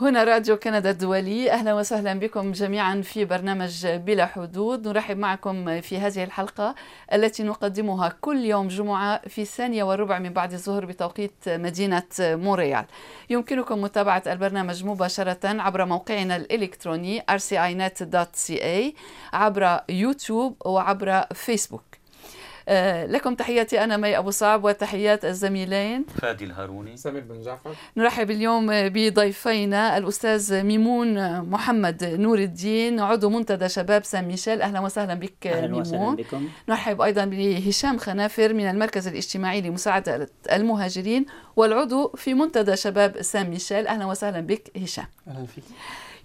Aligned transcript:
هنا 0.00 0.24
راديو 0.24 0.56
كندا 0.56 0.90
الدولي. 0.90 1.52
أهلا 1.52 1.74
وسهلا 1.74 2.14
بكم 2.14 2.52
جميعا 2.52 3.02
في 3.02 3.24
برنامج 3.24 3.86
بلا 3.86 4.26
حدود. 4.26 4.88
نرحب 4.88 5.16
معكم 5.18 5.80
في 5.80 5.98
هذه 5.98 6.24
الحلقة 6.24 6.74
التي 7.12 7.42
نقدمها 7.42 8.16
كل 8.20 8.44
يوم 8.44 8.68
جمعة 8.68 9.28
في 9.28 9.42
الثانية 9.42 9.82
والربع 9.82 10.18
من 10.18 10.32
بعد 10.32 10.52
الظهر 10.52 10.84
بتوقيت 10.84 11.32
مدينة 11.46 12.02
مونريال. 12.20 12.84
يمكنكم 13.30 13.82
متابعة 13.82 14.22
البرنامج 14.26 14.84
مباشرة 14.84 15.38
عبر 15.44 15.84
موقعنا 15.84 16.36
الإلكتروني 16.36 17.20
rcinet.ca 17.20 18.94
عبر 19.32 19.80
يوتيوب 19.88 20.56
وعبر 20.66 21.22
فيسبوك. 21.34 21.97
لكم 23.06 23.34
تحياتي 23.34 23.84
أنا 23.84 23.96
مي 23.96 24.18
أبو 24.18 24.30
صعب 24.30 24.64
وتحيات 24.64 25.24
الزميلين. 25.24 26.04
فادي 26.22 26.44
الهاروني. 26.44 26.96
سمير 26.96 27.22
بن 27.22 27.40
جعفر. 27.40 27.74
نرحب 27.96 28.30
اليوم 28.30 28.66
بضيفينا 28.70 29.98
الأستاذ 29.98 30.62
ميمون 30.62 31.40
محمد 31.40 32.04
نور 32.04 32.38
الدين 32.38 33.00
عضو 33.00 33.30
منتدى 33.30 33.68
شباب 33.68 34.04
سان 34.04 34.24
ميشيل. 34.24 34.62
أهلا 34.62 34.80
وسهلا 34.80 35.14
بك 35.14 35.46
أهلا 35.46 35.66
ميمون. 35.66 35.80
وسهلا 35.80 36.14
بكم. 36.14 36.48
نرحب 36.68 37.00
أيضا 37.00 37.24
بهشام 37.24 37.98
خنافر 37.98 38.54
من 38.54 38.70
المركز 38.70 39.08
الاجتماعي 39.08 39.60
لمساعدة 39.60 40.28
المهاجرين 40.52 41.26
والعضو 41.56 42.12
في 42.16 42.34
منتدى 42.34 42.76
شباب 42.76 43.22
سان 43.22 43.50
ميشيل. 43.50 43.86
أهلا 43.86 44.04
وسهلا 44.06 44.40
بك 44.40 44.70
هشام. 44.76 45.06
أهلا 45.28 45.46
فيك. 45.46 45.64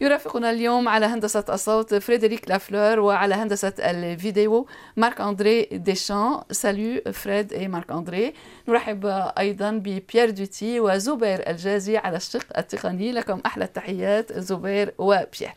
يرافقنا 0.04 0.52
اليوم 0.52 0.88
على 0.90 1.06
هندسة 1.06 1.46
الصوت 1.50 1.96
فريدريك 1.96 2.50
لافلور 2.50 3.00
وعلى 3.00 3.36
هندسة 3.36 3.74
الفيديو 3.80 4.68
مارك 4.98 5.22
أندري 5.22 5.64
ديشان 5.72 6.42
Salut 6.52 7.02
Fred 7.12 7.40
et 7.40 7.54
Marc-André 7.54 8.34
نرحب 8.68 9.06
أيضا 9.40 9.72
ببيير 9.72 10.30
دوتي 10.30 10.80
وزبير 10.80 11.50
الجازي 11.50 11.98
على 11.98 12.18
الشق 12.18 12.58
التقني. 12.58 13.12
لكم 13.12 13.42
أحلى 13.46 13.66
التحيات 13.66 14.40
زبير 14.40 14.94
وبيير 14.98 15.54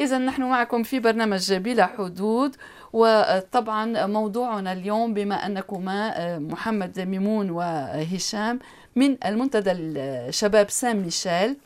إذا 0.00 0.18
نحن 0.18 0.42
معكم 0.42 0.82
في 0.82 1.00
برنامج 1.00 1.52
بلا 1.54 1.86
حدود 1.86 2.56
وطبعا 2.92 4.06
موضوعنا 4.06 4.72
اليوم 4.72 5.14
بما 5.14 5.46
أنكما 5.46 6.38
محمد 6.38 7.00
ميمون 7.00 7.50
وهشام 7.50 8.58
من 8.96 9.16
المنتدى 9.24 9.72
الشباب 9.72 10.70
سان 10.70 10.96
ميشيل. 10.96 11.56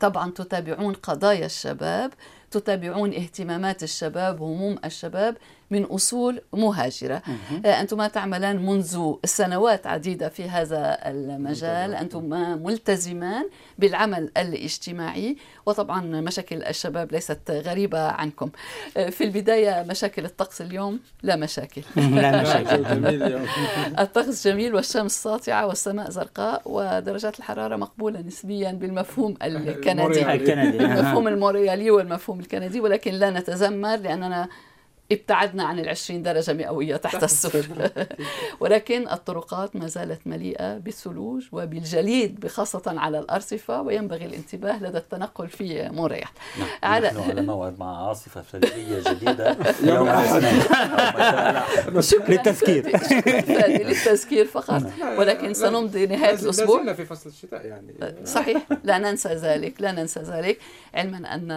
طبعا 0.00 0.30
تتابعون 0.30 0.92
قضايا 0.92 1.46
الشباب 1.46 2.12
تتابعون 2.50 3.14
اهتمامات 3.14 3.82
الشباب 3.82 4.42
هموم 4.42 4.78
الشباب. 4.84 5.36
من 5.70 5.84
أصول 5.84 6.40
مهاجرة. 6.52 7.22
آه، 7.64 7.80
أنتم 7.80 8.06
تعملان 8.06 8.66
منذ 8.66 9.12
سنوات 9.24 9.86
عديدة 9.86 10.28
في 10.28 10.48
هذا 10.48 10.98
المجال. 11.06 11.94
أنتم 11.94 12.24
ملتزمان 12.64 13.48
بالعمل 13.78 14.30
الاجتماعي 14.36 15.36
وطبعا 15.66 16.00
مشاكل 16.00 16.62
الشباب 16.62 17.12
ليست 17.12 17.50
غريبة 17.50 18.00
عنكم. 18.08 18.50
آه، 18.96 19.10
في 19.10 19.24
البداية 19.24 19.84
مشاكل 19.88 20.24
الطقس 20.24 20.60
اليوم؟ 20.60 21.00
لا 21.22 21.36
مشاكل. 21.36 21.82
لا 21.96 22.42
مشاكل. 22.42 22.86
الطقس 24.04 24.48
جميل 24.48 24.74
والشمس 24.74 25.22
ساطعة 25.22 25.66
والسماء 25.66 26.10
زرقاء 26.10 26.62
ودرجات 26.64 27.38
الحرارة 27.38 27.76
مقبولة 27.76 28.20
نسبيا 28.20 28.72
بالمفهوم. 28.72 29.34
الكندي. 29.42 30.20
المفهوم 30.84 31.28
الموريالي 31.28 31.90
والمفهوم 31.90 32.40
الكندي 32.40 32.80
ولكن 32.80 33.14
لا 33.14 33.30
نتذمر 33.30 33.96
لأننا 33.96 34.48
ابتعدنا 35.12 35.64
عن 35.64 35.78
العشرين 35.78 36.22
درجة 36.22 36.52
مئوية 36.52 36.96
تحت 36.96 37.24
الصفر 37.24 37.90
ولكن 38.60 39.08
الطرقات 39.08 39.76
ما 39.76 39.86
زالت 39.86 40.20
مليئة 40.26 40.78
بالثلوج 40.78 41.42
وبالجليد 41.52 42.46
خاصة 42.46 42.82
على 42.86 43.18
الأرصفة 43.18 43.82
وينبغي 43.82 44.24
الانتباه 44.24 44.82
لدى 44.82 44.98
التنقل 44.98 45.48
في 45.48 45.88
مونريال 45.88 46.28
على- 46.84 46.86
نحن 46.86 47.30
على 47.30 47.42
موعد 47.42 47.78
مع 47.78 48.08
عاصفة 48.08 48.42
ثلجية 48.52 49.10
جديدة. 49.10 49.56
يوم 49.94 50.08
الأثنين. 50.08 50.62
للتذكير 52.28 52.98
شكراً 52.98 53.40
فادي 53.40 53.84
للتذكير. 53.84 54.44
فقط. 54.46 54.82
ولكن 55.18 55.54
سنمضي 55.54 56.06
نهاية 56.06 56.34
لا 56.34 56.40
الأسبوع. 56.42 56.78
زلنا 56.80 56.92
في 56.92 57.04
فصل 57.04 57.30
الشتاء 57.30 57.66
يعني. 57.66 57.94
صحيح. 58.24 58.62
لا 58.84 58.98
ننسى 58.98 59.28
ذلك 59.34 59.74
لا 59.80 59.92
ننسى 59.92 60.20
ذلك. 60.20 60.58
علما 60.94 61.34
أن 61.34 61.50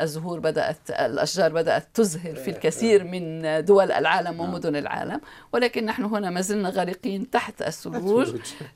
الزهور 0.00 0.40
بدأت 0.40 0.90
الأشجار 0.90 1.52
بدأت 1.52 1.86
تزهر 1.94 2.34
في 2.34 2.50
الكثير. 2.50 2.95
من 3.04 3.64
دول 3.64 3.92
العالم 3.92 4.40
ومدن 4.40 4.76
العالم 4.76 5.20
ولكن 5.52 5.84
نحن 5.84 6.04
هنا 6.04 6.30
ما 6.30 6.40
زلنا 6.40 6.68
غارقين 6.68 7.30
تحت 7.30 7.62
الثلوج 7.62 8.34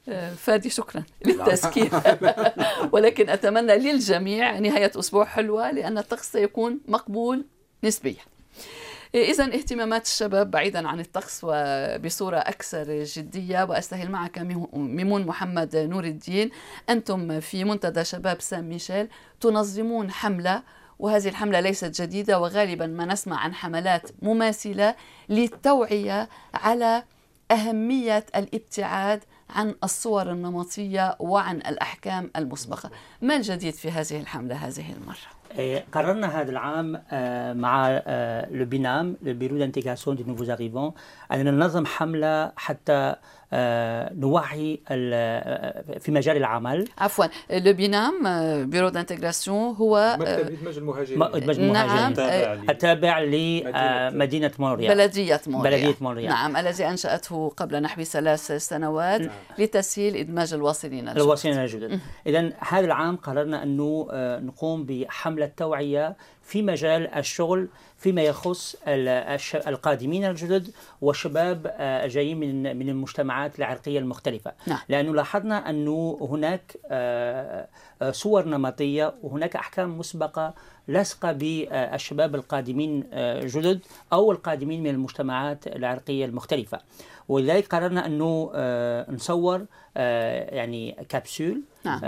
آه، 0.08 0.34
فادي 0.34 0.70
شكرا 0.70 1.02
للتذكير. 1.26 1.90
ولكن 2.92 3.28
أتمنى 3.28 3.76
للجميع 3.76 4.58
نهاية 4.58 4.92
أسبوع 4.96 5.24
حلوة 5.24 5.70
لأن 5.70 5.98
الطقس 5.98 6.32
سيكون 6.32 6.80
مقبول 6.88 7.44
نسبيا. 7.84 8.22
إذا 9.14 9.44
اهتمامات 9.44 10.04
الشباب 10.06 10.50
بعيدا 10.50 10.88
عن 10.88 11.00
الطقس 11.00 11.40
وبصورة 11.42 12.36
أكثر 12.36 13.02
جدية 13.04 13.64
وأستهل 13.64 14.10
معك 14.10 14.38
ميمون 14.72 15.26
محمد 15.26 15.76
نور 15.76 16.04
الدين. 16.04 16.50
أنتم 16.90 17.40
في 17.40 17.64
منتدى 17.64 18.04
شباب 18.04 18.40
سان 18.40 18.68
ميشيل 18.68 19.08
تنظمون 19.40 20.10
حملة 20.10 20.62
وهذه 21.00 21.28
الحملة 21.28 21.60
ليست 21.60 22.02
جديدة 22.02 22.40
وغالبا 22.40 22.86
ما 22.86 23.04
نسمع 23.04 23.36
عن 23.36 23.54
حملات 23.54 24.10
مماثلة 24.22 24.94
للتوعية 25.28 26.28
على 26.54 27.04
أهمية 27.50 28.26
الابتعاد 28.36 29.24
عن 29.50 29.74
الصور 29.84 30.32
النمطية 30.32 31.16
وعن 31.20 31.56
الأحكام 31.56 32.30
المسبقة 32.36 32.90
ما 33.22 33.36
الجديد 33.36 33.74
في 33.74 33.90
هذه 33.90 34.20
الحملة 34.20 34.54
هذه 34.54 34.92
المرة؟ 34.92 35.39
إيه، 35.58 35.84
قررنا 35.92 36.40
هذا 36.40 36.50
العام 36.50 37.02
آه، 37.10 37.52
مع 37.52 37.90
le 38.50 38.64
BINAM 38.64 39.16
le 39.22 39.34
Bureau 39.34 39.58
d'intégration 39.58 40.16
des 40.16 40.24
nouveaux 40.24 40.50
arrivants 40.50 40.92
أن 41.32 41.44
ننظم 41.44 41.86
حملة 41.86 42.52
حتى 42.56 43.14
آه، 43.52 44.12
نوعي 44.14 44.80
آه، 44.88 45.98
في 45.98 46.12
مجال 46.12 46.36
العمل. 46.36 46.88
عفوا. 46.98 47.24
le 47.50 47.72
BINAM 47.72 48.12
Bureau 48.70 48.88
d'intégration 48.88 49.74
هو 49.74 50.16
مكتب 50.20 50.46
إدماج 50.52 50.76
المهاجرين. 50.76 51.18
ما- 51.18 51.36
إدماج 51.36 51.60
نعم. 51.60 52.12
المهاجرين. 52.12 52.20
آه، 52.68 52.70
التابع 52.72 53.18
لمدينة 53.18 54.50
مونريال 54.58 54.94
بلدية 54.94 55.40
مونريال 55.46 55.80
بلدية 55.82 55.96
مونريال. 56.00 56.28
نعم 56.28 56.56
الذي 56.56 56.88
أنشأته 56.88 57.48
قبل 57.56 57.82
نحو 57.82 58.02
ثلاث 58.02 58.52
سنوات 58.52 59.20
لتسهيل 59.58 60.16
إدماج 60.16 60.54
الواصلين 60.54 61.08
الجدد. 61.08 61.22
الواصلين 61.22 61.58
الجدد. 61.58 62.00
اذا 62.26 62.52
هذا 62.68 62.84
العام 62.86 63.16
قررنا 63.16 63.62
أنه 63.62 64.06
نقوم 64.38 64.84
بحملة 64.86 65.39
توعيه 65.46 66.16
في 66.42 66.62
مجال 66.62 67.14
الشغل 67.14 67.68
فيما 67.98 68.22
يخص 68.22 68.76
القادمين 69.66 70.24
الجدد 70.24 70.70
والشباب 71.00 71.66
آه، 71.66 72.04
الجايين 72.04 72.40
من 72.40 72.76
من 72.76 72.88
المجتمعات 72.88 73.58
العرقية 73.58 73.98
المختلفة 73.98 74.52
نعم. 74.66 74.78
لأنه 74.88 75.14
لاحظنا 75.14 75.70
انه 75.70 76.18
هناك 76.30 76.76
آه، 76.86 77.68
آه، 78.02 78.10
صور 78.10 78.48
نمطية 78.48 79.14
وهناك 79.22 79.56
أحكام 79.56 79.98
مسبقة 79.98 80.54
لاصقه 80.88 81.32
بالشباب 81.32 82.34
القادمين 82.34 83.00
جدد 83.44 83.80
أو 84.12 84.32
القادمين 84.32 84.82
من 84.82 84.90
المجتمعات 84.90 85.66
العرقية 85.66 86.24
المختلفة 86.24 86.80
ولذلك 87.28 87.74
قررنا 87.74 88.06
آه، 88.54 89.10
نصور 89.10 89.66
يعني 89.96 91.06
كبسول 91.08 91.62
نعم. 91.84 92.00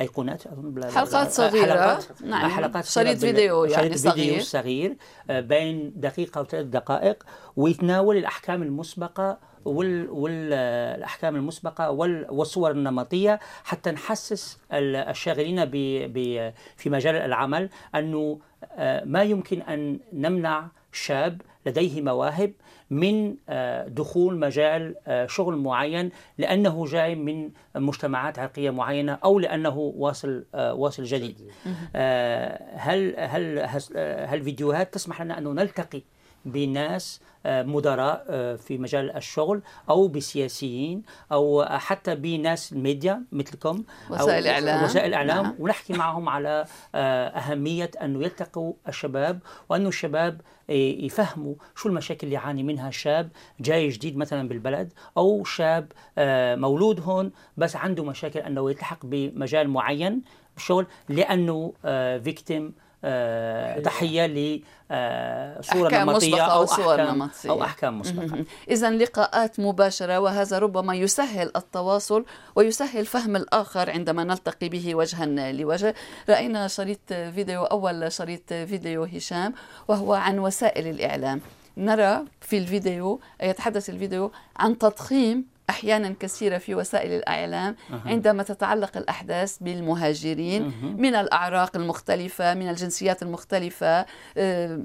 أيقونات 0.00 0.48
بلا- 0.48 0.90
حلقات 0.90 1.30
صغيرة. 1.30 1.72
حلقات 1.72 2.04
نعم. 2.24 2.50
حلقات 2.50 2.84
شريط 2.84 3.18
فيديو 3.18 3.64
يعني 3.64 3.76
شريط 3.76 3.98
فيديو 4.14 4.40
صغير. 4.40 4.40
صغير 4.40 4.96
آه، 5.30 5.40
بين 5.40 5.92
دقيقة 5.96 6.40
وثلاث 6.40 6.66
دقائق 6.66 7.22
ويتناول 7.56 8.16
الأحكام 8.16 8.62
المسبقة 8.62 9.38
وال 9.64 10.10
والأحكام 10.10 11.36
المسبقة 11.36 11.90
وال- 11.90 12.26
والصور 12.30 12.70
النمطية 12.70 13.40
حتى 13.64 13.90
نحسس 13.90 14.58
ال- 14.72 14.96
الشاغلين 14.96 15.64
ب 15.64 15.70
ب 16.12 16.52
في 16.76 16.90
مجال 16.90 17.14
العمل 17.16 17.68
أنه 17.94 18.38
آه، 18.72 19.04
ما 19.04 19.22
يمكن 19.22 19.62
أن 19.62 19.98
نمنع 20.12 20.66
شاب 20.92 21.40
لديه 21.66 22.02
مواهب 22.02 22.52
من 22.90 23.36
آه، 23.48 23.88
دخول 23.88 24.38
مجال 24.38 24.94
آه، 25.06 25.26
شغل 25.26 25.56
معين 25.56 26.10
لأنه 26.38 26.86
جاي 26.86 27.14
من 27.14 27.50
مجتمعات 27.76 28.38
عرقية 28.38 28.70
معينة 28.70 29.18
أو 29.24 29.38
لأنه 29.38 29.78
واصل 29.78 30.44
آه، 30.54 30.74
واصل 30.74 31.04
جديد. 31.04 31.40
هل 32.74 33.14
هل 33.18 33.58
هل- 33.58 33.96
هالفيديوهات 33.98 34.94
تسمح 34.94 35.22
لنا 35.22 35.38
انه 35.38 35.52
نلتقي 35.52 36.02
بناس 36.46 37.20
آه، 37.46 37.62
مدراء 37.62 38.24
آه، 38.28 38.56
في 38.56 38.78
مجال 38.78 39.16
الشغل 39.16 39.62
أو 39.90 40.08
بسياسيين 40.08 41.02
أو 41.32 41.64
حتى 41.68 42.14
بناس 42.14 42.72
الميديا 42.72 43.22
مثلكم 43.32 43.84
وسائل 44.10 44.46
إعلام. 44.46 44.84
وسائل 44.84 45.14
اعلام 45.14 45.42
نعم. 45.42 45.54
ونحكي 45.58 45.92
معهم 45.92 46.28
على 46.28 46.64
آه، 46.94 47.28
أهمية 47.28 47.90
انه 48.02 48.24
يلتقوا 48.24 48.72
الشباب 48.88 49.38
وانه 49.68 49.88
الشباب 49.88 50.40
يفهموا 50.68 51.54
شو 51.76 51.88
المشاكل 51.88 52.26
اللي 52.26 52.34
يعاني 52.34 52.62
منها 52.62 52.90
شاب 52.90 53.28
جاي 53.60 53.88
جديد 53.88 54.16
مثلا 54.16 54.48
بالبلد 54.48 54.92
أو 55.16 55.44
شاب 55.44 55.92
مولود 56.58 57.00
هون 57.00 57.32
بس 57.56 57.76
عنده 57.76 58.04
مشاكل 58.04 58.40
أنه 58.40 58.70
يلتحق 58.70 59.06
بمجال 59.06 59.68
معين 59.68 60.22
بالشغل 60.54 60.86
لأنه 61.08 61.72
فيكتيم 62.24 62.74
ضحيه 63.80 64.26
لصوره 64.26 65.86
أحكام 65.86 66.10
نمطية 66.10 66.28
مسبقة 66.28 66.42
أو 66.42 66.64
أحكام 66.64 67.16
نمطية. 67.16 67.50
أو 67.50 67.62
أحكام 67.62 67.98
مسبقة. 67.98 68.44
إذا 68.70 68.90
لقاءات 68.90 69.60
مباشرة 69.60 70.18
وهذا 70.18 70.58
ربما 70.58 70.94
يسهل 70.94 71.50
التواصل 71.56 72.24
ويسهل 72.54 73.06
فهم 73.06 73.36
الآخر 73.36 73.90
عندما 73.90 74.24
نلتقي 74.24 74.68
به 74.68 74.94
وجها 74.94 75.52
لوجه. 75.52 75.94
رأينا 76.28 76.68
شريط 76.68 77.00
فيديو 77.08 77.64
أول 77.64 78.12
شريط 78.12 78.48
فيديو 78.52 79.04
هشام 79.04 79.54
وهو 79.88 80.14
عن 80.14 80.38
وسائل 80.38 80.86
الإعلام. 80.86 81.40
نرى 81.76 82.24
في 82.40 82.58
الفيديو 82.58 83.20
يتحدث 83.42 83.90
الفيديو 83.90 84.32
عن 84.56 84.78
تضخيم 84.78 85.55
أحيانا 85.70 86.14
كثيرة 86.20 86.58
في 86.58 86.74
وسائل 86.74 87.12
الإعلام 87.12 87.76
عندما 88.06 88.42
تتعلق 88.42 88.96
الأحداث 88.96 89.58
بالمهاجرين 89.60 90.72
من 90.98 91.14
الأعراق 91.14 91.76
المختلفة 91.76 92.54
من 92.54 92.68
الجنسيات 92.68 93.22
المختلفة 93.22 94.06
آه، 94.36 94.82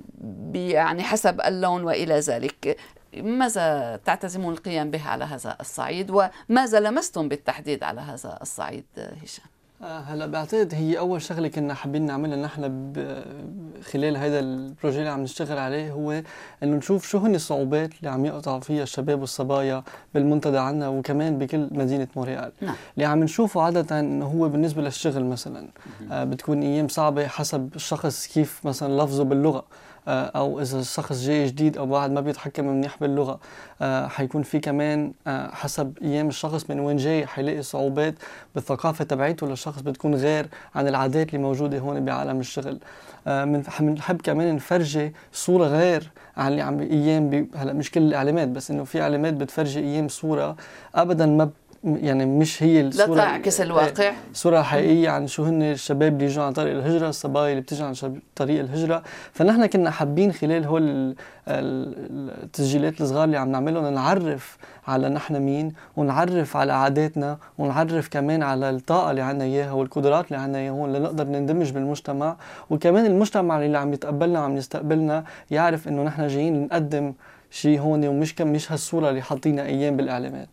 يعني 0.53 1.03
حسب 1.03 1.41
اللون 1.41 1.83
وإلى 1.83 2.19
ذلك. 2.19 2.77
ماذا 3.17 3.99
تعتزمون 4.05 4.53
القيام 4.53 4.91
به 4.91 5.07
على 5.07 5.25
هذا 5.25 5.57
الصعيد؟ 5.61 6.11
وماذا 6.11 6.79
لمستم 6.79 7.29
بالتحديد 7.29 7.83
على 7.83 8.01
هذا 8.01 8.39
الصعيد 8.41 8.85
آه، 8.97 9.13
هشام؟ 9.23 9.45
هلا 9.83 10.25
بعتقد 10.25 10.73
هي 10.73 10.99
أول 10.99 11.21
شغلة 11.21 11.47
كنا 11.47 11.73
حابين 11.73 12.05
نعملها 12.05 12.37
نحن 12.37 12.61
خلال 13.91 14.17
هذا 14.17 14.39
البروجي 14.39 14.99
اللي 14.99 15.09
عم 15.09 15.21
نشتغل 15.21 15.57
عليه 15.57 15.91
هو 15.91 16.11
إنه 16.63 16.77
نشوف 16.77 17.07
شو 17.07 17.17
هن 17.17 17.35
الصعوبات 17.35 17.89
اللي 17.99 18.09
عم 18.09 18.25
يقطع 18.25 18.59
فيها 18.59 18.83
الشباب 18.83 19.21
والصبايا 19.21 19.83
بالمنتدى 20.13 20.57
عنا 20.57 20.87
وكمان 20.87 21.37
بكل 21.37 21.67
مدينة 21.71 22.07
مونريال 22.15 22.51
نعم. 22.61 22.75
اللي 22.95 23.05
عم 23.05 23.23
نشوفه 23.23 23.61
عادة 23.61 23.99
إنه 23.99 24.25
هو 24.25 24.49
بالنسبة 24.49 24.81
للشغل 24.81 25.25
مثلا 25.25 25.67
آه 26.11 26.23
بتكون 26.23 26.61
أيام 26.61 26.87
صعبة 26.87 27.27
حسب 27.27 27.69
الشخص 27.75 28.27
كيف 28.27 28.65
مثلا 28.65 29.03
لفظه 29.03 29.23
باللغة 29.23 29.57
آه، 29.57 29.63
أو 30.07 30.61
إذا 30.61 30.79
الشخص 30.79 31.21
جاي 31.23 31.45
جديد 31.45 31.77
أو 31.77 31.93
واحد 31.93 32.11
ما 32.11 32.21
بيتحكم 32.21 32.65
منيح 32.65 32.97
باللغة 33.01 33.39
آه، 33.81 34.07
حيكون 34.07 34.43
في 34.43 34.59
كمان 34.59 35.13
آه، 35.27 35.51
حسب 35.51 35.97
أيام 36.01 36.27
الشخص 36.27 36.69
من 36.69 36.79
وين 36.79 36.97
جاي 36.97 37.25
حيلاقي 37.25 37.61
صعوبات 37.61 38.15
بالثقافة 38.55 39.05
تبعيته 39.05 39.47
للشخص 39.47 39.81
بتكون 39.81 40.15
غير 40.15 40.47
عن 40.75 40.87
العادات 40.87 41.27
اللي 41.29 41.37
موجودة 41.43 41.79
هون 41.79 42.05
بعالم 42.05 42.39
الشغل. 42.39 42.79
آه، 43.27 43.45
بنحب 43.79 44.21
كمان 44.21 44.55
نفرجي 44.55 45.13
صورة 45.33 45.67
غير 45.67 46.09
عن 46.37 46.51
اللي 46.51 46.61
عم 46.61 46.79
أيام 46.79 47.47
هلأ 47.55 47.73
مش 47.73 47.91
كل 47.91 48.01
الإعلامات 48.01 48.47
بس 48.47 48.71
إنه 48.71 48.83
في 48.83 49.01
إعلامات 49.01 49.33
بتفرجي 49.33 49.79
أيام 49.79 50.07
صورة 50.07 50.55
ابدا 50.95 51.25
ما 51.25 51.49
يعني 51.83 52.25
مش 52.25 52.63
هي 52.63 52.81
لا 52.81 52.87
الصورة 52.87 53.15
تعكس 53.17 53.61
الواقع. 53.61 54.11
صورة 54.33 54.61
حقيقية 54.61 55.09
عن 55.09 55.27
شو 55.27 55.43
هن 55.43 55.61
الشباب 55.61 56.13
اللي 56.13 56.25
يجوا 56.25 56.43
عن 56.43 56.53
طريق 56.53 56.73
الهجرة 56.73 57.09
الصبايا 57.09 57.51
اللي 57.51 57.61
بتيجي 57.61 57.83
عن 57.83 57.93
طريق 58.35 58.59
الهجرة. 58.59 59.03
فنحن 59.33 59.65
كنا 59.65 59.89
حابين 59.91 60.31
خلال 60.31 60.65
هول 60.65 60.81
ال- 60.81 61.15
ال- 61.47 62.43
التسجيلات 62.43 63.01
الصغار 63.01 63.23
اللي 63.23 63.37
عم 63.37 63.51
نعملهم 63.51 63.93
نعرف 63.93 64.57
على 64.87 65.09
نحن 65.09 65.39
مين 65.41 65.73
ونعرف 65.97 66.57
على 66.57 66.73
عاداتنا 66.73 67.37
ونعرف 67.57 68.07
كمان 68.07 68.43
على 68.43 68.69
الطاقة 68.69 69.11
اللي 69.11 69.21
عنا 69.21 69.43
إياها 69.43 69.71
والقدرات 69.71 70.25
اللي 70.25 70.37
عنا 70.37 70.57
إياها 70.57 70.87
لنقدر 70.87 71.27
نندمج 71.27 71.71
بالمجتمع. 71.71 72.35
وكمان 72.69 73.05
المجتمع 73.05 73.61
اللي 73.65 73.77
عم 73.77 73.93
يتقبلنا 73.93 74.39
وعم 74.41 74.57
يستقبلنا 74.57 75.23
يعرف 75.51 75.87
إنه 75.87 76.03
نحن 76.03 76.27
جايين 76.27 76.63
نقدم 76.63 77.13
شيء 77.51 77.79
هون 77.79 78.07
ومش 78.07 78.35
كم 78.35 78.47
مش 78.47 78.71
هالصورة 78.71 79.09
اللي 79.09 79.21
حاطينها 79.21 79.65
أيام 79.65 79.97
بالإعلامات. 79.97 80.47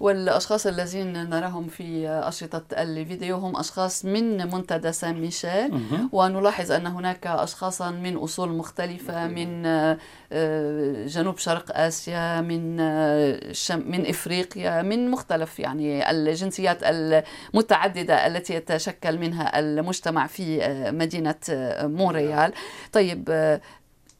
والأشخاص 0.00 0.66
الذين 0.66 1.30
نراهم 1.30 1.68
في 1.68 2.08
اشرطه 2.08 2.62
الفيديو 2.82 3.36
هم 3.36 3.56
أشخاص 3.56 4.04
من 4.04 4.54
منتدى 4.54 4.92
سان 4.92 5.20
ميشيل. 5.20 5.80
ونلاحظ 6.12 6.72
أن 6.72 6.86
هناك 6.86 7.26
اشخاصا 7.26 7.90
من 7.90 8.16
أصول 8.16 8.48
مختلفة 8.48 9.26
من 9.26 9.66
آه، 9.66 11.06
جنوب 11.06 11.38
شرق 11.38 11.78
آسيا 11.78 12.40
من 12.40 12.80
آه، 12.80 13.40
من 13.70 14.06
إفريقيا 14.06 14.82
من 14.82 15.10
مختلف 15.10 15.58
يعني 15.60 16.10
الجنسيات 16.10 16.78
المتعددة 16.82 18.26
التي 18.26 18.54
يتشكل 18.54 19.18
منها 19.18 19.58
المجتمع 19.58 20.26
في 20.26 20.64
آه، 20.64 20.90
مدينة 20.90 21.34
مونريال. 21.82 22.52
طيب 22.92 23.58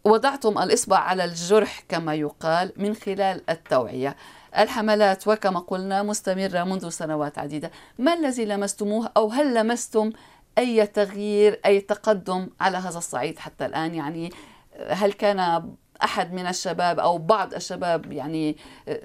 وضعتم 0.04 0.58
الإصبع 0.58 0.98
على 0.98 1.24
الجرح 1.24 1.82
كما 1.88 2.14
يقال 2.14 2.72
من 2.76 2.94
خلال 2.94 3.40
التوعية. 3.50 4.16
الحملات 4.58 5.28
وكما 5.28 5.60
قلنا 5.60 6.02
مستمرة 6.02 6.64
منذ 6.64 6.88
سنوات 6.88 7.38
عديدة. 7.38 7.70
ما 7.98 8.14
الذي 8.14 8.44
لمستموه 8.44 9.10
أو 9.16 9.28
هل 9.28 9.54
لمستم 9.54 10.12
أي 10.58 10.86
تغيير 10.86 11.60
أي 11.66 11.80
تقدم 11.80 12.48
على 12.60 12.76
هذا 12.76 12.98
الصعيد 12.98 13.38
حتى 13.38 13.66
الآن؟ 13.66 13.94
يعني 13.94 14.30
هل 14.88 15.12
كان 15.12 15.70
أحد 16.04 16.32
من 16.32 16.46
الشباب 16.46 16.98
أو 17.00 17.18
بعض 17.18 17.54
الشباب 17.54 18.12
يعني 18.12 18.56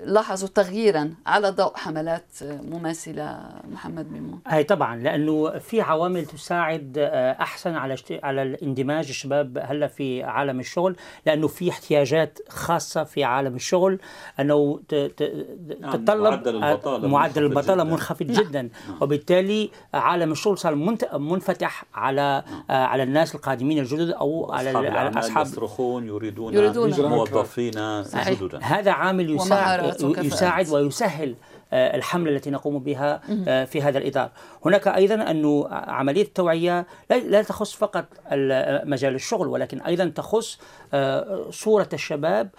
لاحظوا 0.03 0.47
تغييرا 0.55 1.13
على 1.25 1.49
ضوء 1.49 1.77
حملات 1.77 2.25
مماثلة 2.41 3.39
محمد 3.71 4.11
ميمون 4.11 4.39
هي 4.47 4.63
طبعا 4.63 4.95
لأنه 4.95 5.57
في 5.59 5.81
عوامل 5.81 6.25
تساعد 6.25 6.95
آه، 6.97 7.31
أحسن 7.41 7.75
على 7.75 7.95
على 8.23 8.41
الاندماج 8.43 9.07
الشباب 9.07 9.57
هلأ 9.63 9.87
في 9.87 10.23
عالم 10.23 10.59
الشغل 10.59 10.95
لأنه 11.25 11.47
في 11.47 11.69
احتياجات 11.69 12.39
خاصة 12.49 13.03
في 13.03 13.23
عالم 13.23 13.55
الشغل 13.55 13.99
أنه 14.39 14.79
ت- 14.87 14.95
ت- 14.95 15.47
نعم، 15.79 15.91
تتطلب 15.91 16.21
معدل 16.21 16.55
البطالة 16.55 17.05
آه، 17.05 17.07
معدل 17.09 17.43
منخفض 17.43 17.57
البطالة 17.57 17.83
جداً. 17.83 17.91
منخفض 17.93 18.31
نعم. 18.31 18.41
جدا 18.43 18.69
وبالتالي 19.01 19.69
عالم 19.93 20.31
الشغل 20.31 20.57
صار 20.57 20.75
منت- 20.75 21.15
منفتح 21.15 21.85
على 21.93 22.43
آه، 22.69 22.73
على 22.85 23.03
الناس 23.03 23.35
القادمين 23.35 23.79
الجدد 23.79 24.09
أو 24.09 24.51
على 24.53 25.19
أصحاب 25.19 25.45
يصرخون 25.45 26.07
يريدون, 26.07 26.53
يريدون. 26.53 26.80
موظفين 26.89 28.03
صحيح. 28.03 28.29
جددا 28.41 28.59
هذا 28.63 28.91
عامل 28.91 29.35
يساعد. 29.35 29.95
يساعد 30.17 30.69
ويسهل 30.69 31.35
آه، 31.73 31.95
الحملة 31.95 32.31
التي 32.35 32.49
نقوم 32.49 32.79
بها 32.79 33.21
آه، 33.47 33.65
في 33.65 33.81
هذا 33.81 33.97
الإطار. 33.97 34.31
هناك 34.65 34.87
أيضا 34.87 35.15
أنه 35.15 35.67
عملية 35.71 36.21
التوعية 36.21 36.85
لا- 37.09 37.15
لا 37.19 37.41
تخص 37.41 37.73
فقط 37.75 38.05
ال- 38.31 38.89
مجال 38.89 39.15
الشغل 39.15 39.47
ولكن 39.47 39.81
أيضا 39.81 40.05
تخص 40.05 40.59
آه، 40.93 41.47
صورة 41.51 41.89
الشباب 41.93 42.49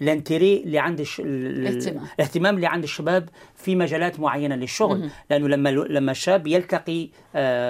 والانتري 0.00 0.62
اللي 0.62 0.78
عند 0.78 1.06
الاهتمام. 1.18 2.04
الاهتمام 2.18 2.54
اللي 2.56 2.66
عند 2.66 2.82
الشباب 2.82 3.28
في 3.56 3.76
مجالات 3.76 4.20
معينة 4.20 4.54
للشغل. 4.54 5.10
لأنه 5.30 5.48
لما 5.48 5.68
لما 5.68 6.10
الشاب 6.12 6.46
يلتقي 6.46 7.08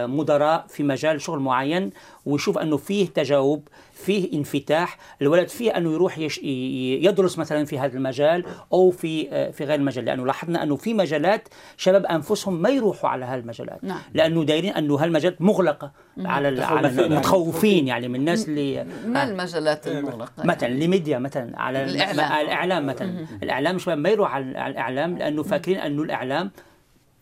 مدراء 0.06 0.64
في 0.68 0.82
مجال 0.82 1.20
شغل 1.20 1.38
معين 1.38 1.90
ويشوف 2.26 2.58
أنه 2.58 2.76
فيه 2.76 3.06
تجاوب 3.08 3.68
فيه 4.06 4.32
انفتاح 4.38 4.98
الولد 5.22 5.48
فيه 5.48 5.70
أنه 5.76 5.92
يروح 5.92 6.18
يش... 6.18 6.38
ي- 6.38 7.04
يدرس 7.04 7.38
مثلا 7.38 7.64
في 7.64 7.78
هذا 7.78 7.96
المجال 7.96 8.44
أو 8.72 8.90
في 8.90 9.28
آه، 9.30 9.50
في 9.50 9.64
غير 9.64 9.75
المجال 9.78 10.04
لأنه 10.04 10.26
لاحظنا 10.26 10.62
أنه 10.62 10.76
في 10.76 10.94
مجالات 10.94 11.48
شباب 11.76 12.06
أنفسهم 12.06 12.62
ما 12.62 12.68
يروحوا 12.68 13.10
على 13.10 13.25
هالمجالات. 13.25 13.84
نعم. 13.84 13.98
لأنه 14.14 14.44
دايرين 14.44 14.72
أنه 14.72 14.94
هالمجالات 14.96 15.42
مغلقة 15.42 15.92
على 16.25 16.48
ال- 16.48 16.62
على 16.62 16.88
متخوفين 16.88 16.98
يعني. 17.02 17.14
المتخوفين 17.14 17.88
يعني 17.88 18.08
من 18.08 18.14
الناس 18.14 18.48
اللي 18.48 18.84
ما 19.06 19.22
آه، 19.22 19.28
المجالات 19.28 19.86
المغلقة 19.86 20.32
مثلا. 20.44 20.68
لميديا 20.68 21.18
مثلا 21.18 21.60
على 21.60 21.84
الإعلام. 21.84 22.46
الإعلام, 22.46 22.86
مثلا. 22.86 23.26
الإعلام 23.42 23.78
شباب 23.78 23.98
ما 23.98 24.08
يروح 24.08 24.34
على 24.34 24.58
على 24.58 24.70
الإعلام 24.72 25.18
لأنه 25.18 25.42
فاكرين 25.42 25.78
أنه 25.78 26.02
الإعلام 26.02 26.50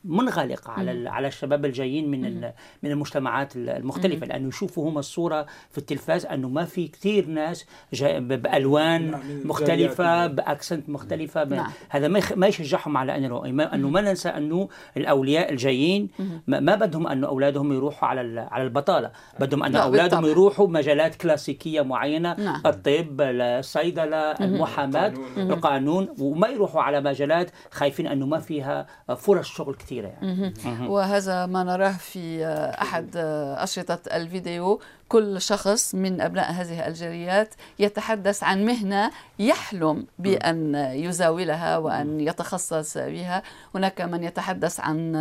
منغلق 0.05 0.71
على 0.71 0.91
ال- 0.93 1.09
على 1.09 1.29
الشباب 1.29 1.65
الجايين 1.65 2.11
من 2.11 2.25
ال- 2.25 2.53
من 2.83 2.91
المجتمعات 2.91 3.57
ال- 3.57 3.69
المختلفة. 3.71 4.27
لأنه 4.27 4.49
يشوفوا 4.49 4.89
هم 4.91 4.99
الصورة 4.99 5.47
في 5.71 5.79
التلفاز 5.79 6.27
أنه 6.27 6.49
ما 6.49 6.65
في 6.65 6.89
كثير 6.89 7.27
ناس 7.27 7.67
جاي 7.93 8.21
بألوان 8.21 9.11
نعم، 9.11 9.21
مختلفة. 9.45 10.27
بأكسنت 10.27 10.89
مختلفة 10.89 11.45
ب- 11.45 11.53
نعم. 11.53 11.71
هذا 11.89 12.09
ما 12.09 12.19
يخ- 12.19 12.33
ما 12.33 12.47
يشجعهم 12.47 12.97
على 12.97 13.17
أن 13.17 13.25
يروحوا. 13.25 13.49
ما- 13.49 13.75
أنه 13.75 13.89
ما 13.89 14.01
ننسى 14.01 14.29
أنه 14.29 14.69
الأولياء 14.97 15.53
الجايين 15.53 16.09
ما 16.49 16.75
بدهم 16.75 17.07
أنه 17.07 17.27
أولادهم 17.27 17.73
يروحوا 17.73 18.09
على 18.09 18.21
ال- 18.21 18.39
على 18.39 18.63
البطالة. 18.65 19.11
بدهم 19.41 19.63
ان 19.63 19.73
لا، 19.73 19.79
أولادهم 19.83 20.21
بالطبع. 20.21 20.29
يروحوا 20.43 20.69
مجالات 20.69 21.15
كلاسيكية 21.15 21.83
معينة 21.83 22.35
نعم. 22.39 22.63
الطب 22.67 23.21
الصيدلة 23.21 24.17
المحاماة 24.33 25.13
القانون. 25.37 26.09
وما 26.19 26.49
يروحوا 26.49 26.83
على 26.83 27.01
مجالات 27.01 27.51
خايفين 27.71 28.07
أنه 28.07 28.27
ما 28.27 28.39
فيها 28.39 28.87
فرص 29.17 29.47
شغل 29.49 29.75
كثيرة 29.95 30.53
يعني. 30.65 30.89
وهذا 30.89 31.47
ما 31.47 31.63
نراه 31.63 31.93
في 31.93 32.47
أحد 32.83 33.17
أشرطة 33.57 33.99
الفيديو. 34.17 34.81
كل 35.09 35.41
شخص 35.41 35.95
من 35.95 36.21
أبناء 36.21 36.53
هذه 36.53 36.87
الجاليات 36.87 37.55
يتحدث 37.79 38.43
عن 38.43 38.65
مهنة 38.65 39.11
يحلم 39.39 40.07
بأن 40.19 40.75
يزاولها 40.75 41.79
وأن 41.79 42.21
يتخصص 42.21 42.99
بها. 42.99 43.43
هناك 43.75 44.01
من 44.01 44.25
يتحدث 44.25 44.81
عن 44.81 45.17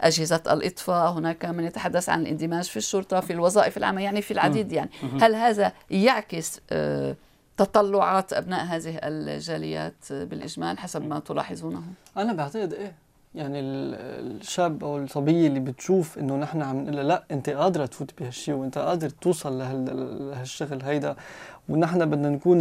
أجهزة 0.00 0.42
الإطفاء 0.50 1.12
هناك 1.12 1.44
من 1.44 1.64
يتحدث 1.64 2.08
عن 2.08 2.22
الاندماج 2.22 2.64
في 2.64 2.76
الشرطة 2.76 3.20
في 3.20 3.32
الوظائف 3.32 3.76
العامة 3.76 4.02
يعني 4.02 4.22
في 4.22 4.30
العديد 4.30 4.72
يعني. 4.72 4.90
هل 5.20 5.34
هذا 5.34 5.72
يعكس 5.90 6.60
آه، 6.70 7.16
تطلعات 7.56 8.32
أبناء 8.32 8.64
هذه 8.64 9.00
الجاليات 9.02 9.94
بالإجمال 10.10 10.78
حسب 10.78 11.02
ما 11.02 11.18
تلاحظونه؟ 11.18 11.82
أنا 12.16 12.32
بعتقد 12.32 12.72
إيه. 12.72 13.03
يعني 13.34 13.60
ال- 13.60 13.94
الشاب 14.40 14.84
أو 14.84 14.98
الصبيه 14.98 15.46
اللي 15.46 15.60
بتشوف 15.60 16.18
إنه 16.18 16.36
نحن 16.36 16.62
عم 16.62 16.80
نقول 16.80 17.08
لا 17.08 17.24
أنت 17.30 17.50
قادرة 17.50 17.86
تفوت 17.86 18.10
بهالشيء 18.20 18.54
وأنت 18.54 18.78
قادر 18.78 19.08
توصل 19.10 19.58
لهال- 19.58 20.30
لهالشغل 20.30 20.82
هيدا 20.82 21.16
ونحن 21.68 22.04
بدنا 22.10 22.28
نكون 22.28 22.58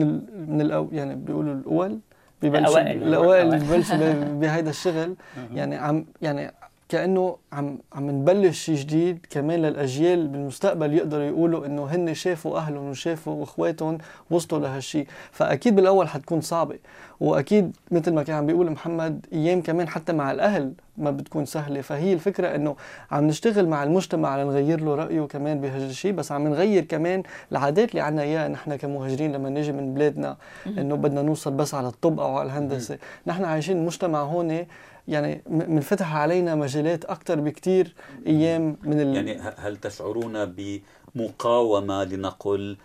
من 0.48 0.62
الأو 0.62 0.89
يعني 0.92 1.15
بيقولوا 1.15 1.53
الأول 1.53 2.00
ببلشوا. 2.42 2.65
الأوائل. 3.08 3.60
ببلشوا 3.60 3.98
بهيدا 4.39 4.70
الشغل 4.70 5.15
يعني 5.53 5.75
عم 5.75 6.06
يعني 6.22 6.51
كأنه 6.93 7.38
عم 7.53 7.77
عم 7.93 8.09
نبلش 8.12 8.59
شيء 8.59 8.75
جديد 8.75 9.25
كمان 9.29 9.62
للأجيال 9.62 10.27
بالمستقبل 10.27 10.93
يقدروا 10.93 11.23
يقولوا 11.23 11.65
إنه 11.65 11.85
هن 11.85 12.13
شافوا 12.13 12.57
أهلهم 12.57 12.89
وشافوا 12.89 13.43
إخواتهم 13.43 13.97
وصلوا 14.29 14.62
لهالشيء 14.62 15.07
فأكيد 15.31 15.75
بالأول 15.75 16.07
حتكون 16.07 16.41
صعبة. 16.41 16.75
وأكيد 17.19 17.75
مثل 17.91 18.13
ما 18.13 18.23
كان 18.23 18.35
عم 18.35 18.45
بيقول 18.45 18.71
محمد 18.71 19.25
أيام 19.33 19.62
كمان 19.62 19.88
حتى 19.88 20.13
مع 20.13 20.31
الأهل 20.31 20.73
ما 20.97 21.12
بتكون 21.12 21.45
سهلة. 21.45 21.81
فهي 21.81 22.13
الفكرة 22.13 22.55
إنه 22.55 22.75
عم 23.12 23.27
نشتغل 23.27 23.67
مع 23.67 23.83
المجتمع 23.83 24.43
لنغير 24.43 24.81
له 24.81 24.95
رأيه 24.95 25.21
كمان 25.21 25.62
بهالشيء 25.62 26.12
بس 26.12 26.31
عم 26.31 26.47
نغير 26.47 26.83
كمان 26.83 27.23
العادات 27.51 27.89
اللي 27.89 28.01
عنا 28.01 28.21
إياها 28.21 28.47
نحن 28.47 28.75
كمهاجرين 28.75 29.31
لما 29.31 29.50
نجي 29.50 29.71
من 29.71 29.93
بلادنا. 29.93 30.38
إنه 30.67 30.95
بدنا 30.95 31.21
نوصل 31.21 31.53
بس 31.53 31.73
على 31.73 31.88
الطب 31.88 32.19
أو 32.19 32.38
على 32.38 32.47
الهندسة. 32.47 32.97
نحن 33.27 33.43
عايشين 33.43 33.85
مجتمع 33.85 34.21
هون 34.21 34.65
يعني 35.07 35.43
منفتح 35.50 36.15
علينا 36.15 36.55
مجالات 36.55 37.05
أكثر 37.05 37.39
بكتير 37.39 37.95
أيام 38.27 38.77
من 38.83 39.00
ال... 39.01 39.15
يعني 39.15 39.39
هل 39.57 39.77
تشعرون 39.77 40.45
بمقاومة 40.45 42.03
لنقل 42.03 42.77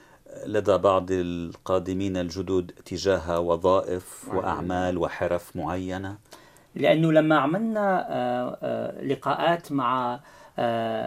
لدى 0.47 0.77
بعض 0.77 1.07
القادمين 1.11 2.17
الجدد 2.17 2.73
تجاه 2.85 3.41
وظائف 3.41 4.29
وأعمال 4.35 4.99
وحرف 4.99 5.57
معينة؟ 5.57 6.17
لأنه 6.75 7.13
لما 7.13 7.39
عملنا 7.39 8.07
آه، 8.11 8.59
آه، 8.63 9.05
لقاءات 9.05 9.73
مع 9.73 10.21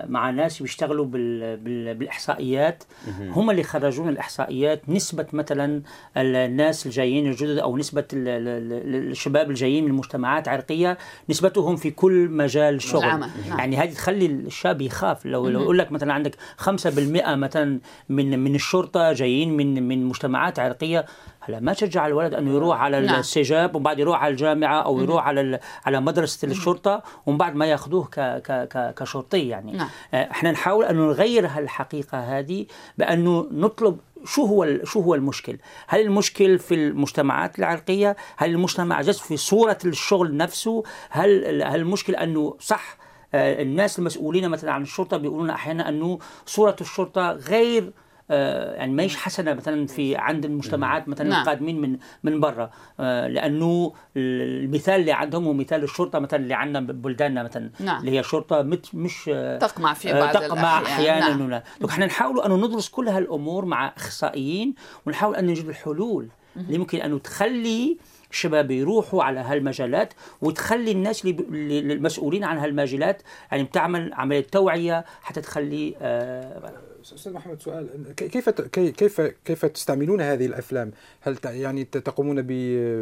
مع 0.10 0.30
ناس 0.30 0.62
بيشتغلوا 0.62 1.06
بال- 1.06 1.58
بال- 1.58 1.94
بالإحصائيات. 1.96 2.84
هم 3.20 3.50
اللي 3.50 3.64
خرجونا 3.64 4.10
الإحصائيات 4.10 4.90
نسبة 4.90 5.26
مثلا 5.34 5.82
الناس 6.18 6.86
الجايين 6.86 7.28
الجدد 7.28 7.58
أو 7.58 7.78
نسبة 7.78 8.04
ال- 8.14 8.28
ال- 8.28 8.74
ال- 8.96 9.12
الشباب 9.12 9.50
الجايين 9.50 9.86
من 9.86 9.92
مجتمعات 9.92 10.48
عرقية 10.48 10.98
نسبتهم 11.30 11.76
في 11.76 11.92
كل 11.92 12.28
مجال 12.30 12.82
شغل. 12.82 13.04
العمل، 13.04 13.30
نعم. 13.50 13.60
يعني 13.60 13.78
هذه 13.78 13.94
تخلي 13.94 14.26
الشاب 14.26 14.82
يخاف. 14.82 15.26
لو 15.26 15.50
لو 15.50 15.62
يقول 15.62 15.78
لك 15.80 15.92
مثلا 15.92 16.14
عندك 16.14 16.36
5% 16.58 17.36
مثلا 17.36 17.80
من 18.10 18.40
من 18.40 18.56
الشرطة 18.56 19.14
جايين 19.14 19.58
من 19.58 19.88
من 19.88 20.06
مجتمعات 20.06 20.60
عرقية 20.60 21.06
هلا 21.42 21.60
ما 21.60 21.74
تشجع 21.74 22.08
الولد 22.08 22.34
أنه 22.34 22.52
يروح 22.52 22.82
على 22.82 23.02
نعم. 23.02 23.20
السجاب 23.20 23.76
وبعد 23.76 24.00
يروح 24.00 24.24
على 24.24 24.32
الجامعة 24.32 24.82
أو 24.82 25.00
يروح 25.00 25.28
على 25.28 25.60
على 25.86 26.02
مدرسة 26.02 26.48
الشرطة 26.48 27.04
ومن 27.26 27.38
بعد 27.38 27.56
ما 27.56 27.66
ياخذوه 27.66 28.06
ك 28.06 28.20
ك 28.20 28.68
ك 28.68 28.94
كشرطي 28.94 29.48
يعني 29.48 29.72
نعم. 29.72 29.90
آه، 30.14 30.32
إحنا 30.32 30.52
نحاول 30.52 30.86
انه 30.86 31.02
نغير 31.02 31.48
هالحقيقة 31.48 32.40
هذه 32.40 32.66
بأنه 32.98 33.48
نطلب 33.52 33.98
شو 34.26 34.46
هو 34.46 34.84
شو 34.84 35.02
هو 35.02 35.16
المشكل؟ 35.16 35.58
هل 35.88 36.02
المشكل 36.02 36.60
في 36.60 36.76
المجتمعات 36.76 37.60
العرقية؟ 37.60 38.16
هل 38.38 38.50
المجتمع 38.50 39.02
جالس 39.02 39.20
في 39.20 39.38
صورة 39.38 39.78
الشغل 39.86 40.38
نفسه؟ 40.38 40.84
هل 41.10 41.64
هل 41.64 41.80
المشكل 41.80 42.16
أنه 42.16 42.56
صح 42.60 42.98
آه، 43.34 43.62
الناس 43.62 44.00
المسؤولين 44.00 44.50
مثلا 44.50 44.72
عن 44.72 44.82
الشرطة 44.82 45.18
بيقولون 45.18 45.50
أحيانا 45.50 45.90
أنه 45.90 46.20
صورة 46.46 46.76
الشرطة 46.82 47.32
غير 47.32 47.92
يعني 48.30 48.94
ما 48.94 49.04
هيش 49.04 49.16
حسنة 49.16 49.54
مثلا 49.54 49.88
في 49.88 50.16
عند 50.16 50.46
المجتمعات 50.46 51.08
مثلا 51.08 51.30
نعم. 51.30 51.42
القادمين 51.42 51.82
من 51.82 51.98
من 52.24 52.40
برا 52.40 52.70
آه، 53.00 53.28
لأنه 53.28 53.94
المثال 54.18 55.00
اللي 55.00 55.12
عندهم 55.12 55.46
هو 55.46 55.54
مثال 55.54 55.84
الشرطة 55.84 56.20
مثلا 56.20 56.40
اللي 56.40 56.54
عندنا 56.54 56.80
ببلداننا 56.80 57.44
مثلا 57.44 57.70
نعم. 57.80 58.00
اللي 58.00 58.18
هي 58.20 58.24
شرطة 58.24 58.62
مت 58.62 58.96
مش 58.96 59.30
آه، 59.34 59.58
تقمع 59.58 59.94
في 59.94 60.14
آه، 60.14 60.20
بعض 60.20 60.34
تقمع. 60.34 60.82
أحيانا 60.82 61.36
نعم. 61.48 61.62
إحنا 61.90 62.06
نحاول 62.06 62.42
انه 62.42 62.56
ندرس 62.68 62.90
كل 62.90 63.08
هالأمور 63.08 63.66
مع 63.66 63.94
أخصائيين 63.98 64.76
ونحاول 65.06 65.36
أن 65.36 65.46
نجد 65.46 65.68
الحلول 65.68 66.30
اللي 66.58 66.78
ممكن 66.78 66.98
انه 66.98 67.18
تخلي 67.18 67.98
الشباب 68.32 68.72
يروحوا 68.72 69.24
على 69.24 69.40
هالمجالات 69.40 70.14
وتخلي 70.42 70.92
الناس. 70.92 71.26
اللي 71.26 71.94
المسؤولين 71.94 72.44
عن 72.44 72.58
هالمجالات 72.58 73.22
يعني 73.52 73.64
بتعمل 73.64 74.14
عملية 74.14 74.42
توعية 74.42 75.06
حتى 75.22 75.42
تخلي 75.42 75.96
آه 76.02 76.91
أستاذ 77.02 77.34
محمد 77.34 77.62
سؤال 77.62 77.88
كي- 78.18 78.28
كيف 78.30 78.50
كيف 78.50 79.22
كيف 79.46 79.66
تستعملون 79.66 80.22
هذه 80.22 80.46
الأفلام؟ 80.46 80.92
هل 81.22 81.38
يعني 81.46 81.84
تقومون 81.84 82.42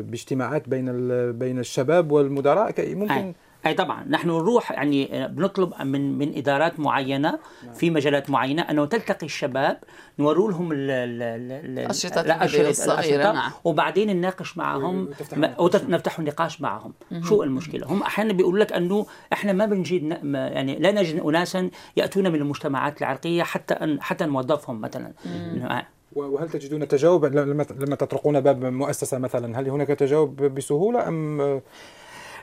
باجتماعات 0.01 0.69
بين 0.69 0.85
بين 1.39 1.59
الشباب 1.59 2.11
والمدراء 2.11 2.71
ممكن. 2.95 3.33
أي 3.65 3.73
طبعا 3.73 4.05
نحن 4.09 4.27
نروح 4.29 4.71
يعني 4.71 5.27
بنطلب 5.27 5.73
من 5.81 6.17
من 6.17 6.37
إدارات 6.37 6.79
معينة 6.79 7.39
في 7.73 7.89
مجالات 7.89 8.29
معينة 8.29 8.61
أنه 8.61 8.85
تلتقي 8.85 9.25
الشباب 9.25 9.77
نوروا 10.19 10.51
لهم 10.51 10.71
ال- 10.71 10.77
ال- 10.91 11.21
ال- 11.21 11.79
ال- 11.79 11.89
أشرطة 11.89 12.21
لا، 12.21 12.43
الفيديو 12.43 12.65
أشرطة- 12.65 12.69
الصغيرة، 12.69 12.99
الأشرطة، 13.15 13.31
نعم. 13.33 13.51
وبعدين 13.63 14.17
نناقش 14.17 14.57
معهم 14.57 15.01
وتفتحوا 15.07 15.39
ما- 15.41 15.47
نقاش. 15.47 15.59
وتف- 15.65 15.89
نفتح 15.89 16.19
النقاش 16.19 16.61
معهم. 16.61 16.93
شو 17.23 17.43
المشكلة؟ 17.43 17.87
هم 17.87 18.01
أحيانا 18.03 18.33
بيقولوا 18.33 18.59
لك 18.59 18.73
أنه 18.73 19.05
إحنا 19.33 19.53
ما 19.53 19.65
ما- 20.23 20.47
يعني 20.47 20.79
لا 20.79 20.91
نجد 20.91 21.19
اناسا 21.19 21.69
يأتون 21.97 22.27
من 22.31 22.35
المجتمعات 22.35 23.01
العرقية 23.01 23.43
حتى 23.43 23.73
أن 23.73 24.01
حتى 24.01 24.25
نوظفهم 24.25 24.81
مثلا. 24.81 25.11
إنه- 25.25 25.83
وهل 26.15 26.49
تجدون 26.49 26.87
تجاوب 26.87 27.25
لما 27.25 27.65
لما 27.79 27.95
تطرقون 27.95 28.39
باب 28.39 28.65
مؤسسة 28.65 29.17
مثلا 29.17 29.59
هل 29.59 29.69
هناك 29.69 29.87
تجاوب 29.87 30.35
بسهولة 30.43 31.07
أم 31.07 31.61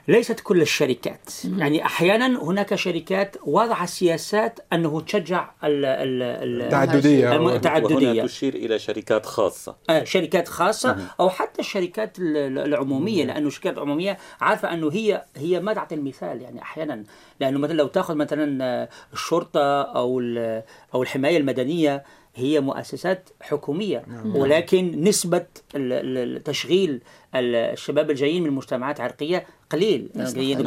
ليست 0.08 0.40
كل 0.40 0.62
الشركات. 0.62 1.30
يعني 1.58 1.84
أحيانا 1.84 2.42
هناك 2.44 2.74
شركات 2.74 3.36
وضع 3.46 3.84
سياسات 3.86 4.60
أنه 4.72 5.00
تشجع 5.00 5.50
ال 5.64 5.84
ال 5.84 6.22
ال 6.22 6.62
التعدديه 6.62 7.32
الم- 7.36 7.48
التعددية. 7.48 8.08
وهنا 8.10 8.26
تشير 8.26 8.54
إلى 8.54 8.78
شركات 8.78 9.26
خاصة. 9.26 9.76
آه، 9.90 10.04
شركات 10.04 10.48
خاصة 10.48 10.96
أو 11.20 11.30
حتى 11.30 11.60
الشركات 11.60 12.18
ال- 12.18 12.36
ال- 12.36 12.58
العمومية 12.58 13.24
لأنه 13.24 13.46
الشركات 13.46 13.74
العمومية 13.76 14.18
عارفة 14.40 14.72
أنه 14.74 14.92
هي 14.92 15.24
هي 15.36 15.60
ما 15.60 15.74
تعطي 15.74 15.94
المثال. 15.94 16.40
يعني 16.42 16.62
أحيانا 16.62 17.04
لأنه 17.40 17.58
مثلا 17.58 17.74
لو 17.76 17.86
تأخذ 17.86 18.14
مثلا 18.14 18.88
الشرطة 19.12 19.82
أو 19.82 20.20
ال- 20.20 20.62
أو 20.94 21.02
الحماية 21.02 21.36
المدنية 21.36 22.04
هي 22.36 22.60
مؤسسات 22.60 23.28
حكومية. 23.40 24.04
ولكن 24.24 25.04
نسبة 25.04 25.46
ال- 25.74 25.92
ال- 26.36 26.42
تشغيل 26.44 26.90
ال- 27.34 27.54
الشباب 27.54 28.10
الجايين 28.10 28.42
من 28.42 28.50
مجتمعات 28.50 29.00
عرقية 29.00 29.46
قليل. 29.70 30.10
نعم. 30.14 30.26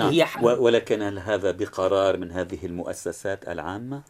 هي 0.09 0.25
و- 0.43 0.63
ولكن 0.63 1.01
هل 1.01 1.19
هذا 1.19 1.51
بقرار 1.51 2.17
من 2.17 2.31
هذه 2.31 2.57
المؤسسات 2.65 3.47
العامة؟ 3.47 4.01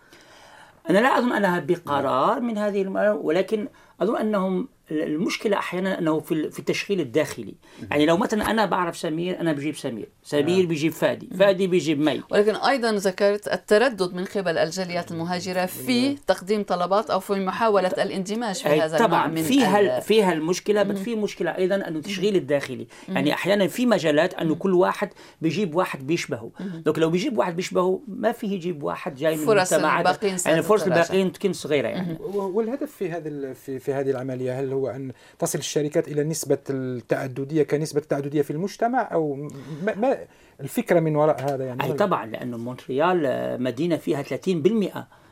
أنا 0.89 0.98
لا 1.00 1.18
أظن 1.18 1.32
أنها 1.34 1.60
بقرار 1.60 2.39
من 2.39 2.58
هذه 2.58 2.82
ولكن 3.13 3.68
أظن 4.01 4.18
أنهم 4.18 4.68
المشكلة 4.91 5.58
أحيانا 5.58 6.00
أنه 6.00 6.20
في 6.20 6.50
في 6.51 6.60
التشغيل 6.60 7.00
الداخلي. 7.00 7.53
يعني 7.91 8.06
لو 8.06 8.18
مثلا 8.18 8.51
أنا 8.51 8.65
بعرف 8.65 8.98
سمير 8.98 9.39
أنا 9.39 9.53
بجيب 9.53 9.75
سمير. 9.75 10.10
سمير 10.24 10.65
بيجيب 10.65 10.91
فادي. 10.91 11.29
فادي 11.39 11.68
بيجيب 11.68 12.00
مي. 12.00 12.22
ولكن 12.32 12.56
أيضا 12.56 12.91
ذكرت 12.91 13.48
التردد 13.48 14.13
من 14.13 14.25
قبل 14.25 14.58
الجاليات 14.58 15.12
المهاجرة 15.12 15.65
في 15.65 16.15
تقديم 16.27 16.63
طلبات 16.63 17.10
أو 17.10 17.20
في 17.20 17.34
محاولة 17.34 17.88
الاندماج 17.88 18.56
في 18.56 18.70
هذا 18.70 18.86
النوع 18.86 19.08
طبعا 19.08 19.27
من 19.27 19.44
فيها 19.44 20.00
فيها 20.00 20.34
المشكلة 20.34 20.84
بس 20.84 20.98
في 20.98 21.15
مشكلة 21.15 21.58
أيضا 21.58 21.75
أنه 21.75 21.98
التشغيل 22.00 22.36
الداخلي. 22.36 22.88
يعني 23.10 23.34
أحيانا 23.34 23.68
في 23.68 23.86
مجالات 23.86 24.34
أنه 24.34 24.56
كل 24.56 24.74
واحد 24.74 25.10
بيجيب 25.41 25.75
واحد 25.75 26.08
بيشبهه. 26.08 26.51
لكن 26.86 27.01
لو 27.01 27.10
بيجيب 27.10 27.38
واحد 27.38 27.56
بيشبهه 27.56 28.01
ما 28.08 28.32
فيه 28.32 28.51
يجيب 28.53 28.84
واحد 28.84 29.15
جاي 29.15 29.36
من 29.38 29.46
فرص 29.46 29.74
الباقين 29.74 30.36
يعني 30.46 30.62
فرص. 30.63 30.84
الباقيين 30.84 31.32
تكون 31.32 31.53
صغيرة 31.53 31.88
يعني. 31.88 32.18
والهدف 32.34 32.91
في 32.91 33.12
هذه 33.12 33.27
ال- 33.27 33.56
في 33.56 33.88
في 33.89 33.96
هذه 33.96 34.12
العملية؟ 34.12 34.60
هل 34.60 34.74
هو 34.74 34.88
أن 34.89 35.12
تصل 35.39 35.60
الشركات 35.60 36.08
إلى 36.08 36.24
نسبة 36.24 36.58
التعددية 36.69 37.63
كنسبة 37.63 38.01
التعددية 38.01 38.41
في 38.41 38.51
المجتمع 38.51 39.10
أو 39.13 39.36
ما, 39.84 39.96
ما 39.96 40.17
الفكرة 40.62 41.00
من 41.00 41.15
وراء 41.15 41.41
هذا 41.41 41.65
يعني؟ 41.65 41.84
أي 41.84 41.93
طبعا 41.93 42.25
لأنه 42.25 42.58
مونتريال 42.58 43.25
آه، 43.25 43.58
مدينة 43.58 43.96
فيها 43.98 44.24
30% 44.24 44.27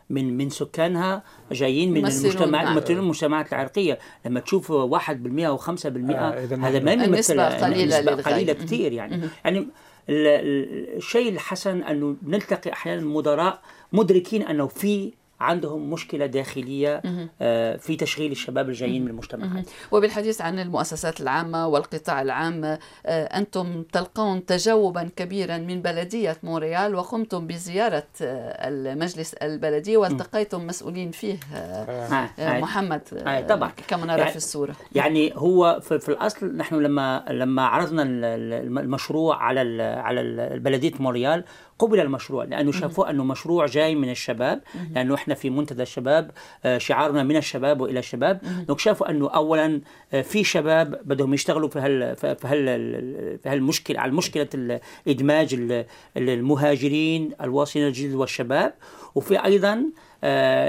من 0.10 0.38
من 0.38 0.50
سكانها 0.50 1.24
جايين 1.52 1.92
من 1.92 1.98
المجتمع. 1.98 2.72
يمثلون 2.72 3.00
المجتمعات 3.00 3.54
العرقية. 3.54 4.00
لما 4.26 4.40
تشوف 4.40 4.72
1% 4.72 5.48
أو 5.48 5.58
5% 5.58 6.16
آه، 6.16 6.46
هذا 6.62 6.80
ما 6.80 6.94
يمثل 6.94 7.04
النسبة 7.06 7.48
قليلة 7.66 8.00
نسبة. 8.00 8.22
قليلة 8.22 8.54
كثير 8.54 8.92
يعني. 8.94 9.22
يعني 9.46 9.58
ال- 9.60 9.68
ال- 10.10 10.96
الشيء 10.98 11.30
الحسن 11.32 11.84
أنه 11.84 12.16
نلتقي 12.24 12.72
أحيانا 12.74 13.02
مدراء 13.02 13.62
مدركين 13.94 14.42
أنه 14.42 14.68
في 14.68 15.14
عندهم 15.39 15.89
مشكلة 15.89 16.25
داخلية 16.25 17.01
آه، 17.41 17.75
في 17.77 17.96
تشغيل 17.96 18.32
الشباب 18.32 18.70
الجايين 18.70 19.01
من 19.03 19.08
المجتمعات. 19.12 19.70
وبالحديث 19.91 20.41
عن 20.41 20.60
المؤسسات 20.60 21.22
العامة 21.22 21.67
والقطاع 21.67 22.22
العام 22.22 22.65
آه، 22.65 22.79
أنتم 23.06 23.84
تلقون 23.84 24.46
تجاوبا 24.46 25.10
كبيرا 25.15 25.58
من 25.58 25.82
بلدية 25.82 26.38
مونريال 26.44 26.96
وقمتم 26.96 27.48
بزيارة 27.48 28.03
آه، 28.22 28.67
المجلس 28.70 29.34
البلدي 29.34 29.98
والتقيتم 29.98 30.67
مسؤولين 30.67 31.12
فيه. 31.12 31.38
محمد 32.39 33.01
طبعا. 33.50 33.72
كما 33.88 34.06
نرى 34.06 34.17
يعني- 34.20 34.32
في 34.32 34.38
الصورة. 34.38 34.75
يعني 34.96 35.34
هو 35.36 35.79
في, 35.82 36.00
في 36.00 36.10
الأصل 36.10 36.56
نحن 36.58 36.75
لما 36.75 37.25
لما 37.29 37.62
عرضنا 37.65 38.03
ال- 38.03 38.25
ال- 38.25 38.77
المشروع 38.79 39.44
على 39.44 39.62
ال 39.62 39.82
على 40.00 40.50
بلدية 40.60 40.91
مونريال 41.00 41.44
قبل 41.80 42.00
المشروع 42.00 42.44
لأنه 42.44 42.72
شافوا 42.72 43.10
أنه 43.10 43.24
مشروع 43.24 43.66
جاي 43.66 43.96
من 43.96 44.10
الشباب 44.10 44.62
لأنه 44.96 45.16
إحنا 45.16 45.34
في 45.34 45.50
منتدى 45.50 45.82
الشباب 45.82 46.32
آه، 46.66 46.78
شعارنا 46.78 47.24
من 47.24 47.36
الشباب 47.38 47.82
وإلى 47.82 48.00
الشباب. 48.00 48.42
دونك 48.68 48.80
شافوا 48.80 49.10
أنه 49.10 49.30
اولا 49.30 49.82
آه، 50.14 50.22
في 50.22 50.44
شباب 50.44 51.00
بدهم 51.06 51.34
يشتغلوا 51.34 51.70
في 51.70 51.80
هال 51.80 52.16
في 52.16 52.28
هال 52.44 53.40
في 53.44 53.50
هالمشكلة 53.50 54.00
على 54.00 54.12
مشكلة 54.12 54.80
ادماج 55.08 55.54
ال- 55.54 55.86
المهاجرين 56.18 57.32
الواصلين 57.42 57.88
الجديد 57.88 58.14
والشباب. 58.16 58.74
وفي 59.16 59.46
أيضا 59.46 59.84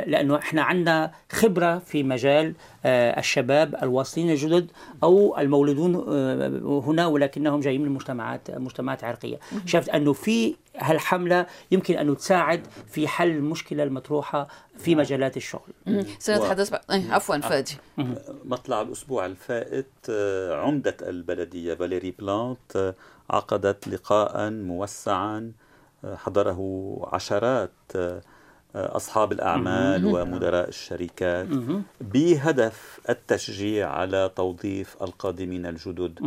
لأنه 0.07 0.37
إحنا 0.37 0.63
عندنا 0.63 1.11
خبرة 1.33 1.79
في 1.79 2.03
مجال 2.03 2.55
آه، 2.85 3.19
الشباب 3.19 3.75
الواصلين 3.83 4.31
الجدد 4.31 4.71
أو 5.03 5.39
المولودون 5.39 6.05
آه، 6.09 6.83
هنا 6.87 7.07
ولكنهم 7.07 7.61
جايين 7.61 7.83
من 7.83 7.89
مجتمعات 7.89 8.51
مجتمعات 8.51 9.05
عرقية. 9.05 9.39
شفت 9.67 9.89
أنه 9.89 10.13
في 10.13 10.55
هالحملة 10.77 11.47
يمكن 11.71 11.95
ان 11.95 12.17
تساعد 12.17 12.67
في 12.87 13.09
حل 13.09 13.31
المشكلة 13.31 13.83
المطروحة 13.83 14.49
في 14.79 14.95
مجالات 14.95 15.37
الشغل. 15.37 15.69
سنتحدث 16.19 16.71
بعد 16.71 16.81
أي، 16.91 17.11
عفوا 17.11 17.39
فادي. 17.39 17.77
مطلع 18.45 18.81
الأسبوع 18.81 19.27
الفائت 19.27 19.87
آه، 20.11 20.61
عمدة 20.61 20.97
البلدية 21.03 21.75
فاليري 21.75 22.11
بلانت 22.11 22.77
آه، 22.77 22.95
عقدت 23.31 23.89
لقاء 23.89 24.51
موسعا 24.51 25.53
آه، 26.05 26.17
حضره 26.17 26.59
عشرات 27.13 27.71
آه، 27.97 27.99
آه، 27.99 28.23
أصحاب 28.79 29.33
الأعمال 29.33 30.07
ومدراء 30.07 30.69
الشركات 30.69 31.47
بهدف 32.01 33.01
التشجيع 33.11 33.91
على 33.91 34.31
توظيف 34.37 34.97
القادمين 35.03 35.67
الجدد. 35.67 36.19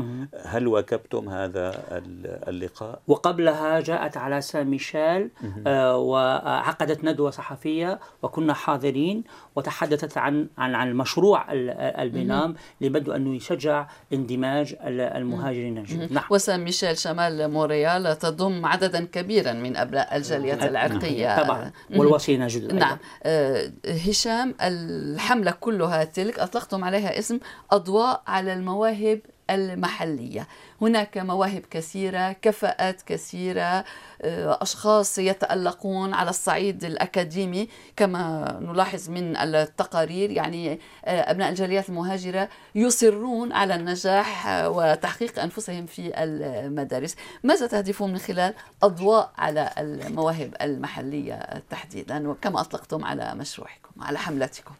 هل 0.45 0.67
واكبتم 0.67 1.29
هذا 1.29 1.69
ال- 1.91 2.49
اللقاء؟ 2.49 2.99
وقبلها 3.07 3.79
جاءت 3.79 4.17
على 4.17 4.41
سان 4.41 4.67
ميشيل 4.67 5.29
آه، 5.67 5.97
وعقدت 5.97 7.03
ندوة 7.03 7.29
صحفية 7.31 7.99
وكنا 8.23 8.53
حاضرين 8.53 9.23
وتحدثت 9.55 10.17
عن 10.17 10.47
عن 10.57 10.75
عن 10.75 10.87
المشروع 10.89 11.53
ال- 11.53 11.69
ال 11.69 11.83
BINAM 11.83 12.55
لبدو 12.81 13.11
أنه 13.11 13.35
يشجع 13.35 13.87
اندماج 14.13 14.75
ال- 14.83 15.01
المهاجرين 15.01 15.77
الجدد. 15.77 16.11
نعم. 16.13 16.23
وسان 16.29 16.59
ميشيل 16.63 16.97
شمال 16.97 17.51
مونريال 17.51 18.17
تضم 18.19 18.65
عددا 18.65 19.05
كبيرا 19.05 19.53
من 19.53 19.77
أبناء 19.77 20.17
الجالية 20.17 20.53
العرقية. 20.67 21.43
طبعا. 21.43 21.71
والواصلين 21.95 22.40
الجدد 22.45 22.63
أيضاً. 22.63 22.75
نعم 22.79 22.97
آه، 23.23 23.71
هشام 23.87 24.55
الحملة 24.61 25.51
كلها 25.51 26.03
تلك 26.03 26.39
أطلقتم 26.39 26.83
عليها 26.83 27.19
اسم 27.19 27.39
أضواء 27.71 28.23
على 28.27 28.53
المواهب 28.53 29.19
المحلية. 29.49 30.47
هناك 30.81 31.17
مواهب 31.17 31.61
كثيرة 31.71 32.31
كفاءات 32.31 33.01
كثيرة 33.01 33.85
آه، 34.21 34.57
أشخاص 34.61 35.17
يتألقون 35.19 36.13
على 36.13 36.29
الصعيد 36.29 36.83
الأكاديمي 36.83 37.69
كما 37.95 38.57
نلاحظ 38.61 39.09
من 39.09 39.37
التقارير 39.37 40.31
يعني 40.31 40.79
آه، 41.05 41.31
أبناء 41.31 41.49
الجاليات 41.49 41.89
المهاجرة 41.89 42.49
يصرون 42.75 43.51
على 43.51 43.75
النجاح 43.75 44.47
وتحقيق 44.65 45.39
أنفسهم 45.39 45.85
في 45.85 46.23
المدارس. 46.23 47.15
ماذا 47.43 47.67
تهدفون 47.67 48.11
من 48.11 48.17
خلال 48.17 48.53
أضواء 48.83 49.31
على 49.37 49.69
المواهب 49.77 50.53
المحلية 50.61 51.63
تحديدا؟ 51.69 52.29
وكما 52.29 52.61
أطلقتم 52.61 53.05
على 53.05 53.35
مشروعكم 53.35 54.01
على 54.01 54.19
حملتكم. 54.19 54.73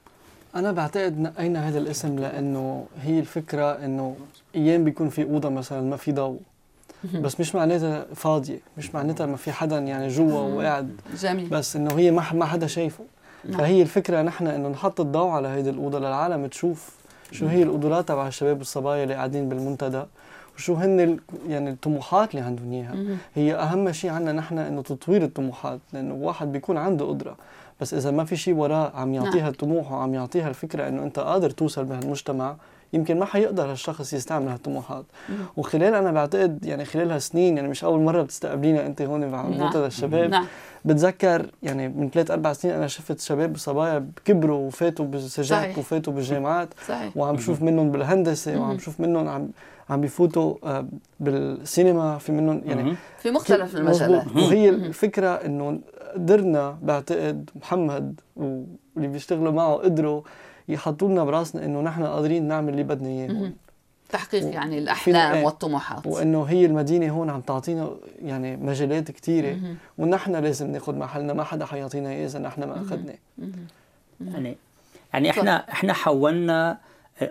أنا 0.55 0.71
بعتقد 0.71 1.19
نقينا 1.19 1.67
هذا 1.67 1.77
الاسم؟ 1.79 2.19
لأنه 2.19 2.85
هي 3.01 3.19
الفكرة 3.19 3.71
إنه 3.71 4.15
أيام 4.55 4.83
بيكون 4.83 5.09
في 5.09 5.23
أوضة 5.23 5.49
مثلا 5.49 5.81
ما 5.81 5.97
في 5.97 6.11
ضوء. 6.11 6.39
بس 7.13 7.39
مش 7.39 7.55
معناتها 7.55 8.05
فاضية 8.15 8.59
مش 8.77 8.95
معناتها 8.95 9.25
ما 9.25 9.37
في 9.37 9.51
حدا 9.51 9.79
يعني 9.79 10.07
جوا 10.07 10.39
وقاعد. 10.39 11.01
جميل. 11.21 11.49
بس 11.49 11.75
إنه 11.75 11.99
هي 11.99 12.11
ما 12.11 12.33
ما 12.33 12.45
حدا 12.45 12.67
شايفه. 12.67 13.03
نعم. 13.45 13.57
فهي 13.57 13.81
الفكرة 13.81 14.21
نحن 14.21 14.47
إنه 14.47 14.69
نحط 14.69 15.01
الضوء 15.01 15.29
على 15.29 15.47
هيدي 15.47 15.69
الأوضة 15.69 15.99
للعالم 15.99 16.47
تشوف 16.47 16.95
شو 17.31 17.45
هي 17.47 17.63
القدرات 17.63 18.07
تبع 18.07 18.27
الشباب 18.27 18.57
والصبايا 18.57 19.03
اللي 19.03 19.13
قاعدين 19.13 19.49
بالمنتدى 19.49 20.03
وشو 20.55 20.73
هن 20.73 21.17
يعني 21.47 21.69
الطموحات 21.69 22.31
اللي 22.35 22.45
عندهم 22.45 22.71
إياها. 22.73 23.17
هي 23.35 23.55
أهم 23.55 23.91
شيء 23.91 24.11
عندنا 24.11 24.31
نحن 24.31 24.57
إنه 24.57 24.81
تطوير 24.81 25.23
الطموحات 25.23 25.79
لأنه 25.93 26.13
واحد 26.13 26.51
بيكون 26.51 26.77
عنده 26.77 27.05
قدرة. 27.05 27.35
بس 27.81 27.93
إذا 27.93 28.11
ما 28.11 28.25
في 28.25 28.35
شيء 28.35 28.55
وراه 28.55 28.91
عم 28.95 29.13
يعطيها 29.13 29.49
الطموح 29.49 29.91
وعم 29.91 30.13
يعطيها 30.13 30.49
الفكرة 30.49 30.87
إنه 30.87 31.03
أنت 31.03 31.19
قادر 31.19 31.49
توصل 31.49 31.85
بهالمجتمع 31.85 32.55
يمكن 32.93 33.19
ما 33.19 33.25
حيقدر 33.25 33.71
هالشخص 33.71 34.13
يستعمل 34.13 34.47
هالطموحات. 34.47 35.05
وخلال 35.57 35.93
أنا 35.93 36.11
بعتقد 36.11 36.65
يعني 36.65 36.85
خلال 36.85 37.11
هالسنين 37.11 37.57
يعني 37.57 37.69
مش 37.69 37.83
أول 37.83 37.99
مرة 37.99 38.21
بتستقبلينا 38.21 38.85
أنت 38.85 39.01
هون 39.01 39.27
مع 39.27 39.41
نعم. 39.41 39.63
منتدى 39.63 39.85
الشباب. 39.85 40.29
نعم. 40.29 40.45
بتذكر 40.85 41.45
يعني 41.63 41.89
من 41.89 42.09
ثلاث 42.09 42.31
أربع 42.31 42.53
سنين 42.53 42.73
أنا 42.73 42.87
شفت 42.87 43.19
شباب 43.19 43.55
وصبايا 43.55 44.07
كبروا 44.25 44.67
وفاتوا 44.67 45.05
بالسجاك 45.05 45.59
صحيح. 45.59 45.77
وفاتوا 45.77 46.13
بالجامعات. 46.13 46.69
صحيح. 46.87 47.17
وعم 47.17 47.37
شوف 47.37 47.61
منهم 47.61 47.91
بالهندسة 47.91 48.59
وعم 48.59 48.79
شوف 48.79 48.99
منهم 48.99 49.27
عم 49.27 49.49
عم 49.89 50.01
بيفوتوا 50.01 50.55
آه، 50.63 50.87
بالسينما 51.19 52.17
في 52.17 52.31
منهم 52.31 52.61
يعني. 52.65 52.95
في 53.19 53.31
مختلف. 53.31 53.75
المجالات. 53.75 54.27
وهي 54.35 54.69
الفكرة 54.69 55.29
إنه 55.29 55.79
قدرنا 56.13 56.77
بعتقد 56.81 57.49
محمد 57.55 58.19
واللي 58.35 59.07
بيشتغلوا 59.07 59.51
معه 59.51 59.75
قدروا 59.75 60.21
يحطوا 60.67 61.07
لنا 61.09 61.23
براسنا 61.23 61.65
إنه 61.65 61.81
نحن 61.81 62.03
قادرين 62.03 62.43
نعمل 62.47 62.69
اللي 62.69 62.83
بدنا 62.83 63.07
إياه. 63.09 63.51
تحقيق 64.09 64.43
و- 64.45 64.47
يعني 64.47 64.77
الأحلام 64.77 65.33
إيه. 65.33 65.45
والطموحات. 65.45 66.07
وإنه 66.07 66.43
هي 66.43 66.65
المدينة 66.65 67.09
هون 67.09 67.29
عم 67.29 67.41
تعطينا 67.41 67.89
يعني 68.21 68.57
مجالات 68.57 69.11
كثيره. 69.11 69.57
ونحن 69.97 70.35
لازم 70.35 70.71
ناخذ 70.71 70.95
محلنا 70.95 71.33
ما 71.33 71.43
حدا 71.43 71.65
حيعطينا 71.65 72.09
إياه 72.09 72.25
إذا 72.25 72.39
نحن 72.39 72.63
ما 72.63 72.81
أخذنا. 72.81 73.13
يعني 74.21 74.57
يعني 75.13 75.29
إحنا 75.29 75.71
إحنا 75.71 75.93
حولنا 75.93 76.77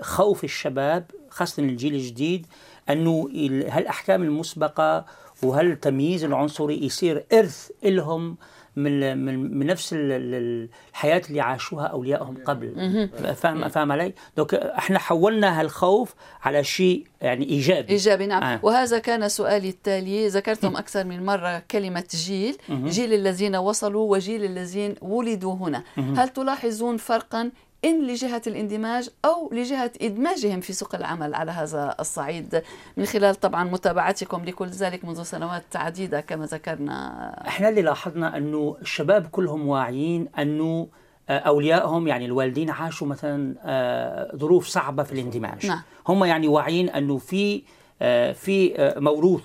خوف 0.01 0.45
الشباب 0.45 1.05
خاصة 1.31 1.63
الجيل 1.63 1.95
الجديد 1.95 2.47
أنه 2.91 3.29
ال- 3.35 3.71
هالأحكام 3.71 4.23
المسبقة 4.23 5.05
وهالتمييز 5.43 6.25
العنصري 6.25 6.85
يصير 6.85 7.25
إرث 7.33 7.71
لهم 7.85 8.37
من 8.77 9.19
من 9.25 9.59
من 9.59 9.67
نفس 9.67 9.93
ال- 9.93 9.99
ال- 10.13 10.69
الحياة 10.91 11.23
اللي 11.29 11.41
عاشوها 11.41 11.87
أوليائهم 11.87 12.37
قبل. 12.47 13.09
فاهم 13.35 13.69
فاهم 13.69 13.93
علي؟ 13.93 14.13
دوك 14.37 14.55
إحنا 14.55 14.99
حولنا 14.99 15.61
هالخوف 15.61 16.15
على 16.43 16.65
شيء 16.65 17.07
يعني 17.21 17.49
إيجابي. 17.49 17.89
إيجابي 17.93 18.27
نعم. 18.27 18.43
آه. 18.43 18.61
وهذا 18.63 18.99
كان 18.99 19.29
سؤالي 19.29 19.69
التالي. 19.69 20.29
ذكرتم 20.29 20.77
أكثر 20.77 21.05
من 21.05 21.25
مرة 21.27 21.63
كلمة 21.71 22.05
جيل. 22.15 22.57
جيل 22.71 23.15
الذين 23.15 23.57
وصلوا 23.57 24.13
وجيل 24.13 24.45
الذين 24.45 24.95
ولدوا 25.03 25.55
هنا. 25.55 25.83
هل 25.97 26.29
تلاحظون 26.29 26.97
فرقا 26.97 27.51
إن 27.85 28.07
لجهة 28.07 28.43
الاندماج 28.47 29.11
أو 29.25 29.51
لجهة 29.53 29.93
إدماجهم 30.03 30.61
في 30.61 30.73
سوق 30.73 30.95
العمل 30.95 31.35
على 31.35 31.51
هذا 31.51 31.95
الصعيد. 32.01 32.63
من 32.97 33.05
خلال 33.05 33.35
طبعا 33.35 33.65
متابعتكم 33.65 34.45
لكل 34.45 34.67
ذلك 34.67 35.05
منذ 35.05 35.23
سنوات 35.23 35.77
عديدة 35.77 36.21
كما 36.21 36.47
ذكرنا. 36.47 37.35
إحنا 37.49 37.69
اللي 37.69 37.83
لاحظنا 37.83 38.37
أنه 38.37 38.77
الشباب 38.83 39.27
كلهم 39.27 39.69
واعيين 39.69 40.29
أنه 40.39 40.89
آه، 41.29 41.39
أوليائهم 41.39 42.09
يعني 42.09 42.25
الوالدين 42.25 42.71
عاشوا 42.71 43.07
مثلا 43.07 43.55
آه، 43.65 44.37
ظروف 44.37 44.67
صعبة 44.67 45.03
في 45.03 45.13
الاندماج. 45.13 45.67
نعم. 45.67 45.83
هم 46.09 46.25
يعني 46.25 46.49
واعيين 46.49 46.89
أنه 46.89 47.19
في 47.19 47.63
آه، 48.03 48.33
في 48.33 48.93
موروث 48.97 49.45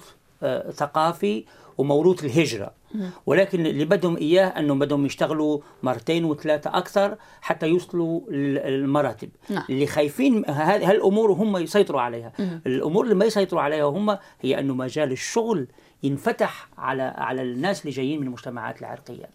ثقافي 0.72 1.46
وموروث 1.78 2.24
الهجرة. 2.24 2.72
ولكن 3.26 3.66
اللي 3.66 3.86
بدهم 3.86 4.18
إياه 4.18 4.46
انه 4.46 4.76
بدهم 4.76 5.06
يشتغلوا 5.06 5.60
مرتين 5.84 6.26
وثلاثة 6.26 6.78
أكثر 6.78 7.18
حتى 7.42 7.68
يوصلوا 7.68 8.22
للمراتب. 8.30 9.30
نعم. 9.50 9.64
اللي 9.70 9.88
خايفين 9.88 10.46
هالأمور 10.50 11.32
هم 11.32 11.58
يسيطروا 11.58 12.02
عليها. 12.02 12.32
الأمور 12.40 13.04
اللي 13.04 13.16
ما 13.16 13.26
يسيطروا 13.26 13.62
عليها 13.62 13.84
هم 13.84 14.18
هي 14.42 14.60
أنه 14.60 14.74
مجال 14.74 15.12
الشغل 15.12 15.68
ينفتح 16.04 16.70
على 16.78 17.04
على 17.04 17.42
الناس 17.42 17.82
اللي 17.82 17.92
جايين 17.92 18.20
من 18.20 18.28
المجتمعات 18.28 18.80
العرقية. 18.80 19.30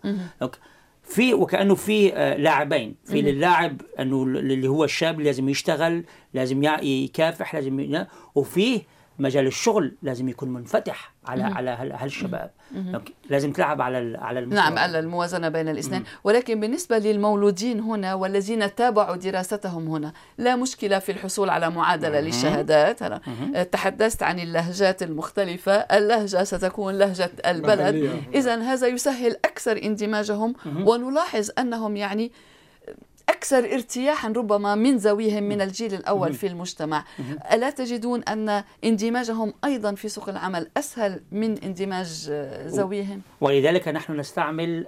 في 1.03 1.35
وكأنه 1.35 1.75
في 1.75 2.15
آه، 2.15 2.37
لاعبين. 2.37 2.95
في 3.05 3.23
للاعب 3.23 3.81
أنه 3.99 4.23
اللي 4.23 4.69
هو 4.69 4.85
الشاب 4.85 5.21
لازم 5.21 5.49
يشتغل 5.49 6.05
لازم 6.35 6.63
يكافح 6.83 7.55
لازم 7.55 8.05
وفيه 8.35 8.83
مجال 9.21 9.47
الشغل 9.47 9.95
لازم 10.03 10.29
يكون 10.29 10.49
منفتح 10.49 11.15
على 11.27 11.43
على 11.43 11.71
هال- 11.71 11.93
هالشباب. 11.93 12.51
لازم 13.31 13.53
تلعب 13.53 13.81
على 13.83 13.99
ال- 13.99 14.17
على 14.17 14.39
المستوى. 14.41 14.65
نعم 14.65 14.79
على 14.79 14.99
الموازنة 14.99 15.49
بين 15.49 15.69
الاثنين. 15.69 16.05
ولكن 16.25 16.61
بالنسبة 16.61 16.99
للمولودين 16.99 17.81
هنا 17.81 18.15
والذين 18.15 18.75
تابعوا 18.75 19.17
دراستهم 19.17 19.89
هنا 19.89 20.13
لا 20.39 20.57
مشكلة 20.57 20.99
في 20.99 21.13
الحصول 21.13 21.51
على 21.51 21.71
معادلة 21.71 22.21
للشهادات. 22.21 23.03
أنا 23.03 23.21
تحدثت 23.63 24.23
عن 24.23 24.39
اللهجات 24.39 25.03
المختلفة. 25.03 25.73
اللهجة 25.73 26.45
ستكون 26.45 26.99
لهجة 26.99 27.31
البلد. 27.47 28.11
إذا 28.35 28.57
هذا 28.63 28.87
يسهل 28.87 29.37
أكثر 29.45 29.81
اندماجهم. 29.83 30.55
ونلاحظ 30.85 31.51
أنهم 31.59 31.97
يعني 31.97 32.33
أكثر 33.41 33.73
ارتياحا 33.75 34.29
ربما 34.29 34.75
من 34.75 34.97
ذويهم 34.97 35.43
من 35.43 35.61
الجيل 35.61 35.95
الأول 35.95 36.33
في 36.33 36.47
المجتمع. 36.47 37.05
ألا 37.53 37.71
تجدون 37.71 38.23
أن 38.23 38.65
اندماجهم 38.85 39.53
أيضا 39.65 39.95
في 39.95 40.09
سوق 40.09 40.29
العمل 40.29 40.71
أسهل 40.77 41.21
من 41.33 41.59
اندماج 41.59 42.31
ذويهم؟ 42.67 43.21
ولذلك 43.41 43.89
نحن 43.89 44.17
نستعمل 44.17 44.87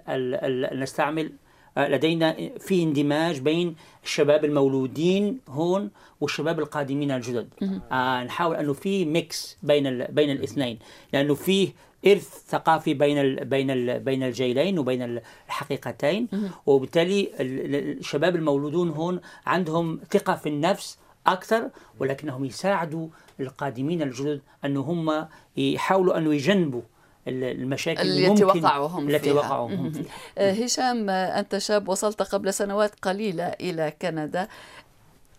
نستعمل 0.73 1.33
آه، 1.77 1.88
لدينا 1.88 2.37
في 2.59 2.83
اندماج 2.83 3.41
بين 3.41 3.77
الشباب 4.05 4.45
المولودين 4.45 5.38
هون 5.49 5.91
والشباب 6.21 6.59
القادمين 6.59 7.11
الجدد. 7.11 7.49
آه 7.93 8.25
نحاول 8.25 8.57
أنه 8.57 8.73
في 8.73 9.05
ميكس 9.05 9.57
بين 9.62 10.05
بين 10.05 10.31
الاثنين. 10.31 10.79
لأنه 11.12 11.35
فيه 11.35 11.73
إرث 12.07 12.29
ثقافي 12.49 12.95
بين 12.95 13.19
ال 13.19 13.45
بين 13.45 13.71
ال 13.71 14.01
بين 14.01 14.23
الجيلين 14.23 14.79
وبين 14.79 15.21
الحقيقتين 15.49 16.29
وبالتالي 16.67 17.21
ال- 17.41 17.75
ال- 17.75 17.99
الشباب 17.99 18.37
المولودون 18.37 18.88
هون 18.88 19.21
عندهم 19.47 20.01
ثقة 20.12 20.35
في 20.37 20.49
النفس 20.49 20.99
أكثر 21.27 21.71
ولكنهم 22.01 22.45
يساعدوا 22.45 23.09
القادمين 23.41 24.03
الجدد 24.03 24.41
انه 24.65 24.81
هم 24.81 25.27
يحاولوا 25.57 26.19
انه 26.19 26.35
يجنبوا 26.35 26.83
ال- 27.29 27.45
المشاكل 27.45 28.01
التي 28.09 28.45
ممكن 28.45 28.45
وقعوا 28.65 28.88
هم 28.88 29.09
التي 29.09 29.19
فيها. 29.19 29.33
وقعوا 29.33 29.69
هم 29.69 29.73
مهم. 29.83 29.93
فيها 29.93 30.05
آه، 30.38 30.53
هشام 30.53 31.11
آه، 31.11 31.38
أنت 31.41 31.59
شاب 31.59 31.88
وصلت 31.88 32.23
قبل 32.23 32.55
سنوات 32.55 32.95
قليلة 33.03 33.45
إلى 33.45 33.93
كندا 34.03 34.49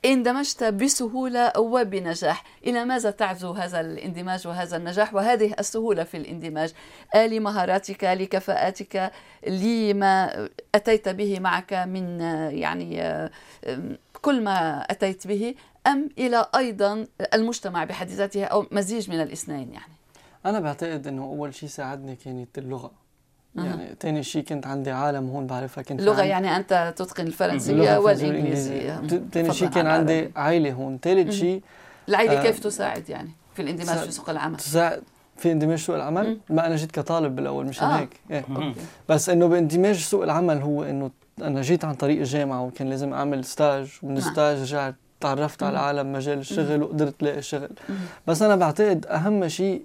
اندمجت 0.05 0.63
بسهولة 0.63 1.59
وبنجاح 1.59 2.43
إلى 2.67 2.85
ماذا 2.85 3.11
تعزو 3.11 3.51
هذا 3.51 3.79
الاندماج 3.79 4.47
وهذا 4.47 4.77
النجاح؟ 4.77 5.13
وهذه 5.13 5.53
السهولة 5.59 6.03
في 6.03 6.17
الاندماج. 6.17 6.73
لمهاراتك 7.15 8.03
لكفاءاتك 8.03 9.11
لما 9.47 10.49
أتيت 10.75 11.09
به 11.09 11.39
معك 11.39 11.73
من 11.73 12.21
يعني 12.51 13.29
كل 14.21 14.41
ما 14.41 14.81
أتيت 14.81 15.27
به 15.27 15.55
أم 15.87 16.09
إلى 16.17 16.45
أيضا 16.55 17.07
المجتمع 17.33 17.83
بحد 17.83 18.07
ذاته 18.07 18.45
أو 18.45 18.65
مزيج 18.71 19.09
من 19.09 19.21
الاثنين 19.21 19.73
يعني؟ 19.73 19.93
أنا 20.45 20.59
بعتقد 20.59 21.07
إنه 21.07 21.23
أول 21.23 21.53
شيء 21.53 21.69
ساعدني 21.69 22.15
كانت 22.15 22.57
اللغة. 22.57 22.85
أها. 22.85 23.02
يعني 23.55 23.95
تاني 23.99 24.23
شيء 24.23 24.43
كنت 24.43 24.67
عندي 24.67 24.91
عالم 24.91 25.29
هون 25.29 25.47
بعرفها 25.47 25.81
كنت 25.83 26.01
عندي- 26.07 26.21
يعني 26.21 26.55
أنت 26.55 26.93
تتقن 26.95 27.27
الفرنسية 27.27 27.97
والإنجليزية. 27.97 29.01
تاني 29.31 29.53
شيء 29.53 29.69
كان 29.69 29.87
عن 29.87 29.99
عندي. 29.99 30.31
عائلة 30.35 30.71
هون. 30.71 30.99
ثالث 31.01 31.31
شيء 31.33 31.61
العائلة 32.09 32.39
آه، 32.39 32.43
كيف 32.43 32.59
تساعد 32.59 33.09
يعني 33.09 33.29
في 33.53 33.61
الاندماج 33.61 33.87
تساعد- 33.87 34.05
في 34.05 34.11
سوق 34.11 34.29
العمل؟ 34.29 34.57
تساعد 34.57 35.03
في 35.37 35.51
اندماج 35.51 35.77
سوق 35.77 35.95
العمل؟ 35.95 36.37
ما 36.49 36.67
أنا 36.67 36.75
جيت 36.75 36.91
كطالب 36.91 37.35
بالأول 37.35 37.65
مشان 37.65 37.87
آه. 37.87 37.99
هيك؟ 37.99 38.09
إيه. 38.31 38.45
بس 39.09 39.29
إنه 39.29 39.47
باندماج 39.47 39.95
سوق 39.95 40.23
العمل 40.23 40.61
هو 40.61 40.83
إنه 40.83 41.11
أنا 41.41 41.61
جيت 41.61 41.85
عن 41.85 41.93
طريق 41.93 42.17
الجامعة 42.19 42.63
وكان 42.63 42.89
لازم 42.89 43.13
أعمل 43.13 43.45
stage 43.45 43.87
ومن 44.03 44.13
نعم. 44.13 44.23
ال 44.27 44.33
stage 44.33 44.61
رجعت 44.61 44.95
تعرفت 45.23 45.63
على 45.63 45.79
عالم 45.79 46.13
مجال 46.13 46.37
الشغل 46.37 46.83
وقدرت 46.83 47.23
لاقي 47.23 47.41
شغل 47.41 47.69
بس 48.27 48.41
أنا 48.41 48.55
بعتقد 48.55 49.05
أهم 49.05 49.47
شيء 49.47 49.81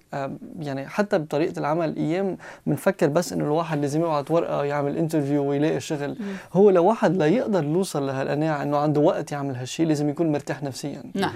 يعني 0.60 0.86
حتى 0.86 1.18
بطريقة 1.18 1.58
العمل 1.58 1.96
أيام 1.96 2.36
بنفكر 2.66 3.06
بس 3.06 3.32
إنه 3.32 3.44
الواحد 3.44 3.80
لازم 3.80 4.00
يبعث 4.00 4.30
ورقة 4.30 4.64
يعمل 4.64 4.96
انترفيو 4.96 5.44
ويلاقي 5.50 5.80
شغل. 5.80 6.16
هو 6.52 6.70
لو 6.70 6.84
واحد 6.84 7.16
لا 7.16 7.26
يقدر 7.26 7.64
يوصل 7.64 8.06
لهالقناعة 8.06 8.62
إنه 8.62 8.76
عنده 8.76 9.00
وقت 9.00 9.32
يعمل 9.32 9.56
هالشيء 9.56 9.86
لازم 9.86 10.08
يكون 10.08 10.32
مرتاح 10.32 10.62
نفسيا. 10.62 11.02
نعم. 11.14 11.32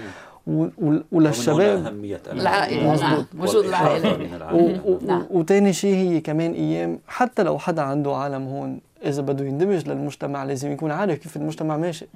وللشباب 1.11 1.85
أهمية 1.85 2.21
العائلة، 2.31 2.81
العلاقة 2.93 3.09
نعم. 3.09 3.25
وجود 3.39 3.55
والإحاطة 3.65 3.97
العائلة. 3.97 4.17
من 4.17 4.33
و- 4.33 4.35
العائلة 4.35 4.81
و- 4.85 4.97
نعم. 5.07 5.25
وتاني 5.31 5.73
شيء 5.73 5.95
هي 5.95 6.21
كمان 6.21 6.51
أيام 6.53 6.99
حتى 7.07 7.43
لو 7.43 7.57
حدا 7.59 7.81
عنده 7.81 8.15
عالم 8.15 8.43
هون 8.47 8.79
إذا 9.05 9.21
بده 9.21 9.45
يندمج 9.45 9.89
للمجتمع 9.89 10.43
لازم 10.43 10.71
يكون 10.71 10.91
عارف 10.91 11.17
كيف 11.17 11.37
المجتمع 11.37 11.77
ماشي. 11.77 12.07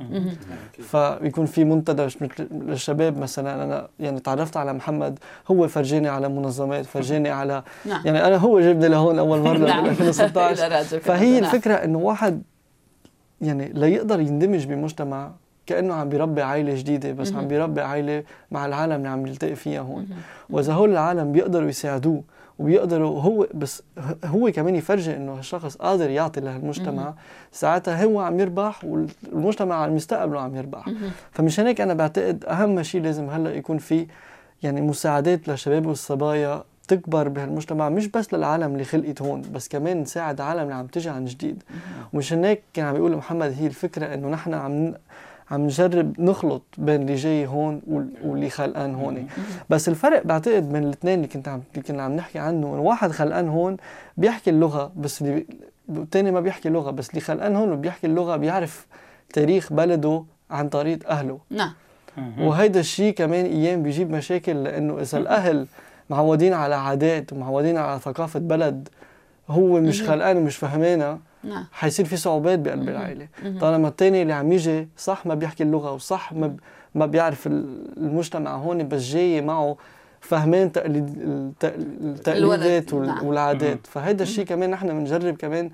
فيكون 0.72 1.46
في 1.46 1.64
منتدى 1.64 2.06
مثل 2.06 2.48
للشباب 2.52 3.18
مثلا. 3.18 3.64
أنا 3.64 3.88
يعني 4.00 4.20
تعرفت 4.20 4.58
على 4.58 4.74
محمد 4.74 5.20
هو 5.52 5.68
فرجاني 5.68 6.08
على 6.08 6.30
منظمات 6.30 6.86
فرجاني 6.86 7.30
على 7.30 7.64
نعم. 7.86 8.02
يعني 8.06 8.26
أنا 8.26 8.36
هو 8.36 8.60
جابني 8.60 8.88
لهون 8.88 9.20
أول 9.20 9.40
مرة 9.40 9.58
نعم. 9.58 9.84
بال 9.84 9.90
2016 9.90 10.66
إلى 10.66 10.76
راديو 10.76 11.00
فهي 11.00 11.20
كندا. 11.20 11.42
نعم. 11.42 11.56
الفكرة 11.56 11.74
إنه 11.74 11.98
واحد 11.98 12.42
يعني 13.42 13.72
ليقدر 13.74 14.20
يندمج 14.20 14.66
بمجتمع 14.66 15.32
كأنه 15.66 15.94
عم 15.94 16.10
بيربي 16.10 16.42
عائله 16.42 16.76
جديدة 16.76 17.12
بس 17.12 17.34
عم 17.34 17.48
بيربي 17.48 17.82
عائله 17.82 18.24
مع 18.52 18.66
العالم 18.66 18.96
اللي 18.96 19.10
عم 19.10 19.28
يلتقي 19.28 19.56
فيها 19.56 19.82
هون. 19.82 20.08
وإذا 20.50 20.74
هول 20.74 20.90
العالم 20.90 21.32
بيقدروا 21.32 21.70
يساعدوه 21.70 22.24
وبيقدروا 22.60 23.22
هو 23.22 23.48
بس 23.54 23.84
هو 24.26 24.52
كمان 24.52 24.76
يفرجي 24.76 25.16
إنه 25.16 25.34
هالشخص 25.34 25.76
قادر 25.76 26.10
يعطي 26.10 26.42
لهالمجتمع. 26.42 27.14
ساعتها 27.52 28.04
هو 28.04 28.20
عم 28.20 28.40
يربح 28.40 28.84
والمجتمع 28.84 29.76
عم 29.76 29.96
يستقبله 29.96 30.40
عم 30.42 30.56
يربح. 30.56 30.90
فمشان 31.32 31.66
هيك 31.68 31.82
أنا 31.82 31.94
بعتقد 31.94 32.46
أهم 32.46 32.84
شيء 32.84 33.02
لازم 33.02 33.30
هلأ 33.30 33.54
يكون 33.54 33.78
في 33.78 34.08
يعني 34.64 34.82
مساعدات 34.82 35.48
للشباب 35.48 35.86
والصبايا 35.86 36.64
تكبر 36.88 37.28
بهالمجتمع 37.28 37.90
مش 37.90 38.08
بس 38.08 38.34
للعالم 38.34 38.74
اللي 38.74 38.84
خلقت 38.84 39.22
هون 39.22 39.42
بس 39.54 39.68
كمان 39.68 40.02
نساعد 40.02 40.42
العالم 40.42 40.62
اللي 40.62 40.74
عم 40.74 40.88
تجي 40.88 41.10
عن 41.10 41.26
جديد. 41.26 41.64
ومشان 42.14 42.46
هيك 42.46 42.64
كان 42.74 42.86
عم 42.86 42.96
يقول 42.96 43.16
محمد 43.16 43.54
هي 43.60 43.68
الفكرة 43.68 44.14
إنه 44.14 44.30
نحن 44.30 44.54
عم 44.54 44.94
عم 45.52 45.62
نجرب 45.66 46.22
نخلط 46.22 46.64
بين 46.78 47.02
اللي 47.02 47.16
جاي 47.16 47.48
هون 47.48 47.82
وال- 47.88 48.14
واللي 48.24 48.50
خلقان 48.50 48.96
هون. 48.96 49.28
بس 49.70 49.90
الفرق 49.90 50.24
بعتقد 50.26 50.72
بين 50.74 50.84
الاثنين 50.84 51.14
اللي 51.16 51.28
كنت 51.28 51.48
عم 51.48 51.62
اللي 51.72 51.82
كنا 51.84 52.04
عم 52.04 52.16
نحكي 52.16 52.40
عنه 52.40 52.68
إنه 52.74 52.82
واحد 52.82 53.12
خلقان 53.12 53.48
هون 53.50 53.78
بيحكي 54.18 54.50
اللغة 54.50 54.92
بس 54.96 55.22
اللي 55.22 55.46
الثاني 55.90 56.32
ما 56.32 56.40
بيحكي 56.40 56.70
لغه 56.70 56.92
بس 56.92 57.10
اللي 57.10 57.22
خلقان 57.22 57.56
هون 57.56 57.72
وبيحكي 57.72 58.08
اللغة 58.08 58.36
بيعرف 58.36 58.88
تاريخ 59.34 59.74
بلده 59.74 60.24
عن 60.52 60.70
طريق 60.70 61.10
أهله. 61.10 61.40
نعم. 61.50 61.72
وهيدا 62.48 62.80
الشيء 62.80 63.14
كمان 63.14 63.46
أيام 63.46 63.84
بيجيب 63.84 64.12
مشاكل 64.12 64.64
لأنه 64.64 65.02
إذا 65.02 65.18
الأهل 65.18 65.68
معودين 66.10 66.54
على 66.54 66.76
عادات 66.76 67.34
ومعودين 67.34 67.78
على 67.78 68.00
ثقافة 68.00 68.40
بلد 68.40 68.90
هو 69.50 69.80
مش 69.82 70.02
خلقان 70.04 70.38
ومش 70.38 70.56
فهمانها 70.58 71.20
نعم. 71.48 71.66
حيصير 71.72 72.06
في 72.06 72.18
صعوبات 72.18 72.60
بقلب 72.60 72.90
العائلة. 72.90 73.28
طالما 73.62 73.88
الثاني 73.88 74.22
اللي 74.22 74.34
عم 74.34 74.52
يجي 74.52 74.88
صح 74.98 75.26
ما 75.26 75.34
بيحكي 75.36 75.64
اللغة 75.64 75.92
وصح 75.94 76.34
ما 76.34 76.56
ما 76.96 77.06
بيعرف 77.06 77.48
ال- 77.48 77.98
المجتمع 77.98 78.56
هون 78.56 78.88
بس 78.88 79.02
جاي 79.02 79.42
معه 79.42 79.78
فهمان 80.22 80.72
تقليد 80.72 81.10
الت- 81.18 81.76
التقليدات 82.04 82.94
نعم. 82.94 83.26
والعادات. 83.26 83.88
فهيدا 83.88 84.24
الشيء 84.24 84.46
كمان 84.46 84.70
نحن 84.70 84.88
بنجرب 84.88 85.36
كمان 85.38 85.72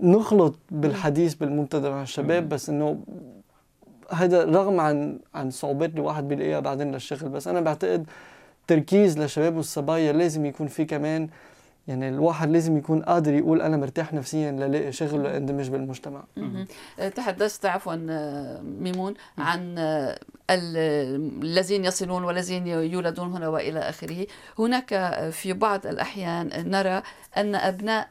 نخلط 0.00 0.54
بالحديث 0.70 1.34
بالمنتدى 1.34 1.90
مع 1.90 2.02
الشباب 2.02 2.48
بس 2.48 2.68
إنه 2.70 2.98
هذا 4.12 4.44
رغم 4.44 4.80
عن 4.80 5.18
عن 5.34 5.50
صعوبات 5.50 5.90
اللي 5.90 6.00
الواحد 6.00 6.28
بيلاقيها 6.28 6.60
بعدين 6.60 6.92
للشغل 6.92 7.28
بس 7.28 7.48
أنا 7.48 7.60
بعتقد 7.60 8.06
تركيز 8.66 9.18
للشباب 9.18 9.56
والصبايا 9.56 10.12
لازم 10.12 10.46
يكون 10.46 10.66
في 10.66 10.84
كمان 10.84 11.28
يعني 11.88 12.08
الواحد 12.08 12.50
لازم 12.50 12.76
يكون 12.76 13.02
قادر 13.02 13.34
يقول 13.34 13.62
أنا 13.62 13.76
مرتاح 13.76 14.12
نفسيا 14.14 14.52
للاقي 14.52 14.92
شغل 14.92 15.22
لاندمج 15.22 15.68
بالمجتمع. 15.70 16.22
آه، 16.98 17.08
تحدثت 17.08 17.66
عفوا 17.66 18.06
آه، 18.10 18.60
ميمون 18.60 19.14
عن 19.38 19.74
آه، 19.78 20.18
ال- 20.50 21.42
الذين 21.44 21.84
يصلون 21.84 22.24
والذين 22.24 22.66
يولدون 22.66 23.32
هنا 23.32 23.48
وإلى 23.48 23.78
آخره. 23.80 24.26
هناك 24.58 24.94
في 25.30 25.52
بعض 25.52 25.86
الأحيان 25.86 26.70
نرى 26.70 27.02
أن 27.36 27.54
أبناء 27.54 28.08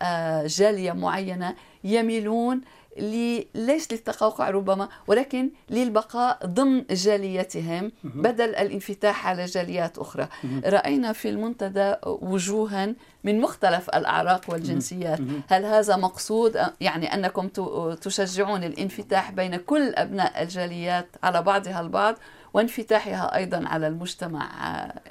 جالية 0.48 0.92
معينة 0.92 1.56
يميلون 1.84 2.62
ل- 2.98 3.44
ليس 3.56 3.92
للتقوقع 3.92 4.50
ربما؟ 4.50 4.90
ولكن 5.08 5.50
للبقاء 5.70 6.46
ضمن 6.46 6.84
جاليتهم 6.92 7.92
بدل 8.04 8.56
الانفتاح 8.56 9.28
على 9.28 9.46
جاليات 9.46 9.98
أخرى. 9.98 10.28
رأينا 10.66 11.14
في 11.14 11.30
المنتدى 11.30 11.94
وجوها 12.06 12.96
من 13.24 13.42
مختلف 13.42 13.90
الأعراق 13.90 14.42
والجنسيات. 14.50 15.20
هل 15.48 15.66
هذا 15.66 15.96
مقصود؟ 15.96 16.60
يعني 16.82 17.14
أنكم 17.14 17.48
ت- 17.48 17.98
تشجعون 18.02 18.64
الانفتاح 18.64 19.32
بين 19.32 19.56
كل 19.56 19.94
أبناء 19.96 20.44
الجاليات 20.44 21.08
على 21.24 21.42
بعضها 21.42 21.82
البعض 21.82 22.16
وانفتاحها 22.54 23.36
أيضا 23.36 23.68
على 23.68 23.88
المجتمع 23.88 24.50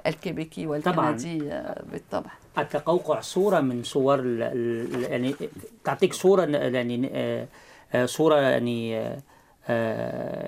الكيبيكي 0.07 0.67
والكندي 0.67 1.39
بالطبع. 1.93 2.31
التقوقع 2.59 3.21
صورة 3.21 3.61
من 3.61 3.83
صور 3.83 4.27
يعني 5.11 5.35
تعطيك 5.85 6.15
صورة 6.15 6.45
ن- 6.45 6.75
يعني 6.75 7.11
آه، 7.15 7.47
صورة 8.07 8.37
يعني 8.41 8.99
آه، 8.99 9.01
آه، 9.01 9.23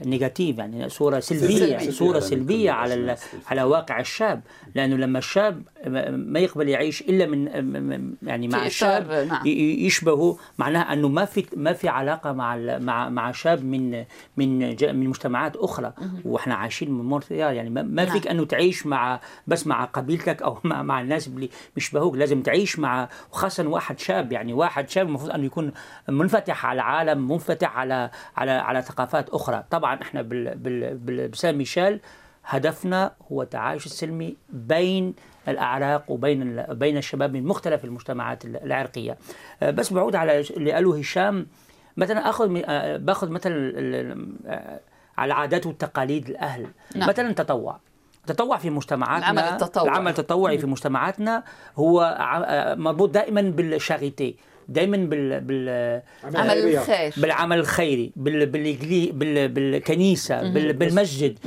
نيجاتيف 0.07 0.59
يعني 0.59 0.89
صورة 0.89 1.21
سلبية 1.21 1.79
سلبية. 1.79 1.91
صورة 1.91 2.11
على 2.17 2.21
سلبية 2.21 2.71
على. 2.71 3.17
على 3.47 3.63
واقع 3.63 4.01
الشاب 4.01 4.41
لأنه 4.75 4.97
لما 4.97 5.19
الشاب 5.19 5.63
ما 6.11 6.39
يقبل 6.41 6.69
يعيش 6.69 7.01
إلا 7.01 7.27
من 7.27 8.15
يعني 8.23 8.49
مع 8.49 8.67
الشاب 8.67 9.11
نعم. 9.29 9.47
يشبهه 9.47 10.39
معناها 10.59 10.93
أنه 10.93 11.09
ما 11.09 11.25
في 11.25 11.47
ما 11.57 11.73
في 11.73 11.89
علاقة 11.89 12.33
مع 12.33 12.55
ال- 12.55 12.85
مع 12.85 13.09
مع 13.09 13.33
شاب 13.33 13.65
من 13.65 14.05
من 14.37 14.77
ج- 14.77 14.85
من 14.85 15.09
مجتمعات 15.09 15.57
أخرى 15.57 15.93
وإحنا 16.25 16.55
عايشين 16.55 16.91
من 16.91 17.05
مونتريال 17.05 17.55
يعني 17.57 17.71
ما, 17.71 17.83
ما 17.83 18.05
نعم. 18.05 18.13
فيك 18.13 18.29
أنه 18.29 18.45
تعيش 18.45 18.87
مع 18.87 19.21
بس 19.47 19.67
مع 19.67 19.85
قبيلتك 19.85 20.43
أو 20.43 20.59
مع, 20.65 20.83
مع 20.83 21.01
الناس 21.01 21.29
اللي 21.29 21.49
بيشبهوك 21.75 22.17
لازم 22.17 22.43
تعيش 22.43 22.79
مع 22.79 23.09
وخاصه 23.33 23.67
واحد 23.69 23.99
شاب 23.99 24.33
يعني 24.33 24.53
واحد 24.53 24.89
شاب 24.89 25.07
المفروض 25.07 25.31
أنه 25.31 25.45
يكون 25.45 25.73
منفتح 26.09 26.67
على 26.67 26.77
العالم 26.77 27.29
منفتح 27.33 27.79
على 27.79 28.11
على 28.37 28.51
على 28.51 28.83
ثقافات 29.13 29.31
أخرى. 29.31 29.65
طبعا 29.71 30.03
إحنا 30.03 30.23
بسان 31.29 31.55
ميشيل 31.57 32.01
هدفنا 32.45 33.13
هو 33.33 33.43
التعايش 33.43 33.87
السلمي 33.87 34.37
بين 34.49 35.15
الأعراق 35.49 36.11
وبين 36.11 36.63
بين 36.63 36.97
الشباب 36.97 37.33
من 37.33 37.45
مختلف 37.45 37.85
المجتمعات 37.85 38.45
ال- 38.45 38.63
العرقية. 38.65 39.17
آه، 39.63 39.71
بس 39.71 39.93
بعود 39.93 40.17
على 40.17 40.41
اللي 40.41 40.73
قاله 40.73 40.99
هشام 40.99 41.47
مثلا 41.97 42.29
أخذ 42.31 42.63
آه، 42.65 42.97
باخذ 42.97 43.29
مثلا 43.31 43.73
آه، 44.47 44.81
على 45.19 45.33
العادات 45.33 45.67
والتقاليد 45.67 46.29
الأهل. 46.29 46.67
نعم. 46.97 47.09
مثلا 47.09 47.33
تطوع. 47.33 47.81
التطوع 48.29 48.57
في 48.57 48.71
مجتمعاتنا. 48.71 49.31
العمل 49.31 49.53
التطوعي. 49.53 49.89
العمل 49.89 50.09
التطوعي 50.09 50.59
في 50.59 50.67
مجتمعاتنا 50.67 51.43
هو 51.77 52.17
مربوط 52.79 53.11
دائما 53.11 53.41
بالشاريتي 53.43 54.37
دائما 54.73 54.97
بال, 54.97 55.41
بال 55.41 56.03
عمل. 56.25 56.51
الخير. 56.51 57.15
بالعمل 57.17 57.59
الخيري 57.59 58.13
بال 58.17 58.47
بالإجلي 58.47 59.11
بال 59.13 59.49
بالكنيسة 59.49 60.53
بال 60.53 60.73
بالمسجد. 60.73 61.39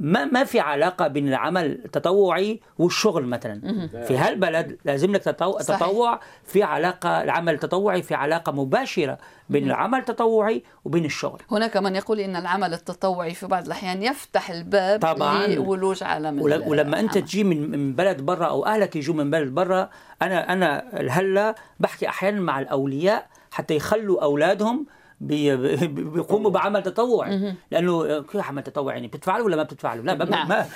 ما 0.00 0.24
ما 0.24 0.44
في 0.44 0.60
علاقة 0.60 1.08
بين 1.08 1.28
العمل 1.28 1.66
التطوعي 1.84 2.60
والشغل 2.78 3.26
مثلا. 3.26 3.88
في 4.08 4.16
هالبلد 4.16 4.78
لازم 4.84 5.12
لك 5.12 5.22
تطو... 5.22 5.58
صحيح. 5.58 5.80
تطوع 5.80 6.20
في 6.44 6.62
علاقة 6.62 7.22
العمل 7.22 7.54
التطوعي 7.54 8.02
في 8.02 8.14
علاقة 8.14 8.52
مباشرة 8.52 9.18
بين 9.48 9.66
العمل 9.66 9.98
التطوعي 9.98 10.62
وبين 10.84 11.04
الشغل 11.04 11.40
هناك 11.50 11.76
من 11.76 11.96
يقول 11.96 12.20
إن 12.20 12.36
العمل 12.36 12.74
التطوعي 12.74 13.34
في 13.34 13.46
بعض 13.46 13.64
الأحيان 13.66 14.02
يفتح 14.02 14.50
الباب 14.50 15.00
طبعاً. 15.00 15.46
لولوج 15.46 16.02
عالم 16.02 16.42
ول- 16.42 16.52
ال- 16.52 16.68
ولما 16.68 17.00
أنت 17.00 17.16
العمل. 17.16 17.28
تجي 17.28 17.44
من 17.44 17.70
من 17.70 17.92
بلد 17.94 18.20
برا 18.20 18.46
أو 18.46 18.66
أهلك 18.66 18.96
يجوا 18.96 19.14
من 19.14 19.30
بلد 19.30 19.48
برا 19.54 19.90
أنا 20.22 20.52
أنا 20.52 20.84
هلأ 21.10 21.54
بحكي 21.80 22.08
أحيانا 22.08 22.40
مع 22.40 22.60
الأولياء 22.60 23.26
حتى 23.50 23.76
يخلوا 23.76 24.22
أولادهم 24.22 24.86
بي- 25.20 25.56
بي- 25.56 25.86
بيقوموا 25.86 26.50
بعمل 26.50 26.82
تطوعي 26.82 27.54
لأنه 27.70 28.22
كيف 28.22 28.48
عمل 28.48 28.62
تطوعي 28.62 28.94
يعني 28.94 29.06
بتدفع 29.08 29.36
له 29.38 29.44
ولا 29.44 29.56
ما 29.56 29.62
بتدفع 29.62 29.94
له؟ 29.94 30.02
لا 30.02 30.14
ما 30.14 30.24
نعم. 30.24 30.48
ما, 30.48 30.66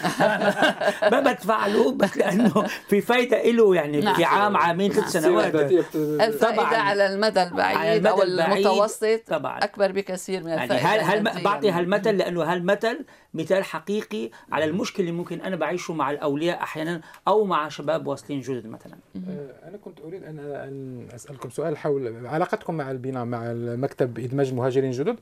ما 1.12 1.20
بدفع 1.20 1.66
له 1.66 1.92
بس 1.92 2.16
لأنه 2.16 2.66
في 2.88 3.00
فايده 3.00 3.42
له 3.50 3.74
يعني 3.74 4.00
نعم. 4.00 4.14
في 4.14 4.24
عام 4.24 4.56
عامين 4.56 4.92
ثلاث 4.92 5.08
سنوات 5.08 5.54
الفائده 5.54 6.56
طبعاً. 6.56 6.76
على 6.76 7.06
المدى 7.14 7.42
البعيد 7.42 8.06
أو 8.06 8.22
البعيد 8.22 8.66
المتوسط 8.66 9.20
طبعاً. 9.28 9.58
أكبر 9.64 9.92
بكثير 9.92 10.42
من 10.44 10.48
يعني 10.48 10.64
الفائدة 10.64 10.88
هل 10.88 11.00
هل 11.00 11.18
المادية. 11.18 11.42
بعطي 11.44 11.70
هالمثل 11.70 12.16
لأنه 12.16 12.42
هالمثل 12.42 13.04
مثال 13.34 13.64
حقيقي 13.64 14.30
على 14.52 14.64
المشكلة 14.64 15.06
اللي 15.06 15.18
ممكن 15.18 15.40
أنا 15.40 15.56
بعيشه 15.56 15.94
مع 15.94 16.10
الأولياء 16.10 16.62
أحيانا 16.62 17.00
أو 17.28 17.44
مع 17.44 17.68
شباب 17.68 18.06
واصلين 18.06 18.40
جدد 18.40 18.66
مثلا. 18.66 18.96
آه، 19.28 19.68
أنا 19.68 19.76
كنت 19.76 20.00
أريد 20.00 20.24
أن 20.24 20.38
أن 20.38 21.06
أسألكم 21.14 21.50
سؤال 21.50 21.76
حول 21.78 22.26
علاقتكم 22.26 22.74
مع 22.74 22.90
البناء 22.90 23.24
مع 23.24 23.50
المكتب 23.52 24.18
إدماج 24.18 24.54
مهاجرين 24.54 24.90
جدد. 24.90 25.16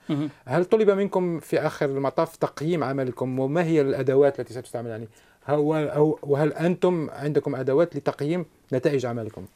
هل 0.45 0.65
طلب 0.65 0.91
منكم 0.91 1.41
في 1.41 1.61
آخر 1.61 1.87
المطاف 1.87 2.37
تقييم 2.37 2.85
عملكم؟ 2.85 3.39
وما 3.39 3.65
هي 3.65 3.81
الأدوات 3.81 4.41
التي 4.41 4.55
ستستعمل؟ 4.55 4.91
يعني 4.91 5.09
هو 5.49 5.77
أو 5.77 6.19
وهل 6.23 6.53
أنتم 6.53 7.11
عندكم 7.11 7.55
أدوات 7.55 7.97
لتقييم 7.97 8.47
نتائج 8.73 9.07
عملكم؟ 9.07 9.47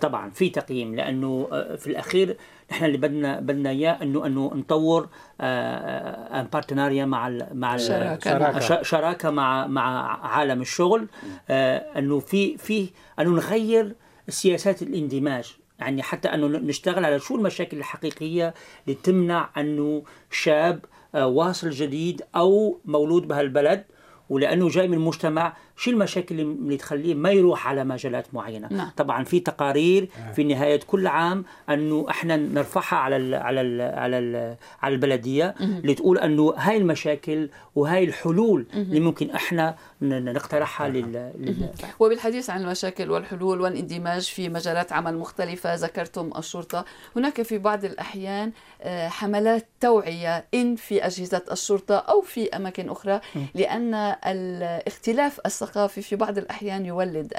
طبعا 0.00 0.30
في 0.30 0.48
تقييم 0.50 0.94
لأنه 0.94 1.48
آه، 1.52 1.76
في 1.76 1.86
الأخير 1.86 2.36
نحن 2.70 2.84
اللي 2.84 2.98
بدنا 2.98 3.40
بدنا 3.40 3.70
إياه 3.70 4.02
إنه 4.02 4.26
إنه 4.26 4.52
نطور 4.54 5.08
ان 5.40 6.46
بارتناريا 6.52 7.04
مع 7.04 7.28
ال 7.28 7.46
مع 7.52 7.74
ال- 7.74 7.80
شراكة. 7.80 8.30
شراكة. 8.30 8.58
ش- 8.82 8.88
شراكة 8.88 9.30
مع 9.30 9.66
مع 9.66 10.16
عالم 10.26 10.60
الشغل 10.60 11.06
آه، 11.50 11.98
إنه 11.98 12.18
في 12.18 12.56
في 12.58 12.88
إنه 13.20 13.30
نغير 13.30 13.94
سياسات 14.28 14.82
الاندماج 14.82 15.56
يعني 15.78 16.02
حتى 16.02 16.28
إنه 16.28 16.46
نشتغل 16.46 17.04
على 17.04 17.18
شو 17.18 17.36
المشاكل 17.36 17.76
الحقيقية 17.76 18.54
اللي 18.86 18.98
تمنع 19.02 19.50
إنه 19.56 20.02
شاب 20.30 20.84
آه، 21.14 21.26
واصل 21.26 21.70
جديد 21.70 22.22
أو 22.36 22.78
مولود 22.84 23.28
بهالبلد 23.28 23.84
ولأنه 24.28 24.68
جاي 24.68 24.88
من 24.88 24.98
مجتمع 24.98 25.56
شو 25.78 25.90
المشاكل 25.90 26.40
اللي 26.40 26.76
تخليه 26.76 27.14
ما 27.14 27.30
يروح 27.30 27.68
على 27.68 27.84
مجالات 27.84 28.34
معينة؟ 28.34 28.68
نعم. 28.70 28.90
طبعا 28.96 29.24
في 29.24 29.40
تقارير 29.40 30.08
في 30.34 30.44
نهايه 30.44 30.80
كل 30.86 31.06
عام 31.06 31.44
أنه 31.70 32.06
إحنا 32.10 32.36
نرفعها 32.36 32.96
على 32.98 33.16
ال 33.16 33.34
على 33.34 33.60
ال 33.60 33.80
على 33.98 34.18
ال 34.18 34.56
على 34.82 34.94
البلدية 34.94 35.54
اللي 35.60 35.94
تقول 35.94 36.18
أنه 36.18 36.54
هاي 36.56 36.76
المشاكل 36.76 37.48
وهاي 37.76 38.04
الحلول 38.04 38.66
اللي 38.74 39.00
ممكن 39.00 39.30
إحنا 39.30 39.76
نقترحها 40.02 40.88
لل, 40.88 41.32
لل... 41.38 41.68
وبالحديث 41.98 42.50
عن 42.50 42.62
المشاكل 42.62 43.10
والحلول 43.10 43.60
والاندماج 43.60 44.22
في 44.22 44.48
مجالات 44.48 44.92
عمل 44.92 45.18
مختلفة 45.18 45.74
ذكرتم 45.74 46.30
الشرطة. 46.38 46.84
هناك 47.16 47.42
في 47.42 47.58
بعض 47.58 47.84
الأحيان 47.84 48.52
آه، 48.82 49.08
حملات 49.08 49.66
توعية 49.80 50.44
إن 50.54 50.76
في 50.76 51.06
أجهزة 51.06 51.42
الشرطة 51.52 51.96
أو 51.96 52.20
في 52.20 52.48
أماكن 52.48 52.90
أخرى 52.90 53.20
لأن 53.54 53.94
الاختلاف 54.26 55.40
الثقافي 55.46 56.02
في 56.02 56.16
بعض 56.16 56.38
الأحيان 56.38 56.86
يولد 56.86 57.32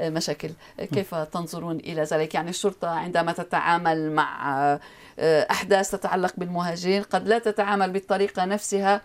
المشاكل 0.00 0.50
كيف 0.78 1.14
تنظرون 1.14 1.76
إلى 1.76 2.02
ذلك؟ 2.02 2.34
يعني 2.34 2.50
الشرطة 2.50 2.88
عندما 2.88 3.32
تتعامل 3.32 4.12
مع 4.12 4.54
آه، 5.18 5.46
أحداث 5.50 5.90
تتعلق 5.90 6.32
بالمهاجرين 6.36 7.02
قد 7.02 7.28
لا 7.28 7.38
تتعامل 7.38 7.90
بالطريقة 7.90 8.44
نفسها 8.44 9.00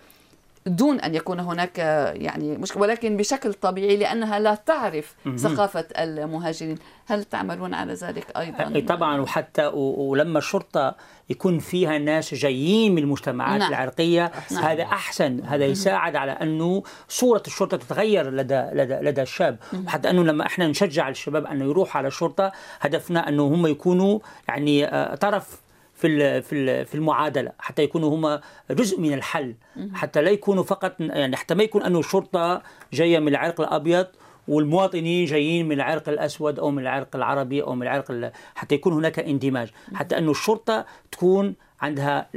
دون 0.65 0.99
أن 0.99 1.15
يكون 1.15 1.39
هناك 1.39 1.77
يعني 2.15 2.57
مشكلة 2.57 2.81
ولكن 2.81 3.17
بشكل 3.17 3.53
طبيعي 3.53 3.97
لأنها 3.97 4.39
لا 4.39 4.55
تعرف 4.55 5.15
ثقافة 5.35 5.85
المهاجرين، 5.97 6.77
هل 7.07 7.23
تعملون 7.23 7.73
على 7.73 7.93
ذلك 7.93 8.37
أيضا؟ 8.37 8.95
طبعا 8.95 9.21
وحتى 9.21 9.65
ولما 9.73 10.39
الشرطة 10.39 10.95
يكون 11.29 11.59
فيها 11.59 11.97
ناس 11.97 12.33
جايين 12.33 12.95
من 12.95 13.03
المجتمعات 13.03 13.59
نعم. 13.59 13.69
العرقية 13.69 14.31
هذا 14.61 14.83
أحسن. 14.83 15.41
هذا 15.43 15.65
يساعد 15.65 16.15
على 16.15 16.31
أنه 16.31 16.83
صورة 17.07 17.43
الشرطة 17.47 17.77
تتغير 17.77 18.29
لدى 18.31 18.63
لدى 18.73 18.93
لدى 18.93 19.21
الشاب. 19.21 19.57
وحتى 19.85 20.09
أنه 20.09 20.23
لما 20.23 20.45
إحنا 20.45 20.67
نشجع 20.67 21.09
الشباب 21.09 21.45
أنه 21.45 21.65
يروحوا 21.65 21.97
على 21.97 22.07
الشرطة 22.07 22.51
هدفنا 22.79 23.29
أنه 23.29 23.47
هم 23.47 23.67
يكونوا 23.67 24.19
يعني 24.47 24.85
آه، 24.85 25.15
طرف 25.15 25.61
في 25.99 26.41
في 26.41 26.85
في 26.85 26.95
المعادلة 26.95 27.51
حتى 27.59 27.83
يكونوا 27.83 28.09
هم 28.15 28.39
جزء 28.71 28.99
من 29.01 29.13
الحل. 29.13 29.55
حتى 29.93 30.21
لا 30.21 30.29
يكونوا 30.29 30.63
فقط 30.63 30.95
يعني 30.99 31.35
حتى 31.35 31.55
ما 31.55 31.63
يكون 31.63 31.83
أنه 31.83 31.99
الشرطه 31.99 32.61
جاية 32.93 33.19
من 33.19 33.27
العرق 33.27 33.61
الأبيض 33.61 34.07
والمواطنين 34.47 35.25
جايين 35.25 35.65
من 35.67 35.71
العرق 35.75 36.09
الأسود 36.09 36.59
أو 36.59 36.71
من 36.71 36.79
العرق 36.81 37.15
العربي 37.15 37.63
أو 37.63 37.75
من 37.75 37.83
العرق 37.83 38.11
ال- 38.11 38.31
حتى 38.55 38.75
يكون 38.75 38.93
هناك 38.93 39.19
اندماج. 39.19 39.69
حتى 39.93 40.17
أنه 40.17 40.31
الشرطة 40.31 40.85
تكون 41.11 41.55
عندها 41.81 42.29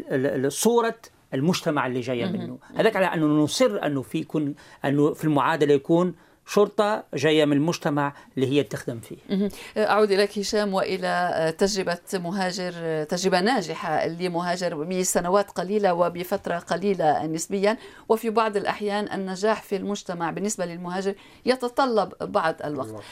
صورة 0.49 0.95
المجتمع 1.35 1.87
اللي 1.87 2.01
جاية 2.01 2.27
منه. 2.27 2.59
هذاك 2.77 2.97
على 2.97 3.07
أنه 3.07 3.27
نصر 3.27 3.87
أنه 3.87 4.03
في 4.03 4.19
يكون 4.19 4.55
أنه 4.85 5.13
في 5.15 5.25
المعادلة 5.25 5.75
يكون 5.75 6.15
شرطة 6.47 7.05
جاية 7.15 7.45
من 7.45 7.53
المجتمع 7.57 8.15
اللي 8.37 8.47
هي 8.47 8.63
تخدم 8.63 9.01
فيه. 9.01 9.17
مهم. 9.31 9.49
أعود 9.77 10.11
إليك 10.11 10.39
هشام 10.39 10.75
وإلى 10.75 11.55
تجربة 11.59 11.99
مهاجر 12.15 13.05
تجربة 13.05 13.41
ناجحة 13.41 14.07
لمهاجر 14.07 14.75
بسنوات 14.75 15.51
قليلة 15.51 15.95
وبفترة 15.95 16.59
قليلة 16.59 17.27
نسبيا. 17.27 17.79
وفي 18.09 18.31
بعض 18.31 18.57
الأحيان 18.57 19.13
النجاح 19.13 19.63
في 19.63 19.77
المجتمع 19.77 20.31
بالنسبة 20.31 20.65
للمهاجر 20.67 21.15
يتطلب 21.47 22.13
بعض 22.21 22.55
الوقت. 22.65 23.03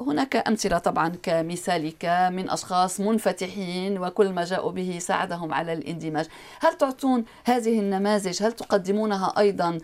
هناك 0.00 0.36
أمثلة 0.48 0.78
طبعا 0.78 1.08
كمثالك 1.22 2.04
من 2.32 2.50
أشخاص 2.50 3.00
منفتحين 3.00 3.98
وكل 3.98 4.28
ما 4.32 4.44
جاءوا 4.44 4.72
به 4.72 4.98
ساعدهم 4.98 5.54
على 5.54 5.72
الاندماج. 5.72 6.26
هل 6.60 6.74
تعطون 6.74 7.24
هذه 7.44 7.80
النماذج؟ 7.80 8.42
هل 8.42 8.52
تقدمونها 8.52 9.34
أيضا؟ 9.38 9.78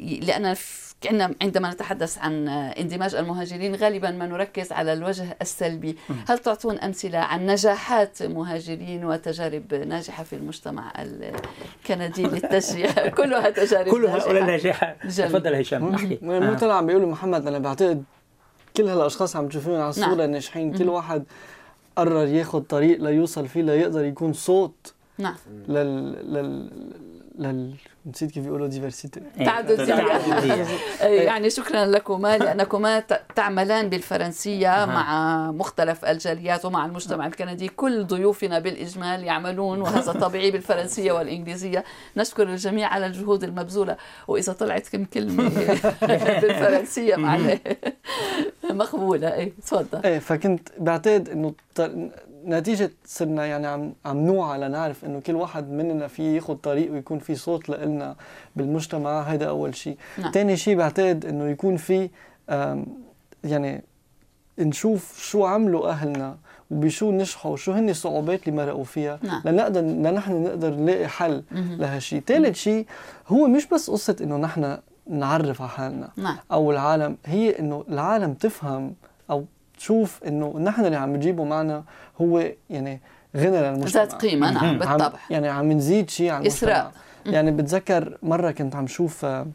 لأن 0.00 0.54
في- 0.54 0.89
كأن 1.00 1.34
عندما 1.42 1.70
نتحدث 1.70 2.18
عن 2.18 2.48
اندماج 2.48 3.14
المهاجرين 3.14 3.74
غالبا 3.74 4.10
ما 4.10 4.26
نركز 4.26 4.72
على 4.72 4.92
الوجه 4.92 5.36
السلبي. 5.42 5.96
هل 6.28 6.38
تعطون 6.38 6.78
أمثلة 6.78 7.18
عن 7.18 7.46
نجاحات 7.46 8.22
مهاجرين 8.22 9.04
وتجارب 9.04 9.74
ناجحة 9.74 10.24
في 10.24 10.36
المجتمع 10.36 10.92
الكندي 10.98 12.22
للتشجيع؟ 12.34 13.08
كلها 13.08 13.50
تجارب 13.50 13.88
كل 13.88 14.06
هؤلاء 14.06 14.44
ناجحة. 14.44 14.96
تفضل 15.08 15.54
هشام 15.54 15.94
احكي. 15.94 16.18
مو 16.22 16.54
طلع 16.54 16.74
عم 16.74 16.86
بيقولوا 16.86 17.08
محمد 17.08 17.46
أنا 17.46 17.58
بعتقد 17.58 18.04
كل 18.76 18.88
هالأشخاص 18.88 19.36
عم 19.36 19.48
تشوفون 19.48 19.80
على 19.80 19.90
الصورة 19.90 20.14
نعم. 20.14 20.30
ناجحين. 20.30 20.78
كل 20.78 20.88
واحد 20.88 21.24
قرر 21.96 22.26
ياخذ 22.26 22.60
طريق 22.60 23.00
ليوصل 23.02 23.48
فيه 23.48 23.62
ليقدر 23.62 24.04
يكون 24.04 24.32
صوت 24.32 24.94
نعم. 25.18 25.34
لل... 25.68 26.12
لل... 26.34 26.70
لل 27.40 27.74
نسيت 28.06 28.30
كيف 28.30 28.44
بيقولوا 28.44 28.66
ديفرسيتي 28.66 29.20
إيه. 29.40 29.44
تعددية. 29.46 30.66
يعني 31.02 31.50
شكرا 31.50 31.86
لكما 31.86 32.38
لأنكما 32.38 33.00
تعملان 33.36 33.88
بالفرنسية 33.88 34.68
مع 34.84 35.50
مختلف 35.52 36.04
الجاليات 36.04 36.64
ومع 36.64 36.86
المجتمع 36.86 37.26
الكندي. 37.26 37.68
كل 37.68 38.04
ضيوفنا 38.04 38.58
بالإجمال 38.58 39.24
يعملون 39.24 39.80
وهذا 39.80 40.12
طبيعي 40.12 40.50
بالفرنسية 40.50 41.12
والإنجليزية. 41.12 41.84
نشكر 42.16 42.42
الجميع 42.42 42.88
على 42.88 43.06
الجهود 43.06 43.44
المبذولة. 43.44 43.96
وإذا 44.28 44.52
طلعت 44.52 44.88
كم 44.88 45.04
كلمة 45.04 45.48
بالفرنسية 46.42 47.16
معلش 47.16 47.58
مقبولة. 48.70 49.34
إيه 49.34 49.52
تفضل. 49.62 50.00
إيه 50.04 50.18
فكنت 50.18 50.68
بعتقد 50.78 51.28
إنه 51.28 51.54
ط- 51.74 51.90
نتيجة 52.46 52.90
صرنا 53.04 53.46
يعني 53.46 53.66
عم 53.66 53.92
عم 54.04 54.26
نوعى 54.26 54.58
لنعرف 54.58 55.04
إنه 55.04 55.20
كل 55.20 55.34
واحد 55.34 55.70
مننا 55.70 56.06
في 56.06 56.36
ياخذ 56.36 56.54
طريق 56.54 56.92
ويكون 56.92 57.18
في 57.18 57.34
صوت 57.34 57.68
لنا 57.68 58.16
بالمجتمع. 58.56 59.22
هذا 59.22 59.48
أول 59.48 59.74
شيء، 59.74 59.96
نعم. 60.18 60.32
ثاني 60.32 60.56
شيء 60.56 60.76
بعتقد 60.76 61.26
إنه 61.26 61.48
يكون 61.48 61.76
في 61.76 62.10
يعني 63.44 63.82
نشوف 64.58 65.22
شو 65.22 65.44
عملوا 65.44 65.88
أهلنا 65.88 66.36
وبشو 66.70 67.10
نجحوا 67.10 67.52
وشو 67.52 67.72
هن 67.72 67.88
الصعوبات 67.88 68.48
اللي 68.48 68.56
مرقوا 68.56 68.84
فيها 68.84 69.18
نعم. 69.22 69.42
لنقدر 69.44 69.80
لنحن 69.80 70.42
نقدر 70.42 70.74
نلاقي 70.74 71.08
حل 71.08 71.42
لهالشيء، 71.52 72.22
ثالث 72.26 72.56
شيء 72.56 72.86
هو 73.28 73.46
مش 73.46 73.66
بس 73.66 73.90
قصة 73.90 74.16
إنه 74.20 74.36
نحن 74.36 74.78
نعرف 75.06 75.62
على 75.62 75.70
حالنا 75.70 76.10
نعم. 76.16 76.36
أو 76.52 76.70
العالم 76.70 77.16
هي 77.26 77.58
إنه 77.58 77.84
العالم 77.88 78.34
تفهم 78.34 78.94
أو 79.30 79.44
تشوف 79.84 80.20
إنه 80.26 80.58
نحن 80.58 80.84
اللي 80.84 80.96
عم 80.96 81.16
نجيبه 81.16 81.44
معنا 81.44 81.82
هو 82.20 82.44
يعني 82.70 83.00
غنى 83.36 83.60
للمجتمع. 83.62 84.02
ذات 84.04 84.12
قيمة 84.12 84.50
نعم 84.52 84.64
عم 84.64 84.78
بالطبع. 84.78 85.18
يعني 85.30 85.48
عم 85.48 85.72
نزيد 85.72 86.10
شيء 86.10 86.30
على 86.30 86.38
المجتمع. 86.40 86.70
إثراء. 86.72 86.92
يعني 87.26 87.50
بتذكر 87.50 88.18
مرة 88.22 88.50
كنت 88.50 88.76
عم 88.76 88.86
شوف 88.86 89.24
آه، 89.24 89.46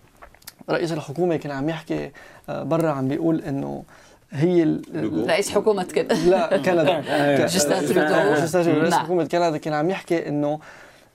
رئيس 0.70 0.92
الحكومة 0.92 1.36
كان 1.36 1.52
عم 1.52 1.70
يحكي 1.70 2.12
آه، 2.50 2.64
برا 2.64 2.92
عم 2.92 3.08
بيقول 3.08 3.42
إنه 3.42 3.84
هي 4.32 4.64
ال- 4.64 5.26
رئيس 5.30 5.52
حكومة 5.52 5.84
كيبيك 5.84 6.16
لا 6.16 6.58
كندا. 6.58 6.84
ترودو. 7.02 7.46
جوستن 7.54 7.86
ترودو، 7.86 8.80
رئيس 8.80 8.94
نعم. 8.94 9.04
حكومة 9.06 9.24
كندا 9.26 9.58
كان 9.58 9.74
عم 9.74 9.90
يحكي 9.90 10.28
إنه 10.28 10.60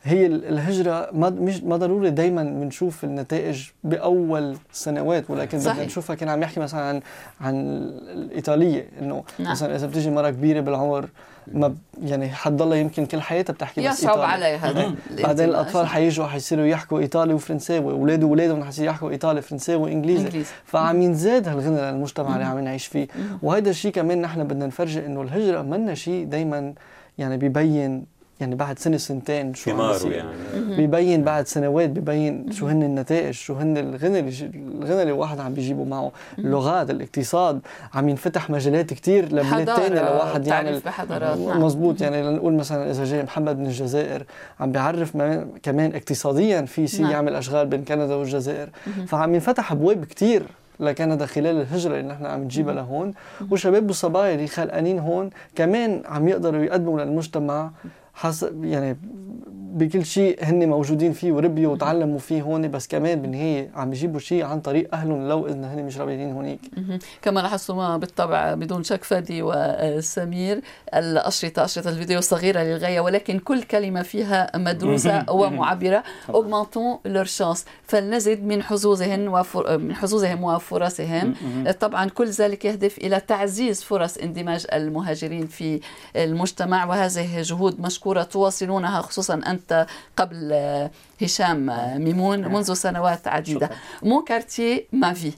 هي 0.02 0.26
ال- 0.26 0.44
الهجرة 0.44 1.08
ما 1.12 1.30
مش 1.30 1.62
ما 1.62 1.76
ضروري 1.76 2.10
دايما 2.10 2.42
بنشوف 2.42 3.04
النتائج 3.04 3.68
بأول 3.84 4.56
سنوات 4.72 5.30
ولكن 5.30 5.58
بدنا. 5.58 5.84
نشوفها 5.84 6.16
كان 6.16 6.28
عم 6.28 6.42
يحكي 6.42 6.60
مثلا 6.60 6.80
عن 6.80 7.00
عن 7.40 7.54
الإيطالية 8.14 8.88
إنه 9.00 9.24
نعم. 9.38 9.50
مثلا 9.52 9.76
إذا 9.76 9.86
بتيجي 9.86 10.10
مرة 10.10 10.30
كبيرة 10.30 10.60
بالعمر 10.60 11.08
ما 11.54 11.68
ب- 11.68 11.76
يعني 12.02 12.28
حتضلها 12.28 12.76
يمكن 12.78 13.06
كل 13.06 13.20
حياتها 13.20 13.52
بتحكي 13.52 13.88
بس 13.88 13.98
يصعب 14.02 14.18
إيطالي 14.18 14.32
علي 14.32 14.56
هذا 14.56 14.94
بعدين. 15.22 15.48
الأطفال 15.48 15.86
حيجوا 15.86 16.26
حيصيروا 16.26 16.64
يحكوا 16.66 16.98
إيطالي 17.00 17.34
وفرنساوي 17.34 17.92
أولاده 17.92 18.26
وأولادهم 18.26 18.64
حيصيروا 18.64 18.90
يحكوا 18.90 19.10
إيطالي 19.10 19.42
فرنساوي 19.42 19.92
إنجليزي. 19.92 20.44
فعم 20.64 21.02
ينزاد 21.02 21.48
هالغنى 21.48 21.80
للمجتمع 21.92 22.34
اللي 22.34 22.44
عم 22.44 22.58
نعيش 22.58 22.86
فيه 22.86 23.08
وهذا 23.42 23.70
الشيء 23.70 23.92
كمان 23.92 24.20
نحن 24.20 24.44
بدنا 24.44 24.66
نفرجي 24.66 25.06
إنه 25.06 25.22
الهجرة 25.22 25.62
منا 25.62 25.94
شيء 25.94 26.24
دايما 26.26 26.74
يعني 27.18 27.36
بيبين 27.36 28.04
يعني 28.40 28.55
بعد 28.55 28.79
سنة 28.79 28.96
سنتين 28.96 29.55
شو 29.55 29.70
عم 29.70 29.76
ثماره. 29.76 30.09
يعني. 30.12 30.76
بيبين 30.76 31.24
بعد 31.24 31.46
سنوات 31.46 31.90
بيبين 31.90 32.53
شو 32.53 32.66
هن 32.66 32.83
النتائج 32.83 33.35
شو 33.35 33.55
هن 33.55 33.76
الغنى 33.79 34.18
الغنى 34.18 35.03
اللي 35.03 35.12
الواحد 35.12 35.40
عم 35.40 35.55
بيجيبه 35.55 35.85
معه. 35.85 36.12
اللغات 36.38 36.90
الاقتصاد 36.90 37.61
عم 37.94 38.09
ينفتح 38.09 38.50
مجالات 38.50 38.87
كتير 38.94 39.24
لبلاد 39.24 39.66
تانية 39.66 40.00
لواحد 40.11 40.46
يعمل 40.46 40.81
نعم. 41.48 41.62
مزبوط 41.62 42.00
يعني 42.00 42.22
لنقول 42.22 42.53
مثلا 42.55 42.90
إذا 42.90 43.05
جاي 43.05 43.22
محمد 43.22 43.59
من 43.59 43.66
الجزائر 43.66 44.22
عم 44.61 44.72
بيعرف 44.72 45.16
ما- 45.16 45.46
كمان 45.62 45.94
اقتصاديا 45.94 46.62
في 46.62 46.87
شيء 46.87 47.03
نعم. 47.03 47.11
يعمل 47.12 47.35
أشغال 47.35 47.66
بين 47.66 47.85
كندا 47.85 48.14
والجزائر. 48.14 48.68
فعم 49.07 49.35
ينفتح 49.35 49.72
أبواب 49.72 50.05
كتير 50.05 50.42
لكندا 50.81 51.26
خلال 51.26 51.61
الهجرة 51.61 51.96
اللي 51.96 52.09
نحن 52.12 52.26
عم 52.26 52.42
نجيبها 52.44 52.74
لهون. 52.74 53.14
وشباب 53.50 53.87
والصبايا 53.87 54.35
اللي 54.35 54.46
خلقانين 54.46 54.98
هون 54.98 55.31
كمان 55.55 56.03
عم 56.07 56.29
يقدروا 56.29 56.62
يقدموا 56.64 57.00
للمجتمع 57.00 57.70
حسب 58.14 58.64
يعني 58.64 58.99
بكل 59.72 60.06
شيء 60.06 60.38
هن 60.42 60.68
موجودين 60.68 61.12
فيه 61.12 61.33
وربيوا 61.33 61.72
وتعلموا 61.72 62.18
فيه 62.18 62.42
هون 62.42 62.70
بس 62.70 62.88
كمان 62.88 63.22
بالنهاية 63.22 63.70
عم 63.74 63.92
يجيبوا 63.92 64.20
شيء 64.20 64.44
عن 64.44 64.61
طريق 64.61 64.94
أهلهم 64.94 65.28
لو 65.28 65.46
إذا 65.46 65.74
هن 65.74 65.85
مش 65.85 65.98
رابطين 65.98 66.33
هونيك. 66.33 66.61
كما 67.22 67.40
لاحظتما 67.40 67.96
بالطبع 67.96 68.54
بدون 68.54 68.83
شك 68.85 69.04
فادي 69.04 69.40
وسمير 69.42 70.61
الأشرطة 70.94 71.64
أشرطة 71.64 71.90
الفيديو 71.90 72.20
صغيرة 72.20 72.62
للغاية 72.62 73.00
ولكن 73.00 73.38
كل 73.38 73.62
كلمة 73.62 74.02
فيها 74.02 74.50
مدروسة 74.54 75.24
ومعبرة. 75.30 76.02
augmentons 76.28 77.09
leur 77.09 77.28
chance. 77.38 77.61
فلنزد 77.83 78.42
من 78.42 78.62
حظوظهن 78.62 79.28
وفر... 79.28 79.78
من 79.78 79.94
حظوظهم 79.94 80.44
وفرصهم. 80.44 81.35
طبعا 81.80 82.09
كل 82.09 82.30
ذلك 82.30 82.64
يهدف 82.64 82.98
إلى 82.98 83.20
تعزيز 83.20 83.83
فرص 83.83 84.16
اندماج 84.16 84.66
المهاجرين 84.72 85.46
في 85.46 85.80
المجتمع. 86.16 86.85
وهذه 86.85 87.42
جهود 87.42 87.80
مشكورة 87.80 88.22
تواصلونها 88.22 89.00
خصوصا 89.00 89.40
أنت 89.61 89.87
قبل 90.16 90.53
هشام 91.23 91.66
ميمون 92.05 92.38
منذ 92.53 92.73
سنوات 92.73 93.29
عديدة. 93.29 93.70
mon 94.03 94.24
quartier, 94.24 94.87
ma 94.92 95.12
vie. 95.12 95.33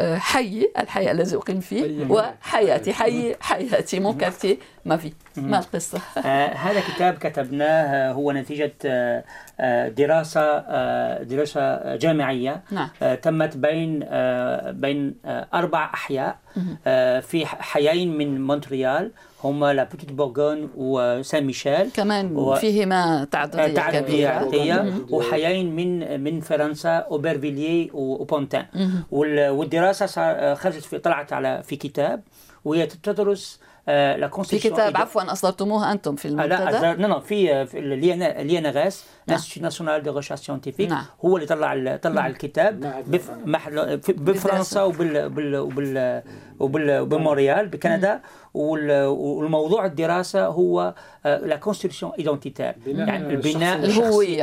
آه، 0.00 0.18
حي 0.18 0.68
الحي 0.78 1.10
الذي 1.10 1.36
أقيم 1.36 1.60
فيه 1.60 1.82
حي. 1.82 2.06
وحياتي 2.12 2.92
حي. 2.92 3.34
حياتي 3.40 4.00
mon 4.00 4.16
quartier, 4.18 4.56
ma 4.88 4.96
vie 4.96 5.12
ما 5.36 5.58
القصة 5.58 5.98
آه 6.18 6.46
هذا 6.54 6.80
كتاب 6.80 7.14
كتبناه 7.14 8.12
هو 8.12 8.32
نتيجة 8.32 8.72
آه 8.84 9.24
آه 9.60 9.88
دراسة 9.88 10.40
آه 10.40 11.22
دراسة 11.22 11.96
جامعية. 11.96 12.62
نعم. 12.70 12.88
آه 13.02 13.14
تمت 13.14 13.56
بين 13.56 14.00
آه 14.08 14.70
بين 14.70 15.14
آه 15.24 15.46
أربع 15.54 15.84
أحياء. 15.94 16.38
آه 16.86 17.20
في 17.20 17.46
حيين 17.46 18.18
من 18.18 18.46
مونتريال 18.46 19.10
هما 19.44 19.72
La 19.72 19.84
Petite-Bourgogne 19.84 20.70
وسان 20.76 21.44
ميشيل. 21.44 21.90
كمان 21.90 22.36
و- 22.36 22.54
فيهما 22.54 23.24
تعددية 23.30 23.74
تعددية 23.74 24.42
كبيرة. 24.42 25.06
وحيين 25.10 25.76
من 25.76 26.20
من 26.20 26.40
فرنسا 26.40 26.96
اوبرفيليي 26.96 27.90
وبونتان 27.94 28.66
وال- 29.10 29.48
والدراسة 29.50 30.06
صار- 30.06 30.54
خرجت 30.54 30.84
في 30.84 30.98
طلعت 30.98 31.32
على 31.32 31.62
في 31.62 31.76
كتاب. 31.76 32.20
وهي 32.64 32.86
تدرس 32.86 33.60
آه، 33.62 33.67
لا 33.88 34.28
في 34.28 34.34
constitution 34.42 34.62
كتاب 34.62 34.96
عفوا 34.96 35.32
أصدرتموه 35.32 35.92
أنتم 35.92 36.16
في 36.16 36.28
آه، 36.28 36.30
لا 36.30 36.44
المنتدى 36.44 37.02
لا 37.02 37.08
لا 37.08 37.20
في 37.20 37.66
في 37.66 37.78
اليانا 37.78 38.40
l'INRS 38.40 39.04
نعم. 39.26 39.36
Institut 39.36 39.62
national 39.62 40.02
de 40.02 40.16
recherche 40.16 40.40
scientifique 40.40 40.90
نعم. 40.90 41.04
هو 41.24 41.36
اللي 41.36 41.46
طلع 41.46 41.72
ال- 41.72 42.00
طلع 42.00 42.26
الكتاب 42.26 43.02
فرنسا. 43.12 43.38
محل 43.46 44.00
في- 44.00 44.12
بفرنسا 44.12 44.82
وبال 44.82 45.28
بال 45.28 45.56
وبال 45.56 46.22
وبال 46.60 47.06
بمونريال 47.06 47.68
بكندا 47.68 48.20
وال- 48.54 49.06
والموضوع 49.06 49.86
الدراسة 49.86 50.46
هو 50.46 50.94
la 51.24 51.56
construction 51.56 52.12
identitaire 52.18 52.72
بناء 52.86 53.08
يعني 53.08 53.34
البناء. 53.34 53.76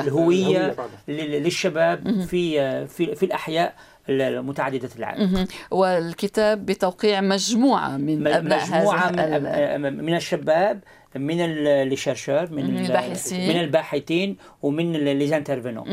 الهوية. 0.01 0.75
لل- 1.07 1.43
للشباب 1.43 2.21
في 2.21 2.87
في 2.87 3.15
في 3.15 3.25
الأحياء 3.25 3.73
المتعدده 4.09 4.89
العالم 4.97 5.33
مهم. 5.33 5.47
والكتاب 5.71 6.65
بتوقيع 6.65 7.21
مجموعة 7.21 7.97
من 7.97 8.27
أبناء 8.27 8.63
مجموعة 8.65 9.11
من, 9.11 9.19
هذا 9.19 9.77
من 9.77 10.15
الشباب 10.15 10.79
من 11.17 11.63
les 11.83 11.95
chercheurs 11.95 12.51
من 12.51 12.65
من 12.73 12.77
ال- 12.79 12.85
الباحثين. 12.85 13.49
من 13.49 13.59
الباحثين 13.59 14.37
ومن 14.61 14.93
les 14.93 15.37
intervenants 15.37 15.85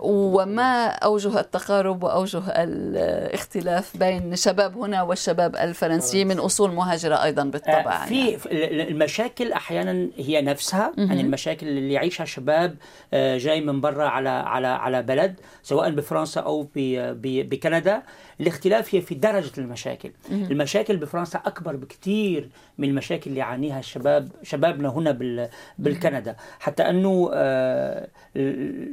وما 0.00 0.86
أوجه 0.86 1.40
التقارب 1.40 2.02
وأوجه 2.02 2.42
الاختلاف 2.48 3.96
بين 3.96 4.36
شباب 4.36 4.78
هنا 4.78 5.02
والشباب 5.02 5.56
الفرنسي 5.56 6.24
من 6.24 6.38
أصول 6.38 6.72
مهاجرة 6.72 7.22
أيضا 7.24 7.44
بالطبع. 7.44 7.74
يعني. 7.74 8.36
في 8.38 8.46
ال- 8.46 8.88
المشاكل 8.88 9.52
أحيانا 9.52 10.08
هي 10.18 10.42
نفسها 10.42 10.92
يعني 10.98 11.20
المشاكل 11.20 11.68
اللي 11.68 11.92
يعيشها 11.94 12.24
شباب 12.24 12.76
آه، 13.14 13.38
جاي 13.38 13.60
من 13.60 13.80
برا 13.80 14.04
على 14.08 14.28
على 14.28 14.66
على 14.66 15.02
بلد 15.02 15.34
سواء 15.62 15.90
بفرنسا 15.90 16.40
أو 16.40 16.68
بكندا. 16.74 18.02
الاختلاف 18.40 18.94
هي 18.94 19.00
في 19.00 19.14
درجة 19.14 19.52
المشاكل. 19.58 20.10
المشاكل 20.30 20.96
بفرنسا 20.96 21.38
أكبر 21.38 21.76
بكثير 21.76 22.48
من 22.78 22.88
المشاكل 22.88 23.30
اللي 23.30 23.40
يعانيها 23.40 23.78
الشباب 23.78 24.28
شبابنا 24.42 24.88
هنا 24.88 25.10
بال 25.10 25.48
بالكندا. 25.78 26.36
حتى 26.60 26.82
أنه 26.82 27.30
آه، 27.34 28.08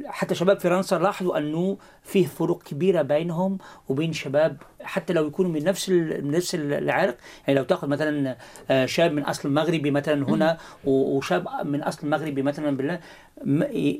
حتى 0.06 0.34
شباب 0.34 0.60
فرنسا 0.60 0.94
لاحظوا 0.94 1.38
أنه 1.38 1.78
فيه 2.02 2.26
فروق 2.26 2.62
كبيرة 2.62 3.02
بينهم 3.02 3.58
وبين 3.88 4.12
شباب 4.12 4.56
حتى 4.82 5.12
لو 5.12 5.26
يكونوا 5.26 5.50
من 5.50 5.64
نفس 5.64 5.88
من 5.88 6.30
نفس 6.30 6.54
العرق 6.54 7.16
يعني 7.46 7.58
لو 7.58 7.64
تاخذ 7.64 7.88
مثلا 7.88 8.36
آه، 8.70 8.86
شاب 8.86 9.12
من 9.12 9.22
أصل 9.22 9.52
مغربي 9.52 9.90
مثلا 9.90 10.28
هنا 10.28 10.58
وشاب 10.84 11.48
من 11.64 11.82
أصل 11.82 12.08
مغربي 12.08 12.42
مثلا 12.42 12.76
بالله 12.76 13.00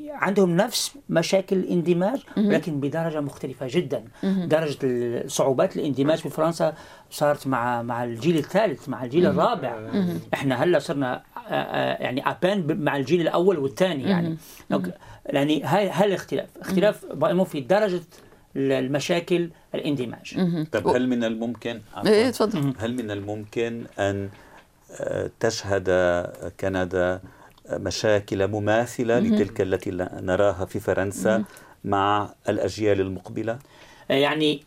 عندهم 0.09 0.55
نفس 0.55 0.95
مشاكل 1.09 1.55
الاندماج 1.55 2.19
ولكن 2.37 2.79
بدرجة 2.79 3.21
مختلفة 3.21 3.67
جدا. 3.69 4.03
درجة 4.23 5.27
صعوبات 5.27 5.75
الاندماج 5.75 6.17
في 6.17 6.29
فرنسا 6.29 6.73
صارت 7.09 7.47
مع 7.47 7.81
مع 7.81 8.03
الجيل 8.03 8.37
الثالث 8.37 8.89
مع 8.89 9.03
الجيل 9.03 9.25
الرابع. 9.25 9.91
إحنا 10.33 10.63
هلأ 10.63 10.79
صرنا 10.79 11.23
آه، 11.37 11.53
آه، 11.53 12.03
يعني 12.03 12.29
أبان 12.29 12.83
مع 12.83 12.95
الجيل 12.97 13.21
الأول 13.21 13.59
والثاني 13.59 14.03
يعني. 14.03 14.37
يعني 15.25 15.63
هاي 15.63 15.89
هاي 15.89 16.07
الاختلاف. 16.07 16.49
اختلاف 16.61 17.05
في 17.43 17.61
درجة 17.61 18.01
المشاكل 18.55 19.49
الاندماج. 19.75 20.37
طب 20.71 20.87
هل 20.87 21.09
من 21.09 21.23
الممكن؟ 21.23 21.81
إيه 22.05 22.29
تفضل 22.29 22.73
هل 22.79 22.93
من 22.95 23.11
الممكن 23.11 23.85
أن 23.99 24.29
آه، 24.99 25.29
تشهد 25.39 25.89
كندا 26.59 27.21
مشاكل 27.73 28.47
مماثلة 28.47 29.19
لتلك 29.19 29.61
التي 29.61 29.91
نراها 30.13 30.65
في 30.65 30.79
فرنسا 30.79 31.43
مع 31.83 32.33
الأجيال 32.49 33.01
المقبلة؟ 33.01 33.59
يعني 34.09 34.63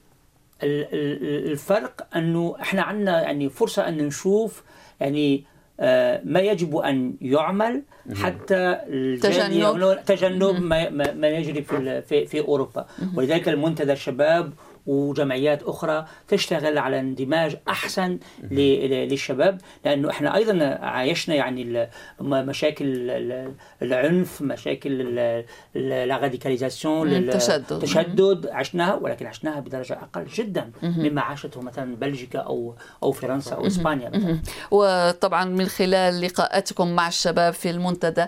الفرق 0.63 2.07
أنه 2.17 2.57
إحنا 2.61 2.83
عندنا 2.83 3.23
يعني 3.23 3.49
فرصة 3.51 3.89
أن 3.89 3.99
نشوف 3.99 4.63
يعني 5.01 5.45
آه، 5.81 6.21
ما 6.25 6.41
يجب 6.41 6.77
أن 6.77 7.15
يعمل 7.21 7.83
حتى 8.15 8.79
تجنب. 9.23 9.99
تجنب 10.07 10.63
ما, 10.63 10.91
ما 11.13 11.29
يجري 11.29 11.63
في 11.63 12.03
في, 12.03 12.27
في 12.27 12.41
أوروبا. 12.41 12.87
ولذلك 13.17 13.49
المنتدى 13.49 13.93
الشباب 13.93 14.53
وجمعيات 14.87 15.63
أخرى 15.63 16.07
تشتغل 16.29 16.79
على 16.79 17.01
اندماج 17.01 17.57
أحسن 17.69 18.19
للشباب 18.51 19.61
لأنه 19.85 20.11
إحنا 20.11 20.37
أيضا 20.37 20.65
عايشنا 20.83 21.35
يعني 21.35 21.89
مشاكل 22.21 23.11
العنف 23.83 24.43
مشاكل 24.43 25.19
الراديكاليزاسيون 25.77 27.13
التشدد 27.13 27.73
التشدد 27.73 28.47
عشناها 28.47 28.95
ولكن 28.95 29.27
عشناها 29.27 29.61
بدرجة 29.61 29.95
أقل 29.95 30.25
جدا 30.25 30.71
مما 30.83 31.21
عاشته 31.21 31.61
مثلا 31.61 31.97
بلجيكا 31.97 32.39
أو 32.39 32.75
أو 33.03 33.13
فرنسا 33.13 33.55
أو 33.55 33.67
إسبانيا 33.67 34.09
مثلا. 34.09 34.39
وطبعا 34.71 35.45
من 35.45 35.67
خلال 35.67 36.21
لقاءاتكم 36.21 36.95
مع 36.95 37.09
الشباب 37.09 37.53
في 37.53 37.71
المنتدى 37.71 38.27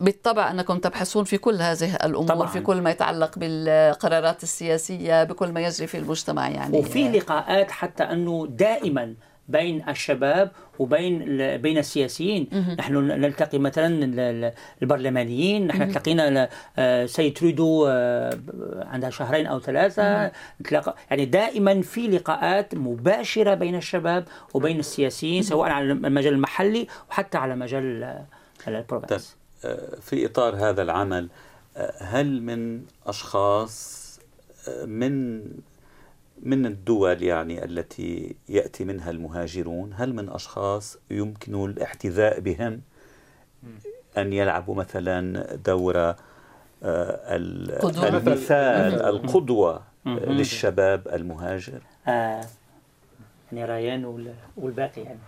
بالطبع 0.00 0.50
أنكم 0.50 0.78
تبحثون 0.78 1.24
في 1.24 1.38
كل 1.38 1.54
هذه 1.54 1.94
الأمور 1.94 2.28
طبعاً. 2.28 2.46
في 2.46 2.60
كل 2.60 2.80
ما 2.80 2.90
يتعلق 2.90 3.38
بالقرارات 3.38 4.42
السياسية 4.42 5.24
بكل 5.24 5.52
ما 5.52 5.60
يجري 5.60 5.86
في 5.86 5.98
المجتمع 5.98 6.48
يعني. 6.48 6.78
وفي 6.78 7.08
لقاءات 7.08 7.70
حتى 7.70 8.02
أنه 8.02 8.46
دائما 8.50 9.14
بين 9.48 9.88
الشباب 9.88 10.50
وبين 10.78 11.18
بين 11.56 11.78
السياسيين. 11.78 12.48
نحن 12.78 12.94
نلتقي 12.94 13.58
مثلا 13.58 13.88
البرلمانيين. 14.82 15.66
نحن 15.66 15.82
التقينا 15.82 16.48
آه، 16.78 17.06
سيد 17.06 17.36
ترودو 17.36 17.86
آه، 17.88 18.38
عندها 18.76 19.10
شهرين 19.10 19.46
أو 19.46 19.60
ثلاثة. 19.60 20.30
نتلاقى 20.60 20.94
يعني 21.10 21.24
دائما 21.24 21.82
في 21.82 22.08
لقاءات 22.08 22.74
مباشرة 22.74 23.54
بين 23.54 23.74
الشباب 23.74 24.24
وبين 24.54 24.78
السياسيين 24.78 25.42
سواء 25.42 25.70
على 25.70 25.92
المجال 25.92 26.32
المحلي 26.32 26.86
وحتى 27.10 27.38
على 27.38 27.56
مجال 27.56 28.18
البروفنس 28.68 29.36
في 30.00 30.26
إطار 30.26 30.56
هذا 30.56 30.82
العمل 30.82 31.28
هل 31.98 32.42
من 32.42 32.82
أشخاص 33.06 34.06
من 34.84 35.42
من 36.42 36.66
الدول 36.66 37.22
يعني 37.22 37.64
التي 37.64 38.36
يأتي 38.48 38.84
منها 38.84 39.10
المهاجرون 39.10 39.92
هل 39.96 40.14
من 40.14 40.28
أشخاص 40.28 40.98
يمكن 41.10 41.64
الاحتذاء 41.64 42.40
بهم؟ 42.40 42.80
أن 44.16 44.32
يلعبوا 44.32 44.74
مثلا 44.74 45.46
دور 45.56 46.14
آه، 46.82 47.36
المثال 47.36 49.02
القدوة 49.02 49.82
للشباب 50.06 51.08
المهاجر؟ 51.08 51.80
آه 52.08 52.40
يعني 53.52 53.64
ريان 53.64 54.32
والباقي 54.56 55.02
يعني. 55.02 55.18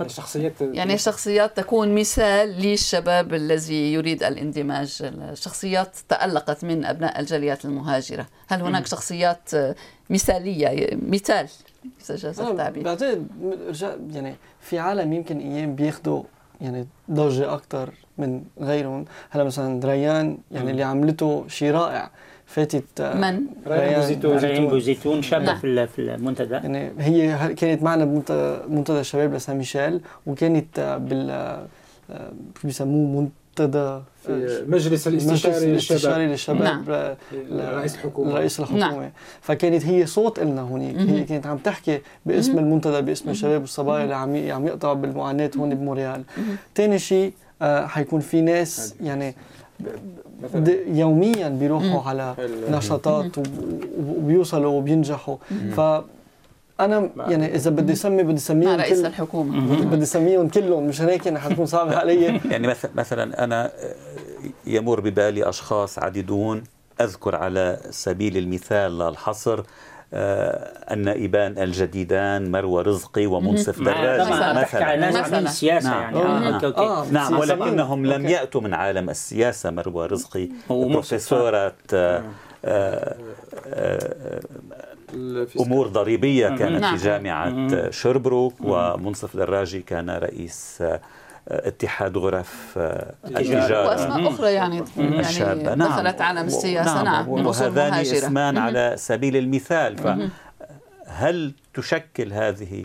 الشخصيات 0.00 0.52
يعني 0.60 0.98
شخصيات 0.98 1.56
تكون 1.56 1.94
مثال 1.94 2.48
للشباب 2.48 3.34
الذي 3.34 3.92
يريد 3.92 4.22
الاندماج. 4.22 5.12
شخصيات 5.34 5.96
تألقت 6.08 6.64
من 6.64 6.84
أبناء 6.84 7.20
الجاليات 7.20 7.64
المهاجرة. 7.64 8.26
هل 8.48 8.62
هناك 8.62 8.86
شخصيات 8.86 9.50
مثالية؟ 10.10 10.98
مثال. 11.08 11.48
إذا 12.04 12.16
جاز 12.16 12.40
التعبير. 12.40 12.84
بعتقد 12.84 13.26
يعني 14.14 14.34
في 14.60 14.78
عالم 14.78 15.12
يمكن 15.12 15.38
أيام 15.38 15.74
بياخذوا 15.74 16.22
يعني 16.60 16.86
ضجة 17.10 17.54
أكثر 17.54 17.92
من 18.18 18.44
غيرهم. 18.60 19.04
هلا 19.30 19.44
مثلا 19.44 19.86
ريان 19.86 20.38
يعني 20.50 20.70
اللي 20.70 20.82
عملته 20.82 21.44
شيء 21.48 21.70
رائع. 21.70 22.10
فاتت 22.52 23.00
آه، 23.00 23.14
من؟ 23.14 23.46
ريان 23.66 24.00
بوزيتون. 24.00 24.36
ريان 24.36 24.68
بوزيتون 24.68 25.22
شابة 25.22 25.44
نعم. 25.44 25.56
في 25.56 25.86
في 25.86 25.98
المنتدى. 25.98 26.54
يعني 26.54 26.92
هي 26.98 27.54
كانت 27.54 27.82
معنا 27.82 28.04
بمنتدى 28.04 29.00
الشباب 29.00 29.34
لسان 29.34 29.56
ميشيل 29.56 30.00
وكانت 30.26 30.78
آه، 30.78 30.96
بال 30.96 31.30
آه، 31.30 32.32
بيسموه؟ 32.64 33.30
منتدى 33.56 34.00
في 34.24 34.64
مجلس 34.68 35.08
الاستشاري 35.08 35.66
للشباب. 35.66 36.20
للشباب 36.20 36.62
نعم. 36.62 36.84
رئيس 37.78 37.94
الحكومة. 37.94 38.34
رئيس 38.34 38.60
الحكومة. 38.60 38.80
نعم. 38.80 39.10
فكانت 39.40 39.86
هي 39.86 40.06
صوت 40.06 40.40
لنا 40.40 40.62
هناك. 40.62 40.96
هي 40.96 41.24
كانت 41.24 41.46
عم 41.46 41.56
تحكي 41.58 42.00
باسم 42.26 42.58
المنتدى 42.58 43.00
باسم 43.00 43.30
الشباب 43.30 43.60
والصبايا 43.60 44.04
اللي 44.04 44.14
عم 44.14 44.50
عم 44.50 44.66
يقطعوا 44.66 44.94
بالمعاناة 44.94 45.50
هون 45.56 45.74
بمونريال 45.74 46.22
ثاني 46.74 46.98
شيء 46.98 47.32
حيكون 47.62 48.20
في 48.20 48.40
ناس 48.40 48.94
يعني 49.00 49.34
يوميا 50.86 51.48
بيروحوا 51.48 52.02
على 52.08 52.34
نشاطات 52.70 53.38
وبيوصلوا 53.98 54.72
وبينجحوا. 54.72 55.36
ف 55.76 55.80
أنا 56.80 57.10
يعني 57.16 57.54
إذا 57.54 57.70
بدي 57.70 57.92
اسمي 57.92 58.22
بدي 58.22 58.36
اسميهم 58.36 58.80
رئيس 58.80 59.00
كل... 59.00 59.06
الحكومة. 59.06 59.84
بدي 59.84 60.02
اسميهم 60.02 60.48
كلهم 60.48 60.86
مشان 60.86 61.08
هيك 61.08 61.26
يعني 61.26 61.38
حتكون 61.38 61.66
صعبة 61.66 61.96
علي. 61.96 62.24
يعني 62.52 62.74
مثلا 62.94 63.44
أنا 63.44 63.72
يمر 64.66 65.00
ببالي 65.00 65.48
أشخاص 65.48 65.98
عديدون. 65.98 66.64
أذكر 67.00 67.36
على 67.36 67.80
سبيل 67.90 68.36
المثال 68.36 68.98
لا 68.98 69.08
الحصر 69.08 69.58
آه، 69.58 69.64
النائبان 70.12 71.58
الجديدان 71.58 72.50
مروى 72.50 72.82
رزقي 72.82 73.26
ومنصف 73.26 73.82
دراج 73.82 74.20
مثلا. 74.20 75.20
مثلا 75.20 75.38
السياسة 75.38 76.00
يعني. 76.00 76.16
آه. 76.16 76.60
آه. 76.64 77.02
آه. 77.02 77.06
نعم 77.10 77.38
ولكنهم 77.38 78.06
لم 78.06 78.26
يأتوا 78.26 78.60
من 78.60 78.74
عالم 78.74 79.10
السياسة 79.10 79.70
مروى 79.70 80.06
رزقي 80.06 80.48
بروفيسوره 80.70 81.72
آه 81.94 82.22
آه 82.64 83.16
أمور 85.60 85.88
ضريبية 85.88 86.48
كانت 86.48 86.80
نعم. 86.80 86.96
في 86.96 87.04
جامعة 87.04 87.90
شربروك 87.90 88.54
ومنصف 88.60 89.36
دراجي 89.36 89.80
كان 89.80 90.10
رئيس 90.10 90.82
اتحاد 91.48 92.16
غرف 92.16 92.74
آه، 92.76 93.14
التجارة. 93.24 93.86
وأسماء 93.88 94.28
أخرى 94.28 94.52
يعني, 94.52 94.84
يعني 94.96 95.62
نعم. 95.62 95.88
دخلت 95.88 96.20
عالم 96.20 96.46
السياسة. 96.46 97.02
نعم, 97.02 97.04
نعم. 97.04 97.28
وهذان 97.28 97.94
اسمان 97.94 98.58
على 98.58 98.94
سبيل 98.98 99.36
المثال. 99.36 99.98
فهل 99.98 101.54
تشكل 101.74 102.32
هذه 102.32 102.84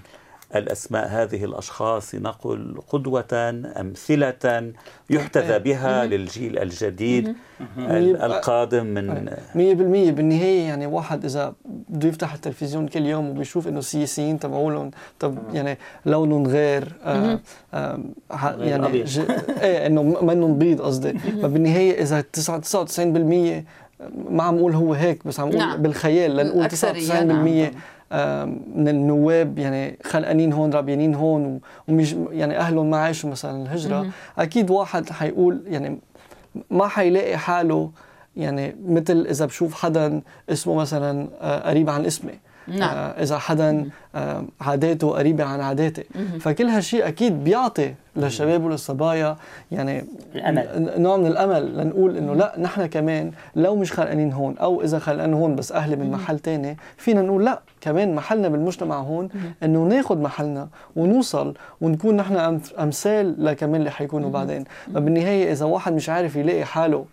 الأسماء 0.56 1.08
هذه 1.08 1.44
الأشخاص 1.44 2.16
نقول 2.16 2.82
قدوة 2.90 3.60
أمثلة 3.80 4.72
يحتذى 5.10 5.60
بها 5.60 6.06
للجيل 6.06 6.60
الجديد 6.60 7.36
القادم 7.98 8.86
من 8.86 9.30
100% 9.30 9.34
بالنهاية 9.56 10.62
يعني 10.68 10.86
واحد 10.86 11.26
إذا 11.26 11.54
بده 11.66 12.10
يفتح 12.10 12.34
التلفزيون 12.34 12.88
كل 12.88 13.06
يوم 13.06 13.30
وبيشوف 13.30 13.68
إنه 13.68 13.80
السياسيين 13.80 14.40
تبعولهم 14.40 14.92
طب 15.20 15.38
يعني 15.54 15.78
لونهم 16.06 16.48
غير 16.48 16.94
آه 17.04 17.40
آه 17.74 18.00
يعني 18.60 19.06
إيه 19.62 19.86
إنه 19.86 20.04
منهم 20.04 20.58
بيض 20.58 20.82
قصدي. 20.82 21.20
فبالنهاية 21.20 22.02
إذا 22.02 22.24
99% 23.62 23.78
ما 24.30 24.44
عم 24.44 24.58
أقول 24.58 24.74
هو 24.74 24.94
هيك 24.94 25.28
بس 25.28 25.40
عم 25.40 25.48
أقول 25.48 25.60
نعم. 25.60 25.82
بالخيال 25.82 26.36
لنقول 26.38 26.70
99% 26.70 27.12
نعم. 27.12 27.72
من 28.76 28.88
النواب 28.88 29.60
يعني 29.60 29.98
خلقانين 30.04 30.54
هون 30.54 30.74
رابيانين 30.74 31.16
هون 31.16 31.60
ومش 31.88 32.16
يعني 32.32 32.58
أهلهم 32.58 32.90
ما 32.90 32.98
عاشوا 32.98 33.30
مثلا 33.30 33.62
الهجرة. 33.64 34.02
أكيد 34.38 34.70
واحد 34.70 35.10
حيقول 35.10 35.64
يعني 35.68 36.00
ما 36.72 36.88
حيلاقي 36.88 37.38
حاله 37.38 37.92
يعني 38.38 38.76
مثل 38.86 39.28
إذا 39.30 39.46
بشوف 39.46 39.74
حدا 39.74 40.22
اسمه 40.50 40.76
مثلا 40.76 41.28
آه، 41.42 41.70
قريب 41.70 41.90
عن 41.90 42.06
اسمي. 42.06 42.34
نعم. 42.68 42.98
آه 42.98 43.24
إذا 43.24 43.38
حدا 43.38 43.90
آه 44.16 44.44
عاداته 44.62 45.10
قريبة 45.10 45.44
عن 45.44 45.62
عاداتي. 45.62 46.04
فكل 46.40 46.66
هالشيء 46.66 47.08
أكيد 47.08 47.44
بيعطي 47.44 47.94
للشباب 48.16 48.64
وللصبايا 48.64 49.38
يعني 49.72 50.06
الأمل. 50.36 50.94
نوع 51.02 51.18
من 51.18 51.28
الأمل 51.28 51.78
لنقول 51.78 52.18
إنه 52.18 52.34
لا 52.34 52.56
نحن 52.60 52.86
كمان 52.86 53.32
لو 53.56 53.76
مش 53.76 53.94
خلقانين 53.94 54.34
هون 54.34 54.58
أو 54.58 54.82
إذا 54.82 55.00
خلقان 55.00 55.34
هون 55.34 55.56
بس 55.56 55.72
أهلي 55.72 55.96
من 55.96 56.12
محل 56.12 56.40
تاني 56.40 56.78
فينا 56.98 57.22
نقول 57.22 57.46
لا 57.46 57.62
كمان 57.82 58.16
محلنا 58.16 58.48
بالمجتمع 58.50 59.00
هون 59.00 59.30
إنه 59.64 59.84
ناخذ 59.84 60.18
محلنا 60.18 60.68
ونوصل 60.96 61.54
ونكون 61.82 62.18
نحن 62.18 62.62
أمثال 62.80 63.46
لكمان 63.46 63.76
اللي 63.76 63.92
حيكونوا 63.92 64.30
بعدين. 64.30 64.64
فبالنهايه 64.94 65.52
إذا 65.52 65.66
واحد 65.66 65.94
مش 65.94 66.10
عارف 66.10 66.36
يلاقي 66.36 66.66
حاله 66.66 67.06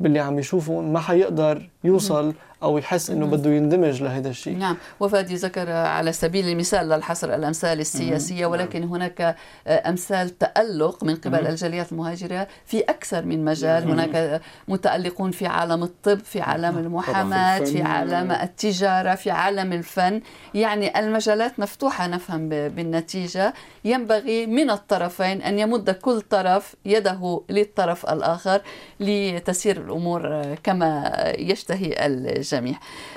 باللي 0.00 0.20
عم 0.20 0.38
يشوفهم 0.38 0.92
ما 0.92 1.00
حيقدر 1.00 1.68
يوصل 1.84 2.34
أو 2.62 2.78
يحس 2.78 3.10
إنه 3.10 3.26
بده 3.26 3.50
يندمج 3.50 4.02
لهذا 4.02 4.28
الشيء. 4.28 4.56
نعم. 4.56 4.76
وفادي 5.00 5.34
ذكر 5.34 5.70
على 5.70 6.12
سبيل 6.12 6.48
المثال 6.48 6.88
للحصر 6.88 7.34
الأمثال 7.34 7.80
السياسية 7.80 8.46
ولكن 8.46 8.84
هناك 8.84 9.36
أمثال 9.66 10.38
تألق 10.38 11.04
من 11.04 11.16
قبل 11.16 11.46
الجاليات 11.46 11.92
المهاجرة 11.92 12.48
في 12.66 12.80
أكثر 12.80 13.24
من 13.24 13.44
مجال. 13.44 13.90
هناك 13.90 14.40
متألقون 14.68 15.30
في 15.30 15.46
عالم 15.46 15.82
الطب 15.82 16.18
في 16.18 16.40
عالم 16.40 16.78
المحاماة 16.78 17.58
في 17.58 17.82
عالم 17.82 18.32
التجارة 18.32 19.14
في 19.14 19.30
عالم 19.30 19.72
الفن. 19.72 20.20
يعني 20.54 20.98
المجالات 20.98 21.60
مفتوحة 21.60 22.06
نفهم 22.06 22.48
بالنتيجة. 22.48 23.54
ينبغي 23.84 24.46
من 24.46 24.70
الطرفين 24.70 25.42
أن 25.42 25.58
يمد 25.58 25.90
كل 25.90 26.20
طرف 26.20 26.74
يده 26.84 27.42
للطرف 27.50 28.06
الآخر 28.06 28.60
لتسير 29.00 29.76
الأمور 29.76 30.54
كما 30.62 31.12
يشتهي 31.38 32.06
الجميع 32.06 32.51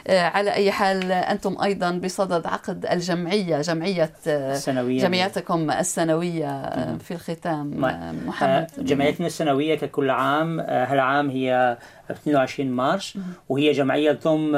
آه، 0.08 0.22
على 0.22 0.54
أي 0.54 0.72
حال 0.72 1.12
أنتم 1.12 1.58
أيضا 1.64 1.92
بصدد 1.92 2.48
عقد 2.48 2.86
الجمعية 2.86 3.62
جمعية 3.62 4.12
السنوية. 4.28 5.02
جمعيتكم 5.02 5.72
السنوية 5.72 6.72
في 6.98 7.12
الختام. 7.12 7.82
محمد. 8.28 8.68
جمعيتنا 8.78 9.28
السنوية 9.28 9.76
ككل 9.76 10.10
عام 10.10 10.60
هالعام 10.60 11.30
هي 11.30 11.78
22 12.12 12.72
مارس 12.72 13.18
وهي 13.50 13.72
جمعية 13.72 14.12
تضم 14.12 14.52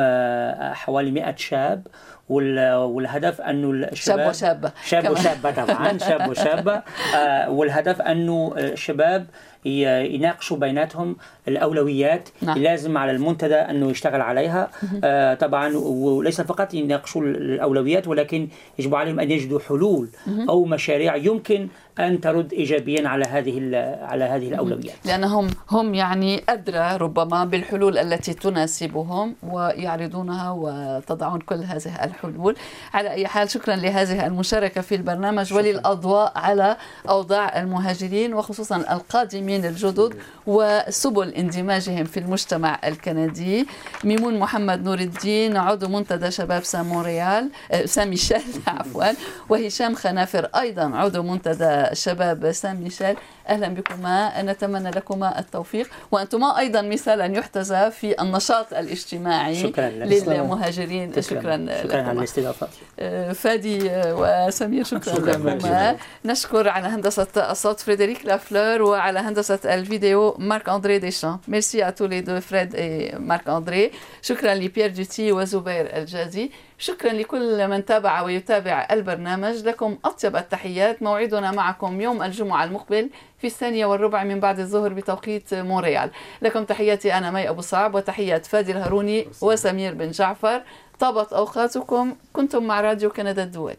حوالي 0.73 1.11
100 1.11 1.35
شاب 1.35 1.87
والهدف 2.29 3.41
أنه 3.41 3.69
الشباب 3.69 4.17
شاب 4.17 4.29
وشابة. 4.29 4.71
شاب 4.85 5.11
وشابة 5.11 5.51
طبعا 5.51 5.97
شاب 5.97 6.29
وشابة. 6.29 6.81
والهدف 7.57 8.01
أنه 8.01 8.53
الشباب 8.57 9.25
يناقشوا 9.67 10.57
بيناتهم 10.57 11.15
الأولويات 11.47 12.29
نعم. 12.41 12.57
لازم 12.57 12.97
على 12.97 13.11
المنتدى 13.11 13.55
أنه 13.55 13.89
يشتغل 13.89 14.21
عليها. 14.21 14.69
آه 15.03 15.33
طبعا 15.33 15.75
وليس 15.77 16.41
فقط 16.41 16.73
يناقشوا 16.73 17.21
الأولويات 17.21 18.07
ولكن 18.07 18.47
يجب 18.79 18.95
عليهم 18.95 19.19
أن 19.19 19.31
يجدوا 19.31 19.59
حلول 19.59 20.09
أو 20.49 20.65
مشاريع 20.65 21.15
يمكن 21.15 21.67
أن 21.99 22.21
ترد 22.21 22.53
ايجابيا 22.53 23.07
على 23.07 23.25
هذه 23.25 23.57
على 24.01 24.23
هذه 24.23 24.47
الأولويات. 24.47 24.95
لأنهم 25.05 25.47
هم 25.71 25.93
يعني 25.93 26.43
أدرى 26.49 26.97
ربما 26.97 27.45
بالحلول 27.45 27.97
التي 27.97 28.33
تناسبهم 28.33 29.35
ويعرضونها 29.43 30.51
وتضعون 30.51 31.39
كل 31.39 31.63
هذه 31.63 32.03
الحلول. 32.03 32.55
على 32.93 33.09
أي 33.09 33.27
حال 33.27 33.49
شكرا 33.49 33.75
لهذه 33.75 34.25
المشاركة 34.27 34.81
في 34.81 34.95
البرنامج. 34.95 35.53
وللأضواء 35.53 36.31
على 36.35 36.77
أوضاع 37.09 37.61
المهاجرين 37.61 38.33
وخصوصا 38.33 38.77
القادمين 38.77 39.65
الجدد 39.65 40.13
وسبل 40.47 41.29
اندماجهم 41.29 42.03
في 42.03 42.19
المجتمع 42.19 42.79
الكندي. 42.85 43.67
ميمون 44.03 44.39
محمد 44.39 44.83
نور 44.83 44.99
الدين 44.99 45.57
عضو 45.57 45.87
منتدى 45.87 46.31
شباب 46.31 46.63
سان 46.63 46.85
مونريال 46.85 47.49
آه، 47.71 47.85
سان 47.85 48.07
ميشيل 48.07 48.41
عفوا 48.67 49.05
وهشام 49.49 49.95
خنافر 49.95 50.45
أيضا 50.45 50.95
عضو 50.95 51.23
منتدى 51.23 51.86
شباب 51.93 52.51
سان 52.51 52.75
ميشيل. 52.75 53.15
أهلا 53.49 53.67
بكما. 53.67 54.41
نتمنى 54.41 54.89
لكما 54.89 55.39
التوفيق. 55.39 55.89
وأنتما 56.11 56.57
أيضا 56.57 56.81
مثالا 56.81 57.37
يحتذى 57.37 57.91
في 57.91 58.21
النشاط 58.21 58.73
الاجتماعي 58.73 59.55
شكرا 59.63 59.89
للمهاجرين. 59.89 61.21
شكرا, 61.21 61.21
شكرا, 61.21 61.83
شكرا 61.83 62.01
على 62.01 62.19
الاستضافة. 62.19 62.67
آه، 62.99 63.31
فادي 63.31 63.91
وسمير 63.93 64.83
شكرا, 64.83 65.15
شكرا 65.15 65.37
لكما. 65.37 65.97
نشكر 66.25 66.69
على 66.69 66.87
هندسة 66.87 67.27
الصوت 67.51 67.79
فريدريك 67.79 68.25
لافلور 68.25 68.81
وعلى 68.81 69.19
هندسة 69.19 69.59
الفيديو 69.65 70.35
مارك 70.39 70.69
اندري 70.69 70.99
ديشان 70.99 71.37
merci 71.47 71.87
à 71.87 71.89
tous 71.89 72.07
les 72.07 72.21
deux 72.21 72.39
فريد 72.39 72.75
et 72.75 73.15
مارك 73.19 73.47
اندري 73.47 73.91
شكرا 74.21 74.53
لبيير 74.53 74.89
دوتي 74.89 75.31
وزبير 75.31 75.97
الجازي. 75.97 76.51
شكرا 76.79 77.13
لكل 77.13 77.67
من 77.67 77.85
تابع 77.85 78.21
ويتابع 78.21 78.87
البرنامج. 78.91 79.55
لكم 79.55 79.97
أطيب 80.05 80.35
التحيات. 80.35 81.03
موعدنا 81.03 81.51
معكم 81.51 82.01
يوم 82.01 82.23
الجمعة 82.23 82.63
المقبل 82.63 83.09
في 83.37 83.47
الثانية 83.47 83.85
والربع 83.85 84.23
من 84.23 84.39
بعد 84.39 84.59
الظهر 84.59 84.93
بتوقيت 84.93 85.53
مونريال. 85.53 86.09
لكم 86.41 86.63
تحياتي 86.63 87.13
أنا 87.13 87.31
مي 87.31 87.49
أبو 87.49 87.61
صعب 87.61 87.95
وتحيات 87.95 88.45
فادي 88.45 88.71
الهاروني 88.71 89.27
وسمير 89.41 89.93
بن 89.93 90.11
جعفر. 90.11 90.63
طابت 90.99 91.33
أوقاتكم. 91.33 92.15
كنتم 92.33 92.63
مع 92.63 92.81
راديو 92.81 93.09
كندا 93.09 93.43
الدولي 93.43 93.75